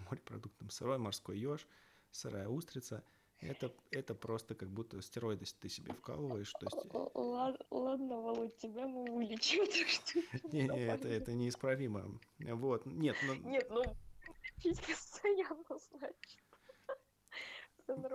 морепродуктам. 0.10 0.70
Сырой 0.70 0.98
морской 0.98 1.38
еж, 1.40 1.68
сырая 2.12 2.48
устрица– 2.48 3.04
это, 3.42 3.74
это 3.90 4.14
просто 4.14 4.56
как 4.56 4.70
будто 4.70 5.02
стероиды 5.02 5.46
ты 5.60 5.68
себе 5.68 5.94
вкалываешь. 5.94 6.52
То 6.54 6.66
есть... 6.66 6.78
Ладно, 7.16 7.66
ладно, 7.72 8.22
Володь, 8.22 8.58
тебя 8.58 8.88
мы 8.88 9.12
вылечим, 9.12 9.66
так 9.66 9.88
что... 9.88 10.48
Не, 10.56 10.68
не, 10.68 10.86
это, 10.86 11.08
это 11.08 11.34
неисправимо. 11.34 12.20
Вот, 12.40 12.86
нет, 12.86 13.16
но... 13.26 13.36
Нет, 13.36 13.68
ну, 13.70 13.84
постоянно, 14.64 15.64
значит. 15.68 16.42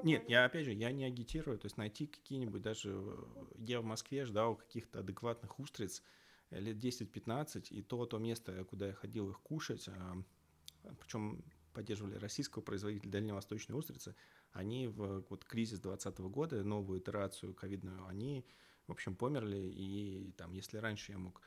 Нет, 0.05 0.29
я 0.29 0.45
опять 0.45 0.65
же, 0.65 0.73
я 0.73 0.91
не 0.93 1.05
агитирую, 1.05 1.59
то 1.59 1.67
есть 1.67 1.77
найти 1.77 2.07
какие-нибудь, 2.07 2.63
даже 2.63 2.93
э, 2.95 3.45
я 3.59 3.81
в 3.81 3.85
Москве 3.85 4.25
ждал 4.25 4.57
каких-то 4.57 5.01
адекватных 5.01 5.59
устриц 5.59 6.03
лет 6.51 6.77
10-15, 6.77 7.69
и 7.71 7.83
то, 7.83 8.07
то 8.07 8.19
место, 8.19 8.65
куда 8.65 8.87
я 8.87 8.93
ходил 8.95 9.29
их 9.29 9.41
кушать, 9.41 9.89
а, 9.89 10.17
причем 11.01 11.45
поддерживали 11.75 12.15
российского 12.17 12.63
производителя 12.63 13.11
дальневосточной 13.11 13.79
устрицы, 13.79 14.15
они 14.57 14.89
в 14.89 15.25
вот 15.29 15.45
кризис 15.45 15.81
2020 15.81 16.19
года, 16.31 16.65
новую 16.65 17.01
итерацию 17.01 17.55
ковидную, 17.55 18.07
они, 18.07 18.45
в 18.87 18.93
общем, 18.93 19.15
померли, 19.15 19.59
и 19.59 20.33
там, 20.33 20.53
если 20.53 20.79
раньше 20.79 21.13
я 21.13 21.19
мог 21.19 21.43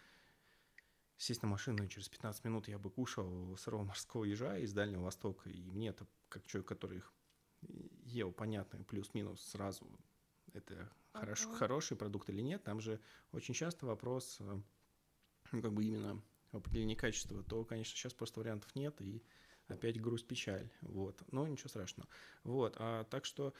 сесть 1.17 1.41
на 1.41 1.49
машину, 1.49 1.83
и 1.83 1.89
через 1.89 2.07
15 2.07 2.43
минут 2.45 2.67
я 2.67 2.79
бы 2.79 2.89
кушал 2.89 3.57
сырого 3.57 3.83
морского 3.83 4.23
ежа 4.23 4.57
из 4.57 4.73
Дальнего 4.73 5.03
Востока, 5.03 5.49
и 5.49 5.61
мне 5.63 5.89
это, 5.89 6.07
как 6.29 6.45
человек, 6.45 6.67
который 6.67 6.97
их 6.99 7.13
ел, 8.05 8.31
понятно, 8.31 8.83
плюс-минус 8.83 9.41
сразу, 9.41 9.85
это 10.53 10.73
uh-huh. 10.75 11.19
хорош, 11.19 11.45
хороший 11.57 11.97
продукт 11.97 12.29
или 12.29 12.41
нет, 12.41 12.63
там 12.63 12.79
же 12.79 12.99
очень 13.31 13.53
часто 13.53 13.85
вопрос, 13.85 14.37
э, 14.39 14.61
ну, 15.51 15.61
как 15.61 15.73
бы 15.73 15.83
именно 15.83 16.21
определения 16.51 16.95
качества, 16.95 17.43
то, 17.43 17.65
конечно, 17.65 17.95
сейчас 17.95 18.13
просто 18.13 18.39
вариантов 18.39 18.73
нет, 18.75 19.01
и 19.01 19.21
опять 19.69 20.01
грусть, 20.01 20.27
печаль, 20.27 20.69
вот, 20.81 21.21
но 21.31 21.47
ничего 21.47 21.69
страшного, 21.69 22.09
вот, 22.43 22.75
а 22.77 23.03
так 23.05 23.25
что, 23.25 23.53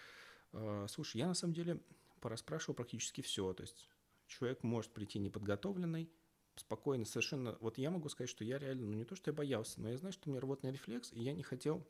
э, 0.54 0.86
слушай, 0.90 1.18
я 1.18 1.28
на 1.28 1.34
самом 1.34 1.54
деле 1.54 1.80
пораспрашивал 2.20 2.76
практически 2.76 3.22
все, 3.22 3.54
то 3.54 3.64
есть 3.64 3.90
человек 4.28 4.64
может 4.64 4.92
прийти 4.92 5.20
неподготовленный, 5.20 6.10
спокойно, 6.56 7.06
совершенно, 7.06 7.58
вот 7.62 7.78
я 7.78 7.90
могу 7.90 8.10
сказать, 8.10 8.30
что 8.30 8.44
я 8.44 8.60
реально, 8.60 8.88
ну 8.88 8.94
не 8.94 9.06
то, 9.06 9.16
что 9.16 9.32
я 9.32 9.36
боялся, 9.36 9.82
но 9.82 9.90
я 9.90 9.98
знаю, 9.98 10.14
что 10.14 10.30
у 10.30 10.32
меня 10.32 10.42
рвотный 10.42 10.72
рефлекс, 10.72 11.12
и 11.14 11.22
я 11.22 11.34
не 11.34 11.44
хотел 11.44 11.86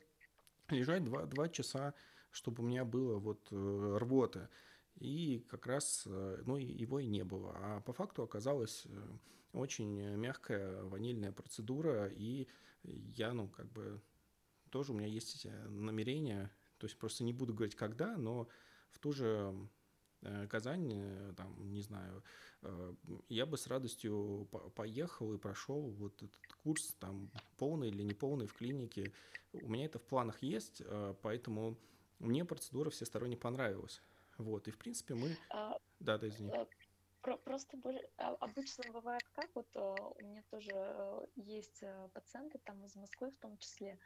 лежать 0.70 1.04
два, 1.04 1.26
два 1.26 1.50
часа, 1.50 1.94
чтобы 2.32 2.64
у 2.64 2.68
меня 2.68 2.86
было 2.86 3.18
вот 3.18 3.48
э, 3.52 3.98
рвота, 4.00 4.50
и 4.96 5.46
как 5.50 5.66
раз, 5.66 6.04
э, 6.06 6.44
ну, 6.46 6.58
его 6.58 7.00
и 7.00 7.08
не 7.08 7.24
было. 7.24 7.54
А 7.56 7.82
по 7.82 7.94
факту 7.94 8.24
оказалась 8.24 8.84
э, 8.86 9.18
очень 9.54 10.16
мягкая 10.16 10.84
ванильная 10.84 11.32
процедура, 11.32 12.08
и 12.08 12.48
я, 12.84 13.34
ну, 13.34 13.48
как 13.48 13.72
бы 13.72 14.02
тоже 14.70 14.92
у 14.92 14.96
меня 14.96 15.08
есть 15.08 15.36
эти 15.36 15.48
намерения, 15.68 16.52
то 16.78 16.86
есть 16.86 16.98
просто 16.98 17.24
не 17.24 17.34
буду 17.34 17.54
говорить 17.54 17.76
когда, 17.76 18.18
но 18.18 18.48
в 18.92 19.00
ту 19.00 19.12
же 19.12 19.54
э, 20.22 20.48
Казань, 20.48 20.92
э, 20.94 21.34
там, 21.36 21.72
не 21.72 21.82
знаю, 21.82 22.24
э, 22.62 22.94
я 23.28 23.46
бы 23.46 23.58
с 23.58 23.68
радостью 23.68 24.48
поехал 24.76 25.34
и 25.34 25.38
прошел 25.38 25.90
вот 25.92 26.16
этот 26.24 26.54
курс, 26.64 26.96
там, 27.00 27.30
полный 27.58 27.90
или 27.90 28.04
неполный 28.04 28.48
в 28.48 28.54
клинике. 28.54 29.14
У 29.54 29.70
меня 29.70 29.86
это 29.86 30.00
в 30.00 30.04
планах 30.04 30.42
есть, 30.42 30.82
поэтому 31.22 31.78
мне 32.20 32.46
процедура 32.46 32.90
всесторонне 32.90 33.38
понравилась. 33.38 34.02
Вот, 34.38 34.68
и 34.68 34.72
в 34.72 34.78
принципе 34.78 35.16
мы... 35.16 35.36
А, 35.50 35.78
да, 36.00 36.18
да, 36.18 36.28
извини. 36.28 36.52
Просто 37.44 37.78
а, 38.18 38.36
обычно 38.36 38.92
бывает 38.94 39.24
как, 39.34 39.50
вот 39.54 39.68
у 39.76 40.24
меня 40.24 40.42
тоже 40.50 41.28
есть 41.36 41.84
пациенты 42.14 42.60
там 42.60 42.86
из 42.86 42.96
Москвы 42.96 43.32
в 43.32 43.38
том 43.38 43.58
числе, 43.58 44.00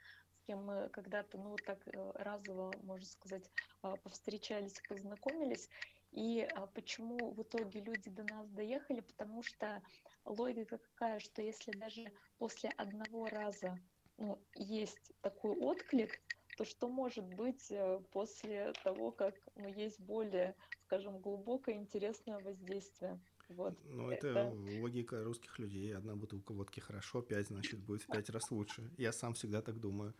кем 0.47 0.65
мы 0.65 0.89
когда-то, 0.89 1.37
ну, 1.37 1.57
так 1.57 1.79
э, 1.87 2.11
разово, 2.15 2.77
можно 2.83 3.05
сказать, 3.05 3.49
а, 3.81 3.97
повстречались, 3.97 4.81
познакомились. 4.87 5.69
И 6.11 6.41
а, 6.41 6.67
почему 6.67 7.31
в 7.31 7.41
итоге 7.41 7.81
люди 7.81 8.09
до 8.09 8.23
нас 8.23 8.49
доехали? 8.49 9.01
Потому 9.01 9.41
что 9.43 9.81
логика 10.25 10.77
какая, 10.77 11.19
что 11.19 11.41
если 11.41 11.71
даже 11.71 12.11
после 12.37 12.69
одного 12.71 13.29
раза 13.29 13.79
ну, 14.17 14.39
есть 14.55 15.11
такой 15.21 15.51
отклик, 15.51 16.19
то 16.55 16.65
что 16.65 16.87
может 16.87 17.25
быть 17.25 17.71
э, 17.71 17.99
после 18.11 18.73
того, 18.83 19.11
как 19.11 19.35
ну, 19.55 19.67
есть 19.67 19.99
более, 19.99 20.55
скажем, 20.85 21.19
глубокое, 21.19 21.75
интересное 21.75 22.39
воздействие? 22.39 23.19
Вот. 23.55 23.77
Ну, 23.85 24.09
это, 24.09 24.27
это 24.27 24.81
логика 24.81 25.23
русских 25.23 25.59
людей. 25.59 25.95
Одна 25.95 26.15
бутылка 26.15 26.53
водки 26.53 26.79
хорошо, 26.79 27.21
пять, 27.21 27.47
значит, 27.47 27.79
будет 27.79 28.03
в 28.03 28.07
пять 28.07 28.29
раз 28.29 28.49
лучше. 28.51 28.89
Я 28.97 29.11
сам 29.11 29.33
всегда 29.33 29.61
так 29.61 29.79
думаю. 29.79 30.13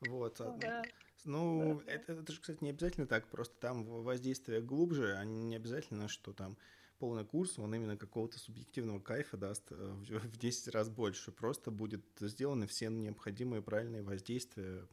Вот. 0.00 0.40
А, 0.40 0.56
да. 0.58 0.82
Ну, 1.24 1.80
да. 1.84 1.92
Это, 1.92 2.12
это 2.14 2.32
же, 2.32 2.40
кстати, 2.40 2.62
не 2.64 2.70
обязательно 2.70 3.06
так, 3.06 3.28
просто 3.28 3.54
там 3.60 3.84
воздействие 3.84 4.60
глубже, 4.60 5.16
а 5.16 5.24
не 5.24 5.56
обязательно, 5.56 6.08
что 6.08 6.32
там 6.32 6.56
полный 6.98 7.24
курс, 7.24 7.58
он 7.58 7.74
именно 7.74 7.96
какого-то 7.96 8.38
субъективного 8.38 9.00
кайфа 9.00 9.36
даст 9.36 9.70
э, 9.70 9.74
в 9.74 10.36
10 10.38 10.68
раз 10.68 10.88
больше. 10.88 11.32
Просто 11.32 11.70
будет 11.70 12.04
сделаны 12.20 12.66
все 12.66 12.88
необходимые 12.88 13.62
правильные 13.62 14.02
воздействия, 14.02 14.86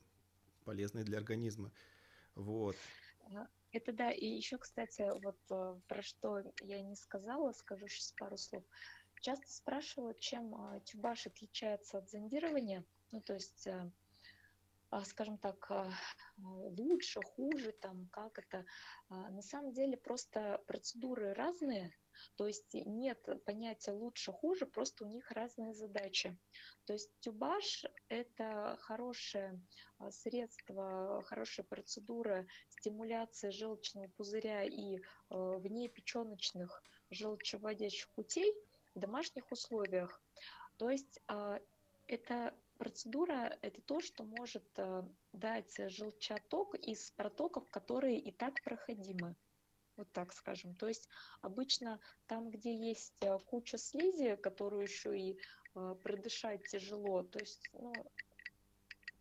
полезные 0.66 1.04
для 1.04 1.18
организма. 1.18 1.72
Вот. 2.36 2.76
Это 3.78 3.94
да, 3.94 4.10
и 4.10 4.26
еще, 4.26 4.58
кстати, 4.58 5.08
вот 5.22 5.38
э, 5.52 5.80
про 5.88 6.02
что 6.02 6.42
я 6.62 6.82
не 6.82 6.96
сказала, 6.96 7.52
скажу 7.52 7.88
сейчас 7.88 8.12
пару 8.14 8.36
слов. 8.36 8.64
Часто 9.22 9.46
спрашивают, 9.52 10.20
чем 10.20 10.56
э, 10.56 10.82
тюбаш 10.82 11.28
отличается 11.28 12.00
от 12.00 12.10
зондирования. 12.10 12.84
Ну, 13.12 13.22
то 13.22 13.36
есть 13.36 13.68
а, 14.90 15.04
скажем 15.06 15.38
так, 15.38 15.70
лучше, 16.38 17.20
хуже, 17.22 17.72
там, 17.74 18.08
как 18.12 18.40
это. 18.40 18.66
А, 19.10 19.30
на 19.30 19.44
самом 19.44 19.74
деле 19.74 19.96
просто 19.96 20.64
процедуры 20.66 21.34
разные, 21.34 21.94
то 22.36 22.48
есть 22.48 22.74
нет 22.74 23.20
понятия 23.46 23.92
лучше, 23.92 24.32
хуже, 24.32 24.66
просто 24.66 25.06
у 25.06 25.10
них 25.10 25.30
разные 25.32 25.74
задачи. 25.74 26.38
То 26.86 26.94
есть 26.94 27.12
тюбаш– 27.20 27.86
это 28.10 28.78
хорошее 28.82 29.62
средство, 30.10 31.22
хорошая 31.26 31.66
процедура 31.66 32.46
стимуляции 32.70 33.50
желчного 33.50 34.08
пузыря 34.18 34.64
и 34.64 35.00
вне 35.30 35.90
печеночных 35.90 36.84
желчеводящих 37.10 38.10
путей 38.12 38.54
в 38.96 39.00
домашних 39.00 39.52
условиях. 39.52 40.22
То 40.78 40.90
есть 40.90 41.22
это 42.08 42.54
Процедура– 42.78 43.58
это 43.64 43.82
то, 43.82 44.00
что 44.02 44.24
может 44.24 44.64
дать 45.34 45.76
желчаток 45.90 46.76
из 46.76 47.10
протоков, 47.12 47.68
которые 47.72 48.20
и 48.20 48.32
так 48.32 48.54
проходимы. 48.64 49.36
Вот 49.98 50.12
так 50.14 50.32
скажем. 50.32 50.76
То 50.76 50.88
есть 50.88 51.10
обычно 51.42 52.00
там, 52.28 52.52
где 52.52 52.74
есть 52.74 53.16
э, 53.22 53.38
куча 53.40 53.78
слизи, 53.80 54.36
которую 54.36 54.84
еще 54.84 55.18
и 55.20 55.40
э, 55.76 55.96
продышать 56.04 56.66
тяжело, 56.66 57.24
то 57.24 57.40
есть 57.40 57.70
ну, 57.74 58.06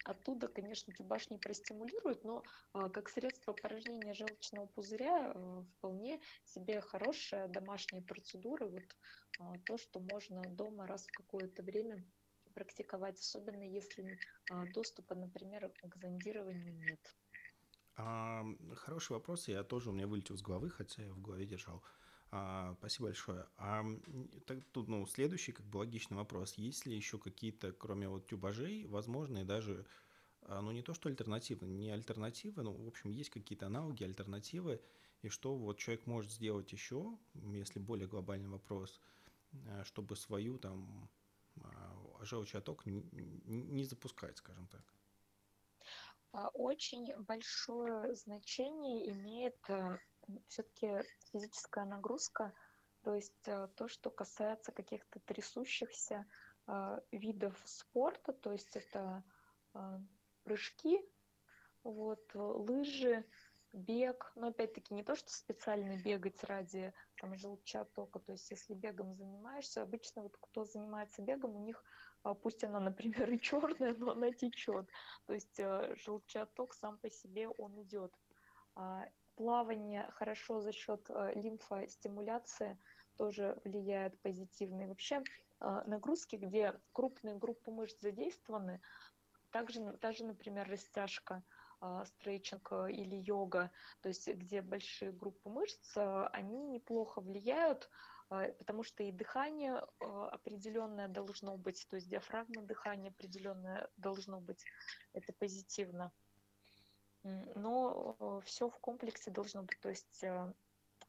оттуда, 0.05 0.49
конечно, 0.49 0.93
тюбаш 0.93 1.31
не 1.31 1.39
простимулирует, 1.39 2.25
но 2.25 2.45
как 2.73 3.09
средство 3.09 3.53
порождения 3.53 4.15
желчного 4.15 4.67
пузыря 4.67 5.35
вполне 5.79 6.21
себе 6.45 6.81
хорошая 6.81 7.49
домашняя 7.49 8.03
процедура, 8.03 8.67
вот 8.67 8.97
то, 9.65 9.77
что 9.79 9.99
можно 9.99 10.49
дома 10.51 10.87
раз 10.87 11.07
в 11.09 11.13
какое-то 11.13 11.63
время 11.63 12.05
практиковать, 12.55 13.19
особенно 13.19 13.65
если 13.65 14.19
доступа, 14.69 15.15
например, 15.15 15.73
к 15.83 15.97
зондированию 15.97 16.77
нет? 16.77 17.01
А, 17.97 18.45
хороший 18.75 19.13
вопрос. 19.13 19.49
Я 19.49 19.65
тоже 19.65 19.91
у 19.91 19.93
меня 19.93 20.07
вылетел 20.07 20.37
с 20.37 20.43
головы, 20.43 20.71
хотя 20.71 21.03
я 21.03 21.13
в 21.13 21.21
голове 21.21 21.47
держал. 21.47 21.83
А, 22.31 22.75
спасибо 22.79 23.07
большое. 23.07 23.47
А 23.57 23.85
так, 24.47 24.59
тут, 24.73 24.89
ну, 24.89 25.07
следующий 25.07 25.53
как 25.53 25.67
бы 25.67 25.79
логичный 25.79 26.17
вопрос. 26.17 26.55
Есть 26.55 26.87
ли 26.87 26.95
еще 26.95 27.19
какие-то, 27.19 27.73
кроме 27.73 28.09
вот 28.09 28.27
тюбажей, 28.27 28.85
возможные 28.87 29.45
даже, 29.45 29.87
а, 30.43 30.61
ну, 30.61 30.73
не 30.73 30.83
то 30.83 30.93
что 30.93 31.09
альтернативы, 31.09 31.67
не 31.67 31.91
альтернативы, 31.91 32.63
ну, 32.63 32.73
в 32.73 32.87
общем, 32.87 33.11
есть 33.11 33.31
какие-то 33.31 33.67
аналоги, 33.67 34.05
альтернативы, 34.05 34.83
и 35.23 35.29
что 35.29 35.57
вот 35.57 35.79
человек 35.79 36.07
может 36.07 36.31
сделать 36.31 36.71
еще, 36.73 37.17
если 37.35 37.79
более 37.79 38.07
глобальный 38.07 38.51
вопрос, 38.51 39.01
э, 39.53 39.85
чтобы 39.85 40.17
свою 40.17 40.59
там 40.59 41.09
а, 41.63 42.25
желчный 42.25 42.61
отток 42.61 42.85
не 42.85 43.85
запускать, 43.85 44.37
скажем 44.37 44.67
так? 44.67 44.83
А, 46.37 46.49
очень 46.49 47.15
большое 47.23 48.15
значение 48.15 49.11
имеет 49.11 49.57
э, 49.71 49.99
все-таки 50.49 51.03
физическая 51.33 51.87
нагрузка 51.87 52.53
То 53.05 53.15
есть 53.15 53.43
то, 53.43 53.89
что 53.89 54.11
касается 54.11 54.71
каких-то 54.71 55.19
трясущихся 55.21 56.27
видов 57.13 57.57
спорта, 57.65 58.33
то 58.33 58.53
есть 58.53 58.77
это 58.77 59.23
прыжки, 60.43 61.01
вот, 61.85 62.35
лыжи, 62.35 63.25
бег, 63.73 64.33
но 64.35 64.49
опять-таки 64.49 64.95
не 64.95 65.05
то, 65.05 65.15
что 65.15 65.31
специально 65.31 65.97
бегать 66.03 66.43
ради 66.45 66.93
там 67.21 67.37
желча 67.37 67.85
тока, 67.85 68.19
то 68.19 68.33
есть 68.33 68.51
если 68.51 68.75
бегом 68.75 69.15
занимаешься, 69.15 69.83
обычно 69.83 70.23
вот 70.23 70.37
кто 70.41 70.65
занимается 70.65 71.23
бегом, 71.23 71.57
у 71.57 71.65
них 71.65 71.83
пусть 72.35 72.65
она, 72.65 72.81
например, 72.81 73.31
и 73.31 73.41
черная, 73.41 73.95
но 73.95 74.13
она 74.13 74.33
течет, 74.33 74.89
то 75.27 75.35
есть 75.35 75.59
э, 75.59 75.95
желчаток 75.97 76.75
сам 76.75 76.99
по 76.99 77.11
себе 77.11 77.49
он 77.49 77.81
идет. 77.83 78.13
А, 78.75 79.07
плавание 79.37 80.09
хорошо 80.13 80.61
за 80.61 80.73
счет 80.73 81.07
э, 81.09 81.33
лимфостимуляции 81.35 82.79
тоже 83.17 83.59
влияет 83.65 84.21
позитивно. 84.21 84.83
И 84.83 84.87
вообще 84.87 85.23
э, 85.61 85.83
нагрузки, 85.87 86.37
где 86.37 86.79
крупные 86.93 87.37
группы 87.37 87.71
мышц 87.71 88.01
задействованы, 88.01 88.81
также, 89.51 89.93
также 89.99 90.25
например, 90.25 90.69
растяжка– 90.69 91.43
а, 91.81 92.05
стрейчинг 92.07 92.73
или 92.89 93.17
йога, 93.17 93.71
то 94.01 94.09
есть 94.09 94.27
где 94.29 94.63
большие 94.63 95.13
группы 95.13 95.51
мышц, 95.51 95.97
они 96.33 96.63
неплохо 96.65 97.21
влияют, 97.21 97.91
потому 98.29 98.83
что 98.83 99.03
и 99.03 99.13
дыхание 99.13 99.83
определенное 100.01 101.09
должно 101.09 101.57
быть, 101.57 101.87
то 101.89 101.97
есть 101.97 102.09
диафрагма 102.09 102.63
дыхания 102.63 103.11
определенное 103.11 103.89
должно 103.97 104.41
быть, 104.41 104.65
это 105.13 105.33
позитивно. 105.33 106.13
Но 107.23 108.41
все 108.45 108.69
в 108.69 108.79
комплексе 108.79 109.31
должно 109.31 109.63
быть, 109.63 109.81
то 109.81 109.89
есть 109.89 110.25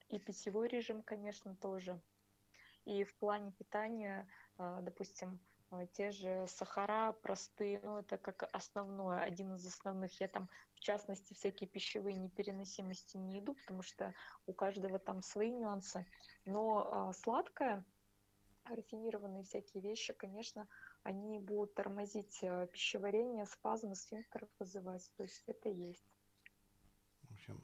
и 0.09 0.19
питьевой 0.19 0.67
режим, 0.67 1.03
конечно, 1.03 1.55
тоже. 1.55 2.01
И 2.85 3.03
в 3.03 3.15
плане 3.17 3.51
питания, 3.51 4.27
допустим, 4.57 5.39
а, 5.43 5.46
те 5.93 6.11
же 6.11 6.45
сахара 6.47 7.11
простые, 7.11 7.79
ну, 7.83 7.99
это 7.99 8.17
как 8.17 8.43
основное, 8.53 9.19
один 9.19 9.55
из 9.55 9.65
основных. 9.65 10.19
Я 10.21 10.27
там, 10.27 10.49
в 10.75 10.79
частности, 10.79 11.33
всякие 11.33 11.67
пищевые 11.67 12.15
непереносимости 12.15 13.17
не 13.17 13.39
иду, 13.39 13.53
потому 13.55 13.81
что 13.81 14.13
у 14.45 14.53
каждого 14.53 14.97
там 14.97 15.21
свои 15.21 15.51
нюансы. 15.51 16.05
Но 16.45 16.87
а, 16.91 17.13
сладкое, 17.13 17.83
рафинированные 18.63 19.43
всякие 19.43 19.83
вещи, 19.83 20.13
конечно, 20.13 20.67
они 21.03 21.39
будут 21.39 21.73
тормозить 21.75 22.39
а, 22.43 22.67
пищеварение, 22.67 23.45
спазмы 23.45 23.95
сфинктеров 23.95 24.49
вызывать. 24.59 25.11
То 25.17 25.23
есть 25.23 25.43
это 25.47 25.69
есть. 25.69 26.07
В 27.23 27.33
общем, 27.33 27.61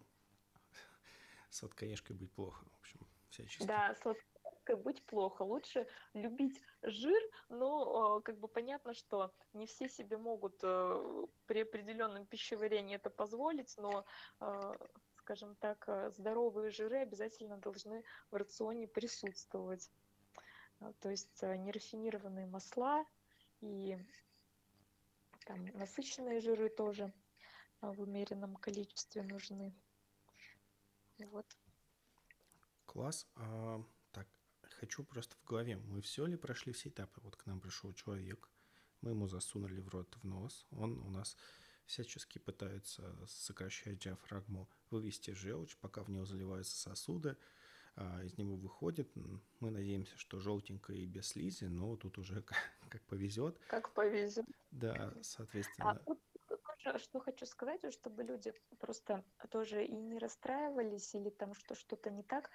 сладкоежкой 1.50 2.18
быть 2.18 2.32
плохо. 2.34 2.66
В 2.66 2.80
общем, 2.80 3.00
всячески. 3.30 3.66
Да, 3.66 3.96
сладкоежкой 4.02 4.33
быть 4.70 5.06
плохо. 5.06 5.44
Лучше 5.44 5.88
любить 6.14 6.62
жир, 6.82 7.22
но 7.50 8.22
как 8.22 8.40
бы 8.40 8.48
понятно, 8.48 8.94
что 8.94 9.34
не 9.54 9.66
все 9.66 9.90
себе 9.90 10.18
могут 10.18 10.60
э, 10.64 11.26
при 11.46 11.62
определенном 11.62 12.26
пищеварении 12.26 12.96
это 12.96 13.10
позволить, 13.10 13.76
но 13.78 14.06
э, 14.40 14.74
скажем 15.18 15.56
так, 15.56 15.84
э, 15.88 16.12
здоровые 16.12 16.72
жиры 16.72 17.00
обязательно 17.00 17.58
должны 17.58 18.04
в 18.32 18.36
рационе 18.36 18.88
присутствовать. 18.88 19.92
То 21.00 21.10
есть 21.10 21.42
нерафинированные 21.42 22.46
масла 22.46 23.06
и 23.62 23.98
там, 25.46 25.66
насыщенные 25.74 26.42
жиры 26.42 26.70
тоже 26.70 27.14
в 27.80 28.02
умеренном 28.02 28.56
количестве 28.56 29.24
нужны. 29.24 29.74
Вот. 31.20 31.46
Класс. 32.86 33.28
А, 33.36 33.84
хочу 34.84 35.06
просто 35.06 35.34
в 35.38 35.46
голове, 35.46 35.78
мы 35.78 36.02
все 36.02 36.26
ли 36.26 36.36
прошли 36.36 36.74
все 36.74 36.90
этапы? 36.90 37.22
Вот 37.24 37.38
к 37.38 37.46
нам 37.46 37.62
пришел 37.62 37.94
человек, 37.94 38.50
мы 39.00 39.12
ему 39.12 39.28
засунули 39.28 39.80
в 39.80 39.88
рот, 39.88 40.14
в 40.22 40.26
нос, 40.26 40.68
он 40.72 41.00
у 41.00 41.10
нас 41.10 41.38
всячески 41.86 42.38
пытается 42.38 43.16
сокращать 43.28 44.00
диафрагму, 44.00 44.68
вывести 44.90 45.32
желчь, 45.32 45.78
пока 45.78 46.04
в 46.04 46.10
него 46.10 46.26
заливаются 46.26 46.76
сосуды, 46.76 47.38
а 47.96 48.22
из 48.24 48.38
него 48.38 48.58
выходит. 48.58 49.10
Мы 49.62 49.72
надеемся, 49.72 50.18
что 50.18 50.42
желтенько 50.42 50.92
и 50.92 51.06
без 51.06 51.28
слизи, 51.28 51.66
но 51.66 51.96
тут 51.96 52.18
уже 52.18 52.42
как, 52.50 52.58
как 52.90 53.02
повезет. 53.04 53.58
Как 53.70 53.94
повезет. 53.94 54.46
Да, 54.72 55.14
соответственно. 55.22 55.92
А 55.92 56.02
вот 56.06 56.20
что 56.98 57.22
хочу 57.22 57.46
сказать, 57.46 57.82
чтобы 57.94 58.24
люди 58.24 58.54
просто 58.80 59.24
тоже 59.50 59.86
и 59.86 59.96
не 59.96 60.20
расстраивались 60.20 61.16
или 61.16 61.30
там 61.30 61.54
что 61.54 61.74
что-то 61.74 62.10
не 62.10 62.24
так. 62.24 62.50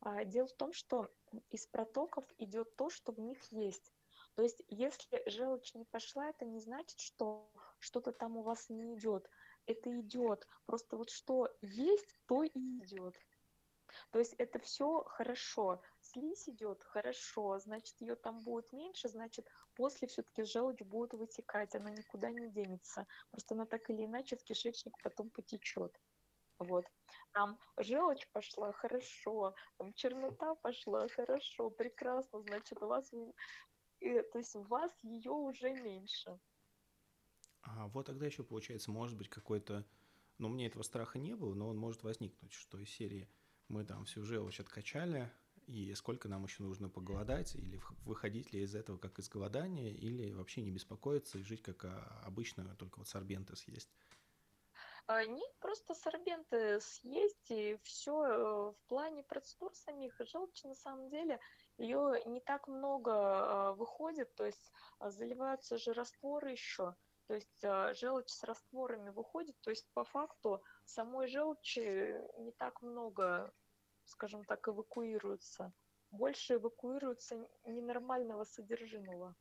А, 0.00 0.24
дело 0.24 0.48
в 0.48 0.52
том, 0.54 0.72
что 0.72 1.10
из 1.50 1.66
протоков 1.66 2.24
идет 2.38 2.74
то, 2.76 2.90
что 2.90 3.12
в 3.12 3.20
них 3.20 3.42
есть. 3.52 3.92
То 4.34 4.42
есть, 4.42 4.62
если 4.68 5.22
желчь 5.28 5.74
не 5.74 5.84
пошла, 5.84 6.28
это 6.30 6.44
не 6.44 6.60
значит, 6.60 6.98
что 7.00 7.50
что-то 7.78 8.12
там 8.12 8.36
у 8.36 8.42
вас 8.42 8.68
не 8.68 8.94
идет. 8.94 9.28
Это 9.66 10.00
идет. 10.00 10.46
Просто 10.66 10.96
вот 10.96 11.10
что 11.10 11.48
есть, 11.60 12.16
то 12.26 12.42
и 12.42 12.50
идет. 12.78 13.14
То 14.10 14.18
есть 14.18 14.34
это 14.38 14.58
все 14.58 15.02
хорошо. 15.04 15.82
Слизь 16.00 16.48
идет 16.48 16.82
хорошо, 16.84 17.58
значит, 17.58 18.00
ее 18.00 18.14
там 18.14 18.40
будет 18.40 18.72
меньше, 18.72 19.08
значит, 19.08 19.48
после 19.74 20.08
все-таки 20.08 20.44
желчь 20.44 20.82
будет 20.82 21.12
вытекать, 21.12 21.74
она 21.74 21.90
никуда 21.90 22.30
не 22.30 22.48
денется. 22.50 23.06
Просто 23.30 23.54
она 23.54 23.66
так 23.66 23.90
или 23.90 24.04
иначе 24.04 24.36
в 24.36 24.44
кишечник 24.44 24.96
потом 25.02 25.30
потечет. 25.30 26.00
Вот. 26.60 26.84
Там 27.32 27.58
желчь 27.78 28.28
пошла 28.32 28.72
хорошо, 28.72 29.54
там 29.78 29.92
чернота 29.94 30.54
пошла 30.56 31.08
хорошо, 31.08 31.70
прекрасно, 31.70 32.42
значит, 32.42 32.82
у 32.82 32.86
вас, 32.86 33.12
и, 34.00 34.22
то 34.32 34.38
есть 34.38 34.56
у 34.56 34.62
вас 34.62 34.92
ее 35.02 35.32
уже 35.32 35.72
меньше. 35.72 36.38
А 37.62 37.88
вот 37.88 38.06
тогда 38.06 38.26
еще 38.26 38.42
получается, 38.42 38.90
может 38.90 39.16
быть, 39.16 39.28
какой-то, 39.28 39.86
ну, 40.38 40.48
мне 40.48 40.66
этого 40.66 40.82
страха 40.82 41.18
не 41.18 41.34
было, 41.34 41.54
но 41.54 41.68
он 41.68 41.76
может 41.76 42.02
возникнуть, 42.02 42.52
что 42.52 42.78
из 42.78 42.90
серии 42.90 43.28
мы 43.68 43.84
там 43.84 44.04
всю 44.04 44.22
желчь 44.24 44.60
откачали, 44.60 45.30
и 45.66 45.94
сколько 45.94 46.28
нам 46.28 46.44
еще 46.44 46.62
нужно 46.62 46.88
поголодать, 46.88 47.54
или 47.54 47.80
выходить 48.04 48.52
ли 48.52 48.62
из 48.62 48.74
этого 48.74 48.98
как 48.98 49.18
из 49.18 49.28
голодания, 49.28 49.90
или 49.92 50.32
вообще 50.32 50.62
не 50.62 50.70
беспокоиться 50.70 51.38
и 51.38 51.42
жить 51.42 51.62
как 51.62 51.84
а, 51.84 52.22
обычно, 52.24 52.74
только 52.76 52.98
вот 52.98 53.08
сорбенты 53.08 53.56
съесть. 53.56 53.90
Нет, 55.10 55.58
просто 55.58 55.94
сорбенты 55.94 56.80
съесть 56.80 57.50
и 57.50 57.76
все. 57.82 58.24
Э, 58.24 58.70
в 58.70 58.76
плане 58.86 59.24
процедур 59.24 59.74
самих 59.74 60.14
желчи 60.20 60.66
на 60.66 60.74
самом 60.74 61.08
деле 61.10 61.40
ее 61.78 62.22
не 62.26 62.40
так 62.40 62.68
много 62.68 63.12
а, 63.12 63.72
выходит, 63.72 64.32
то 64.34 64.44
есть 64.46 64.72
а, 64.98 65.10
заливаются 65.10 65.78
же 65.78 65.94
растворы 65.94 66.52
еще, 66.52 66.94
то 67.26 67.34
есть 67.34 67.98
желчь 67.98 68.28
с 68.28 68.44
растворами 68.44 69.10
выходит, 69.10 69.56
то 69.62 69.70
есть 69.70 69.88
по 69.94 70.04
факту 70.04 70.62
самой 70.84 71.26
желчи 71.26 72.20
не 72.38 72.52
так 72.52 72.82
много, 72.82 73.52
скажем 74.04 74.44
так, 74.44 74.68
эвакуируется. 74.68 75.72
Больше 76.10 76.54
эвакуируется 76.54 77.48
ненормального 77.64 78.44
содержимого. 78.44 79.34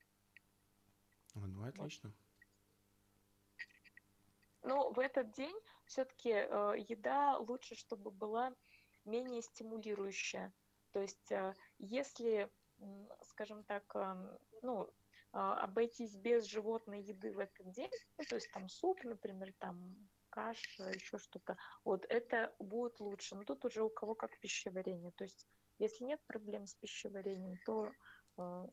Ну, 1.35 1.65
отлично. 1.65 2.09
Вот. 2.09 2.28
Но 4.61 4.91
в 4.91 4.99
этот 4.99 5.31
день 5.31 5.55
все-таки 5.85 6.31
э, 6.31 6.73
еда 6.87 7.37
лучше, 7.37 7.75
чтобы 7.75 8.11
была 8.11 8.53
менее 9.05 9.41
стимулирующая. 9.41 10.53
То 10.91 11.01
есть, 11.01 11.31
э, 11.31 11.53
если, 11.77 12.49
скажем 13.21 13.63
так, 13.63 13.83
э, 13.95 14.37
ну, 14.61 14.85
э, 14.85 14.89
обойтись 15.37 16.15
без 16.15 16.45
животной 16.45 17.01
еды 17.01 17.31
в 17.31 17.39
этот 17.39 17.71
день, 17.71 17.91
ну, 18.17 18.25
то 18.25 18.35
есть 18.35 18.51
там 18.51 18.67
суп, 18.69 19.03
например, 19.03 19.53
там 19.59 19.95
каша, 20.29 20.89
еще 20.89 21.17
что-то, 21.17 21.57
вот 21.83 22.05
это 22.09 22.53
будет 22.59 22.99
лучше. 22.99 23.35
Но 23.35 23.43
тут 23.43 23.65
уже 23.65 23.83
у 23.83 23.89
кого 23.89 24.15
как 24.15 24.39
пищеварение. 24.39 25.11
То 25.11 25.23
есть, 25.23 25.47
если 25.77 26.03
нет 26.03 26.21
проблем 26.27 26.67
с 26.67 26.75
пищеварением, 26.75 27.57
то 27.65 27.91
э, 28.37 28.67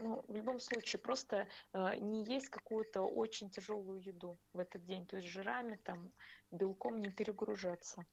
ну, 0.00 0.24
в 0.26 0.34
любом 0.34 0.60
случае, 0.60 1.00
просто 1.00 1.46
э, 1.72 1.96
не 1.96 2.24
есть 2.24 2.48
какую-то 2.48 3.02
очень 3.02 3.50
тяжелую 3.50 4.02
еду 4.02 4.38
в 4.52 4.58
этот 4.58 4.84
день, 4.84 5.06
то 5.06 5.16
есть 5.16 5.28
жирами, 5.28 5.76
там, 5.76 6.12
белком 6.50 7.00
не 7.00 7.10
перегружаться. 7.10 8.04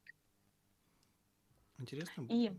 Интересно. 1.79 2.25
И 2.29 2.49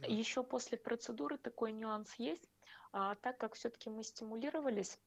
да. 0.00 0.06
еще 0.06 0.42
после 0.42 0.78
процедуры 0.78 1.38
такой 1.38 1.72
нюанс 1.72 2.14
есть, 2.14 2.50
а, 2.92 3.14
так 3.16 3.38
как 3.38 3.54
все-таки 3.54 3.90
мы 3.90 4.04
стимулировались, 4.04 4.98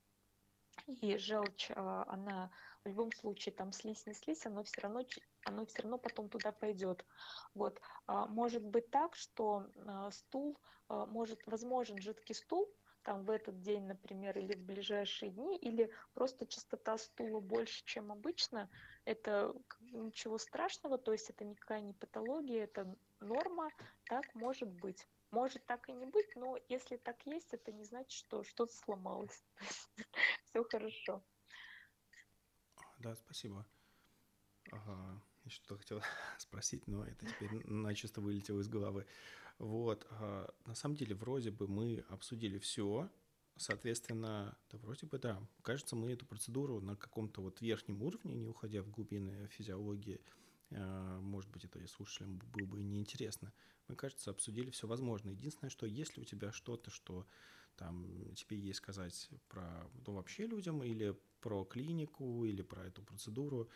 и 0.87 1.17
желчь, 1.17 1.71
а, 1.75 2.05
она 2.07 2.51
в 2.83 2.87
любом 2.87 3.11
случае, 3.11 3.53
там 3.53 3.71
слизь, 3.71 4.05
не 4.05 4.13
слизь, 4.13 4.45
оно 4.45 4.63
все 4.63 4.81
равно, 4.81 5.03
оно 5.45 5.65
все 5.65 5.83
равно 5.83 5.97
потом 5.97 6.29
туда 6.29 6.51
пойдет. 6.51 7.05
Вот. 7.53 7.79
А, 8.07 8.25
может 8.27 8.63
быть 8.63 8.89
так, 8.89 9.15
что 9.15 9.67
а, 9.85 10.11
стул, 10.11 10.57
а, 10.87 11.05
может, 11.05 11.45
возможен 11.45 12.01
жидкий 12.01 12.35
стул, 12.35 12.67
там 13.03 13.23
в 13.23 13.29
этот 13.29 13.61
день, 13.61 13.85
например, 13.85 14.37
или 14.37 14.55
в 14.55 14.65
ближайшие 14.65 15.31
дни, 15.31 15.57
или 15.57 15.91
просто 16.13 16.45
частота 16.45 16.97
стула 16.97 17.39
больше, 17.39 17.83
чем 17.85 18.11
обычно, 18.11 18.69
это 19.05 19.53
ничего 19.91 20.37
страшного, 20.37 20.97
то 20.97 21.11
есть 21.11 21.29
это 21.29 21.43
никакая 21.45 21.81
не 21.81 21.93
патология, 21.93 22.63
это 22.63 22.95
норма, 23.19 23.69
так 24.05 24.33
может 24.35 24.69
быть. 24.69 25.07
может 25.31 25.65
так 25.65 25.87
и 25.89 25.93
не 25.93 26.05
быть, 26.05 26.35
но 26.35 26.57
если 26.67 26.97
так 26.97 27.25
есть, 27.25 27.53
это 27.53 27.71
не 27.71 27.83
значит, 27.85 28.11
что 28.11 28.43
что-то 28.43 28.73
сломалось. 28.73 29.43
Все 30.45 30.63
хорошо. 30.63 31.23
Да, 32.99 33.15
спасибо. 33.15 33.65
Ага, 34.71 35.21
я 35.43 35.49
что-то 35.51 35.77
хотел 35.77 36.01
спросить, 36.37 36.87
но 36.87 37.05
это 37.05 37.25
теперь 37.25 37.65
начисто 37.65 38.21
вылетело 38.21 38.59
из 38.59 38.67
головы. 38.67 39.07
Вот, 39.61 40.07
ага, 40.09 40.51
на 40.65 40.73
самом 40.73 40.95
деле, 40.95 41.13
вроде 41.13 41.51
бы 41.51 41.67
мы 41.67 42.03
обсудили 42.09 42.57
все, 42.57 43.07
соответственно, 43.57 44.57
да, 44.71 44.77
вроде 44.79 45.05
бы 45.05 45.19
да. 45.19 45.39
Кажется, 45.61 45.95
мы 45.95 46.11
эту 46.11 46.25
процедуру 46.25 46.81
на 46.81 46.95
каком-то 46.95 47.41
вот 47.41 47.61
верхнем 47.61 48.01
уровне, 48.01 48.33
не 48.33 48.47
уходя 48.47 48.81
в 48.81 48.89
глубины 48.89 49.47
физиологии, 49.49 50.19
а, 50.71 51.19
может 51.19 51.51
быть, 51.51 51.63
это 51.63 51.77
и 51.77 51.85
слушателям 51.85 52.39
было 52.39 52.65
бы 52.65 52.81
неинтересно. 52.81 53.53
Мы, 53.87 53.95
кажется, 53.95 54.31
обсудили 54.31 54.71
все 54.71 54.87
возможное. 54.87 55.33
Единственное, 55.33 55.69
что 55.69 55.85
если 55.85 56.21
у 56.21 56.25
тебя 56.25 56.51
что-то, 56.51 56.89
что 56.89 57.27
там 57.75 58.33
тебе 58.33 58.57
есть 58.57 58.77
сказать 58.77 59.29
про 59.47 59.87
ну, 60.07 60.13
вообще 60.13 60.47
людям 60.47 60.81
или 60.81 61.15
про 61.39 61.65
клинику, 61.65 62.45
или 62.45 62.63
про 62.63 62.87
эту 62.87 63.03
процедуру, 63.03 63.69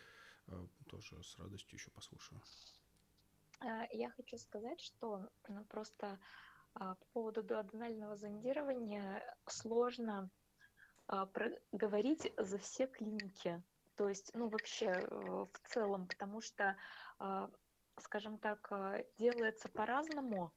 э, 0.47 0.67
тоже 0.87 1.21
с 1.21 1.37
радостью 1.37 1.77
еще 1.77 1.91
послушаю. 1.91 2.41
А, 3.59 3.87
я 3.91 4.09
хочу 4.11 4.37
сказать, 4.37 4.81
что 4.81 5.27
ну, 5.47 5.63
просто 5.65 6.19
а, 6.73 6.95
по 6.95 7.05
поводу 7.13 7.43
дуоденального 7.43 8.15
зондирования 8.15 9.23
сложно 9.47 10.29
а, 11.07 11.27
говорить 11.71 12.33
за 12.37 12.57
все 12.57 12.87
клиники. 12.87 13.61
То 13.95 14.09
есть, 14.09 14.31
ну, 14.33 14.49
вообще 14.49 14.87
э, 14.87 15.05
в 15.09 15.69
целом, 15.69 16.05
потому 16.07 16.41
что, 16.41 16.75
скажем 17.97 18.37
так, 18.39 18.69
делается 19.17 19.69
по-разному. 19.69 20.51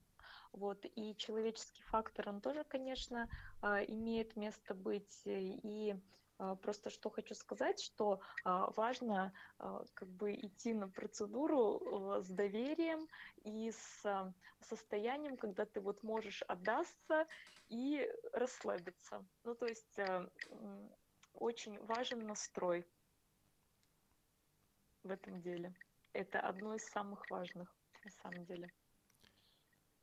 Вот, 0.51 0.85
и 0.97 1.15
человеческий 1.15 1.83
фактор, 1.83 2.31
он 2.31 2.41
тоже, 2.41 2.65
конечно, 2.65 3.29
имеет 3.63 4.35
место 4.35 4.75
быть. 4.75 5.23
И 5.25 5.95
просто 6.63 6.91
что 6.91 7.11
хочу 7.11 7.35
сказать, 7.35 7.81
что 7.81 8.21
а, 8.45 8.71
важно 8.73 9.33
а, 9.59 9.85
как 9.95 10.09
бы 10.09 10.35
идти 10.35 10.73
на 10.73 10.89
процедуру 10.89 12.21
с 12.21 12.29
доверием 12.29 13.09
и 13.45 13.71
с 13.71 14.35
состоянием, 14.61 15.37
когда 15.37 15.65
ты 15.65 15.81
вот 15.81 16.03
можешь 16.03 16.43
отдастся 16.43 17.27
и 17.69 18.09
расслабиться. 18.33 19.25
Ну, 19.45 19.55
то 19.55 19.67
есть 19.67 19.99
очень 21.35 21.79
важен 21.87 22.27
настрой 22.27 22.87
в 25.03 25.11
этом 25.11 25.41
деле. 25.41 25.75
Это 26.13 26.41
одно 26.41 26.75
из 26.75 26.85
самых 26.85 27.29
важных 27.31 27.75
на 28.05 28.11
самом 28.11 28.45
деле. 28.45 28.71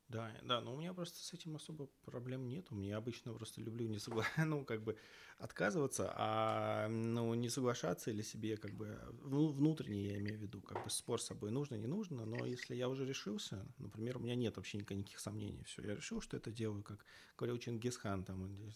Да, 0.07 0.31
да, 0.43 0.61
но 0.61 0.75
у 0.75 0.77
меня 0.77 0.93
просто 0.93 1.17
с 1.17 1.33
этим 1.33 1.55
особо 1.55 1.87
проблем 2.05 2.47
нет. 2.47 2.67
У 2.71 2.75
меня 2.75 2.97
обычно 2.97 3.33
просто 3.33 3.61
люблю 3.61 3.87
не 3.87 3.97
согла... 3.97 4.23
ну, 4.37 4.63
как 4.63 4.83
бы 4.83 4.97
отказываться, 5.39 6.13
а 6.15 6.87
ну, 6.87 7.33
не 7.33 7.49
соглашаться 7.49 8.11
или 8.11 8.21
себе 8.21 8.55
как 8.55 8.71
бы 8.71 8.99
ну, 9.23 9.51
внутренне, 9.51 10.07
я 10.07 10.17
имею 10.19 10.37
в 10.37 10.41
виду, 10.41 10.61
как 10.61 10.83
бы 10.83 10.89
спор 10.89 11.19
с 11.19 11.25
собой 11.25 11.51
нужно, 11.51 11.75
не 11.75 11.87
нужно, 11.87 12.25
но 12.25 12.45
если 12.45 12.75
я 12.75 12.87
уже 12.87 13.05
решился, 13.05 13.65
например, 13.79 14.17
у 14.17 14.19
меня 14.21 14.35
нет 14.35 14.55
вообще 14.57 14.77
никаких 14.77 15.19
сомнений, 15.19 15.63
все, 15.63 15.81
я 15.81 15.95
решил, 15.95 16.21
что 16.21 16.37
это 16.37 16.51
делаю, 16.51 16.83
как 16.83 17.03
говорил 17.35 17.57
Чингисхан, 17.57 18.23
там, 18.23 18.71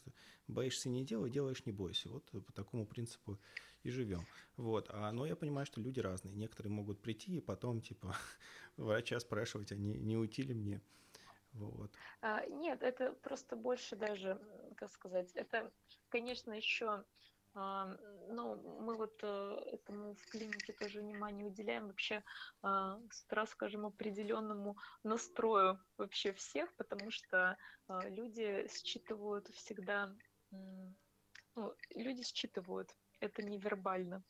боишься 0.49 0.89
не 0.89 1.05
делай, 1.05 1.29
делаешь 1.29 1.65
не 1.65 1.71
бойся. 1.71 2.09
Вот 2.09 2.29
по 2.31 2.51
такому 2.53 2.85
принципу 2.85 3.39
и 3.83 3.89
живем. 3.89 4.25
Вот. 4.57 4.87
А, 4.89 5.11
но 5.11 5.25
я 5.25 5.35
понимаю, 5.35 5.65
что 5.65 5.79
люди 5.79 5.99
разные. 5.99 6.35
Некоторые 6.35 6.71
могут 6.71 7.01
прийти 7.01 7.37
и 7.37 7.41
потом, 7.41 7.81
типа, 7.81 8.15
врача 8.77 9.19
спрашивать, 9.19 9.71
а 9.71 9.77
не, 9.77 9.93
не 9.93 10.17
уйти 10.17 10.43
ли 10.43 10.53
мне. 10.53 10.81
Вот. 11.59 11.91
А, 12.21 12.45
нет, 12.45 12.83
это 12.83 13.13
просто 13.13 13.55
больше 13.55 13.95
даже, 13.95 14.39
как 14.77 14.91
сказать, 14.91 15.31
это, 15.35 15.71
конечно, 16.09 16.53
еще 16.53 17.03
а, 17.55 17.97
ну, 18.29 18.55
мы 18.81 18.95
вот 18.95 19.19
э, 19.23 19.55
этому 19.73 20.13
в 20.13 20.27
клинике 20.27 20.71
тоже 20.73 21.01
внимание 21.01 21.47
уделяем 21.47 21.87
вообще, 21.87 22.23
а, 22.61 22.99
раз 23.29 23.49
скажем, 23.49 23.85
определенному 23.85 24.77
настрою 25.03 25.79
вообще 25.97 26.31
всех, 26.33 26.73
потому 26.75 27.09
что 27.09 27.57
а, 27.87 28.07
люди 28.09 28.67
считывают 28.69 29.47
всегда, 29.49 30.15
ну, 30.51 31.75
люди 31.89 32.23
считывают 32.23 32.95
это 33.19 33.43
невербально. 33.43 34.23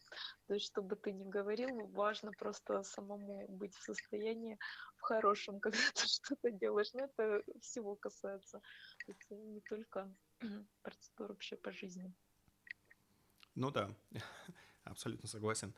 То 0.47 0.53
есть, 0.53 0.67
чтобы 0.67 0.95
ты 0.95 1.11
не 1.11 1.25
говорил, 1.25 1.87
важно 1.87 2.31
просто 2.31 2.83
самому 2.83 3.47
быть 3.47 3.75
в 3.75 3.81
состоянии 3.83 4.57
в 4.97 5.01
хорошем, 5.01 5.59
когда 5.61 5.77
ты 5.93 6.07
что-то 6.07 6.51
делаешь. 6.51 6.93
Но 6.93 7.05
это 7.05 7.43
всего 7.61 7.95
касается. 7.95 8.61
Это 9.07 9.35
не 9.35 9.61
только 9.61 10.13
процедур 10.81 11.29
вообще 11.29 11.55
по 11.55 11.71
жизни. 11.71 12.13
Ну 13.55 13.71
да, 13.71 13.93
абсолютно 14.83 15.27
согласен. 15.27 15.73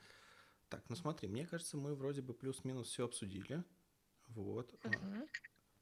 Так, 0.69 0.89
ну 0.89 0.95
смотри, 0.95 1.27
мне 1.27 1.45
кажется, 1.45 1.77
мы 1.77 1.95
вроде 1.95 2.21
бы 2.21 2.33
плюс-минус 2.33 2.87
все 2.87 3.05
обсудили. 3.05 3.63
Вот. 4.27 4.73
Uh-huh. 4.85 5.29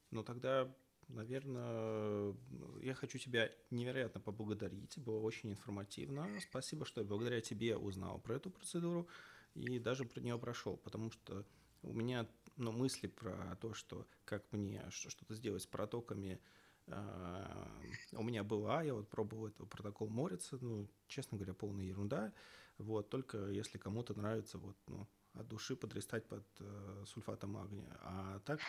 Ну 0.09 0.23
тогда 0.23 0.73
наверное, 1.09 2.35
я 2.81 2.93
хочу 2.93 3.17
тебя 3.17 3.51
невероятно 3.69 4.21
поблагодарить. 4.21 4.97
Было 4.97 5.19
очень 5.19 5.51
информативно. 5.51 6.27
Спасибо, 6.41 6.85
что 6.85 7.01
я 7.01 7.07
благодаря 7.07 7.41
тебе 7.41 7.77
узнал 7.77 8.19
про 8.19 8.35
эту 8.35 8.49
процедуру 8.49 9.07
и 9.55 9.79
даже 9.79 10.05
про 10.05 10.21
нее 10.21 10.37
прошел, 10.37 10.77
потому 10.77 11.11
что 11.11 11.45
у 11.81 11.93
меня 11.93 12.27
ну, 12.57 12.71
мысли 12.71 13.07
про 13.07 13.55
то, 13.61 13.73
что 13.73 14.05
как 14.25 14.43
мне 14.51 14.83
что-то 14.89 15.33
сделать 15.33 15.63
с 15.63 15.67
протоками, 15.67 16.39
э, 16.87 17.67
у 18.13 18.23
меня 18.23 18.43
была, 18.43 18.83
я 18.83 18.93
вот 18.93 19.09
пробовал 19.09 19.47
этот 19.47 19.69
протокол 19.69 20.09
Морица, 20.09 20.57
ну, 20.61 20.89
честно 21.07 21.37
говоря, 21.37 21.53
полная 21.53 21.85
ерунда, 21.85 22.33
вот, 22.77 23.09
только 23.09 23.47
если 23.47 23.77
кому-то 23.77 24.13
нравится 24.13 24.57
вот, 24.57 24.77
ну, 24.87 25.07
от 25.39 25.47
души 25.47 25.75
подрастать 25.75 26.27
под 26.27 26.43
э, 26.59 27.03
сульфатом 27.05 27.51
магния. 27.51 27.97
А 28.01 28.39
так 28.45 28.59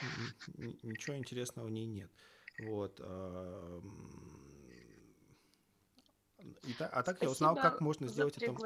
ничего 0.83 1.17
интересного 1.17 1.67
в 1.67 1.71
ней 1.71 1.87
нет. 1.87 2.11
Вот. 2.61 3.01
Э, 3.03 3.81
и 6.63 6.73
та, 6.73 6.87
а 6.87 7.03
так 7.03 7.17
Спасибо 7.17 7.25
я 7.25 7.31
узнал, 7.31 7.57
как 7.57 7.81
можно 7.81 8.09
сделать 8.09 8.39
это 8.39 8.57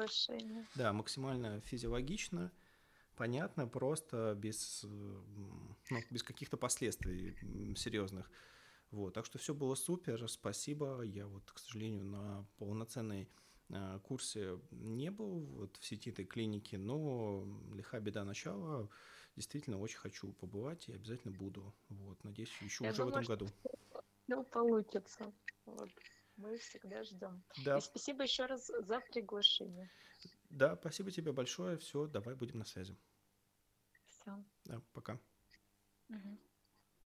да, 0.75 0.93
максимально 0.93 1.59
физиологично, 1.61 2.51
понятно, 3.17 3.67
просто 3.67 4.33
без, 4.37 4.83
ну, 4.83 6.01
без 6.09 6.23
каких-то 6.23 6.55
последствий 6.55 7.35
серьезных. 7.75 8.29
Вот, 8.91 9.13
так 9.13 9.25
что 9.25 9.39
все 9.39 9.53
было 9.53 9.75
супер, 9.75 10.29
спасибо. 10.29 11.01
Я 11.01 11.27
вот, 11.27 11.51
к 11.51 11.59
сожалению, 11.59 12.05
на 12.05 12.47
полноценной 12.57 13.23
Э, 13.23 13.44
курсе 14.03 14.59
не 14.71 15.11
был 15.11 15.39
вот 15.57 15.77
в 15.77 15.85
сети 15.85 16.09
этой 16.11 16.25
клиники, 16.25 16.75
но 16.75 17.45
лиха 17.73 17.99
беда 17.99 18.23
начала. 18.23 18.89
Действительно, 19.35 19.79
очень 19.79 19.97
хочу 19.97 20.31
побывать 20.33 20.87
и 20.87 20.93
обязательно 20.93 21.33
буду. 21.33 21.73
Вот, 21.89 22.23
надеюсь, 22.23 22.51
еще 22.61 22.85
Я 22.85 22.91
уже 22.91 23.03
думаю, 23.03 23.15
в 23.15 23.17
этом 23.17 23.37
году. 23.37 23.51
Все 24.25 24.43
получится. 24.43 25.33
Вот. 25.65 25.89
Мы 26.37 26.57
всегда 26.57 27.03
ждем. 27.03 27.43
Да. 27.63 27.77
И 27.77 27.81
спасибо 27.81 28.23
еще 28.23 28.45
раз 28.45 28.67
за 28.67 28.99
приглашение. 29.11 29.89
Да, 30.49 30.75
спасибо 30.77 31.11
тебе 31.11 31.31
большое. 31.31 31.77
Все, 31.77 32.07
давай 32.07 32.35
будем 32.35 32.59
на 32.59 32.65
связи. 32.65 32.95
Все. 34.05 34.43
Да, 34.65 34.81
пока. 34.93 35.19
Угу. 36.09 36.37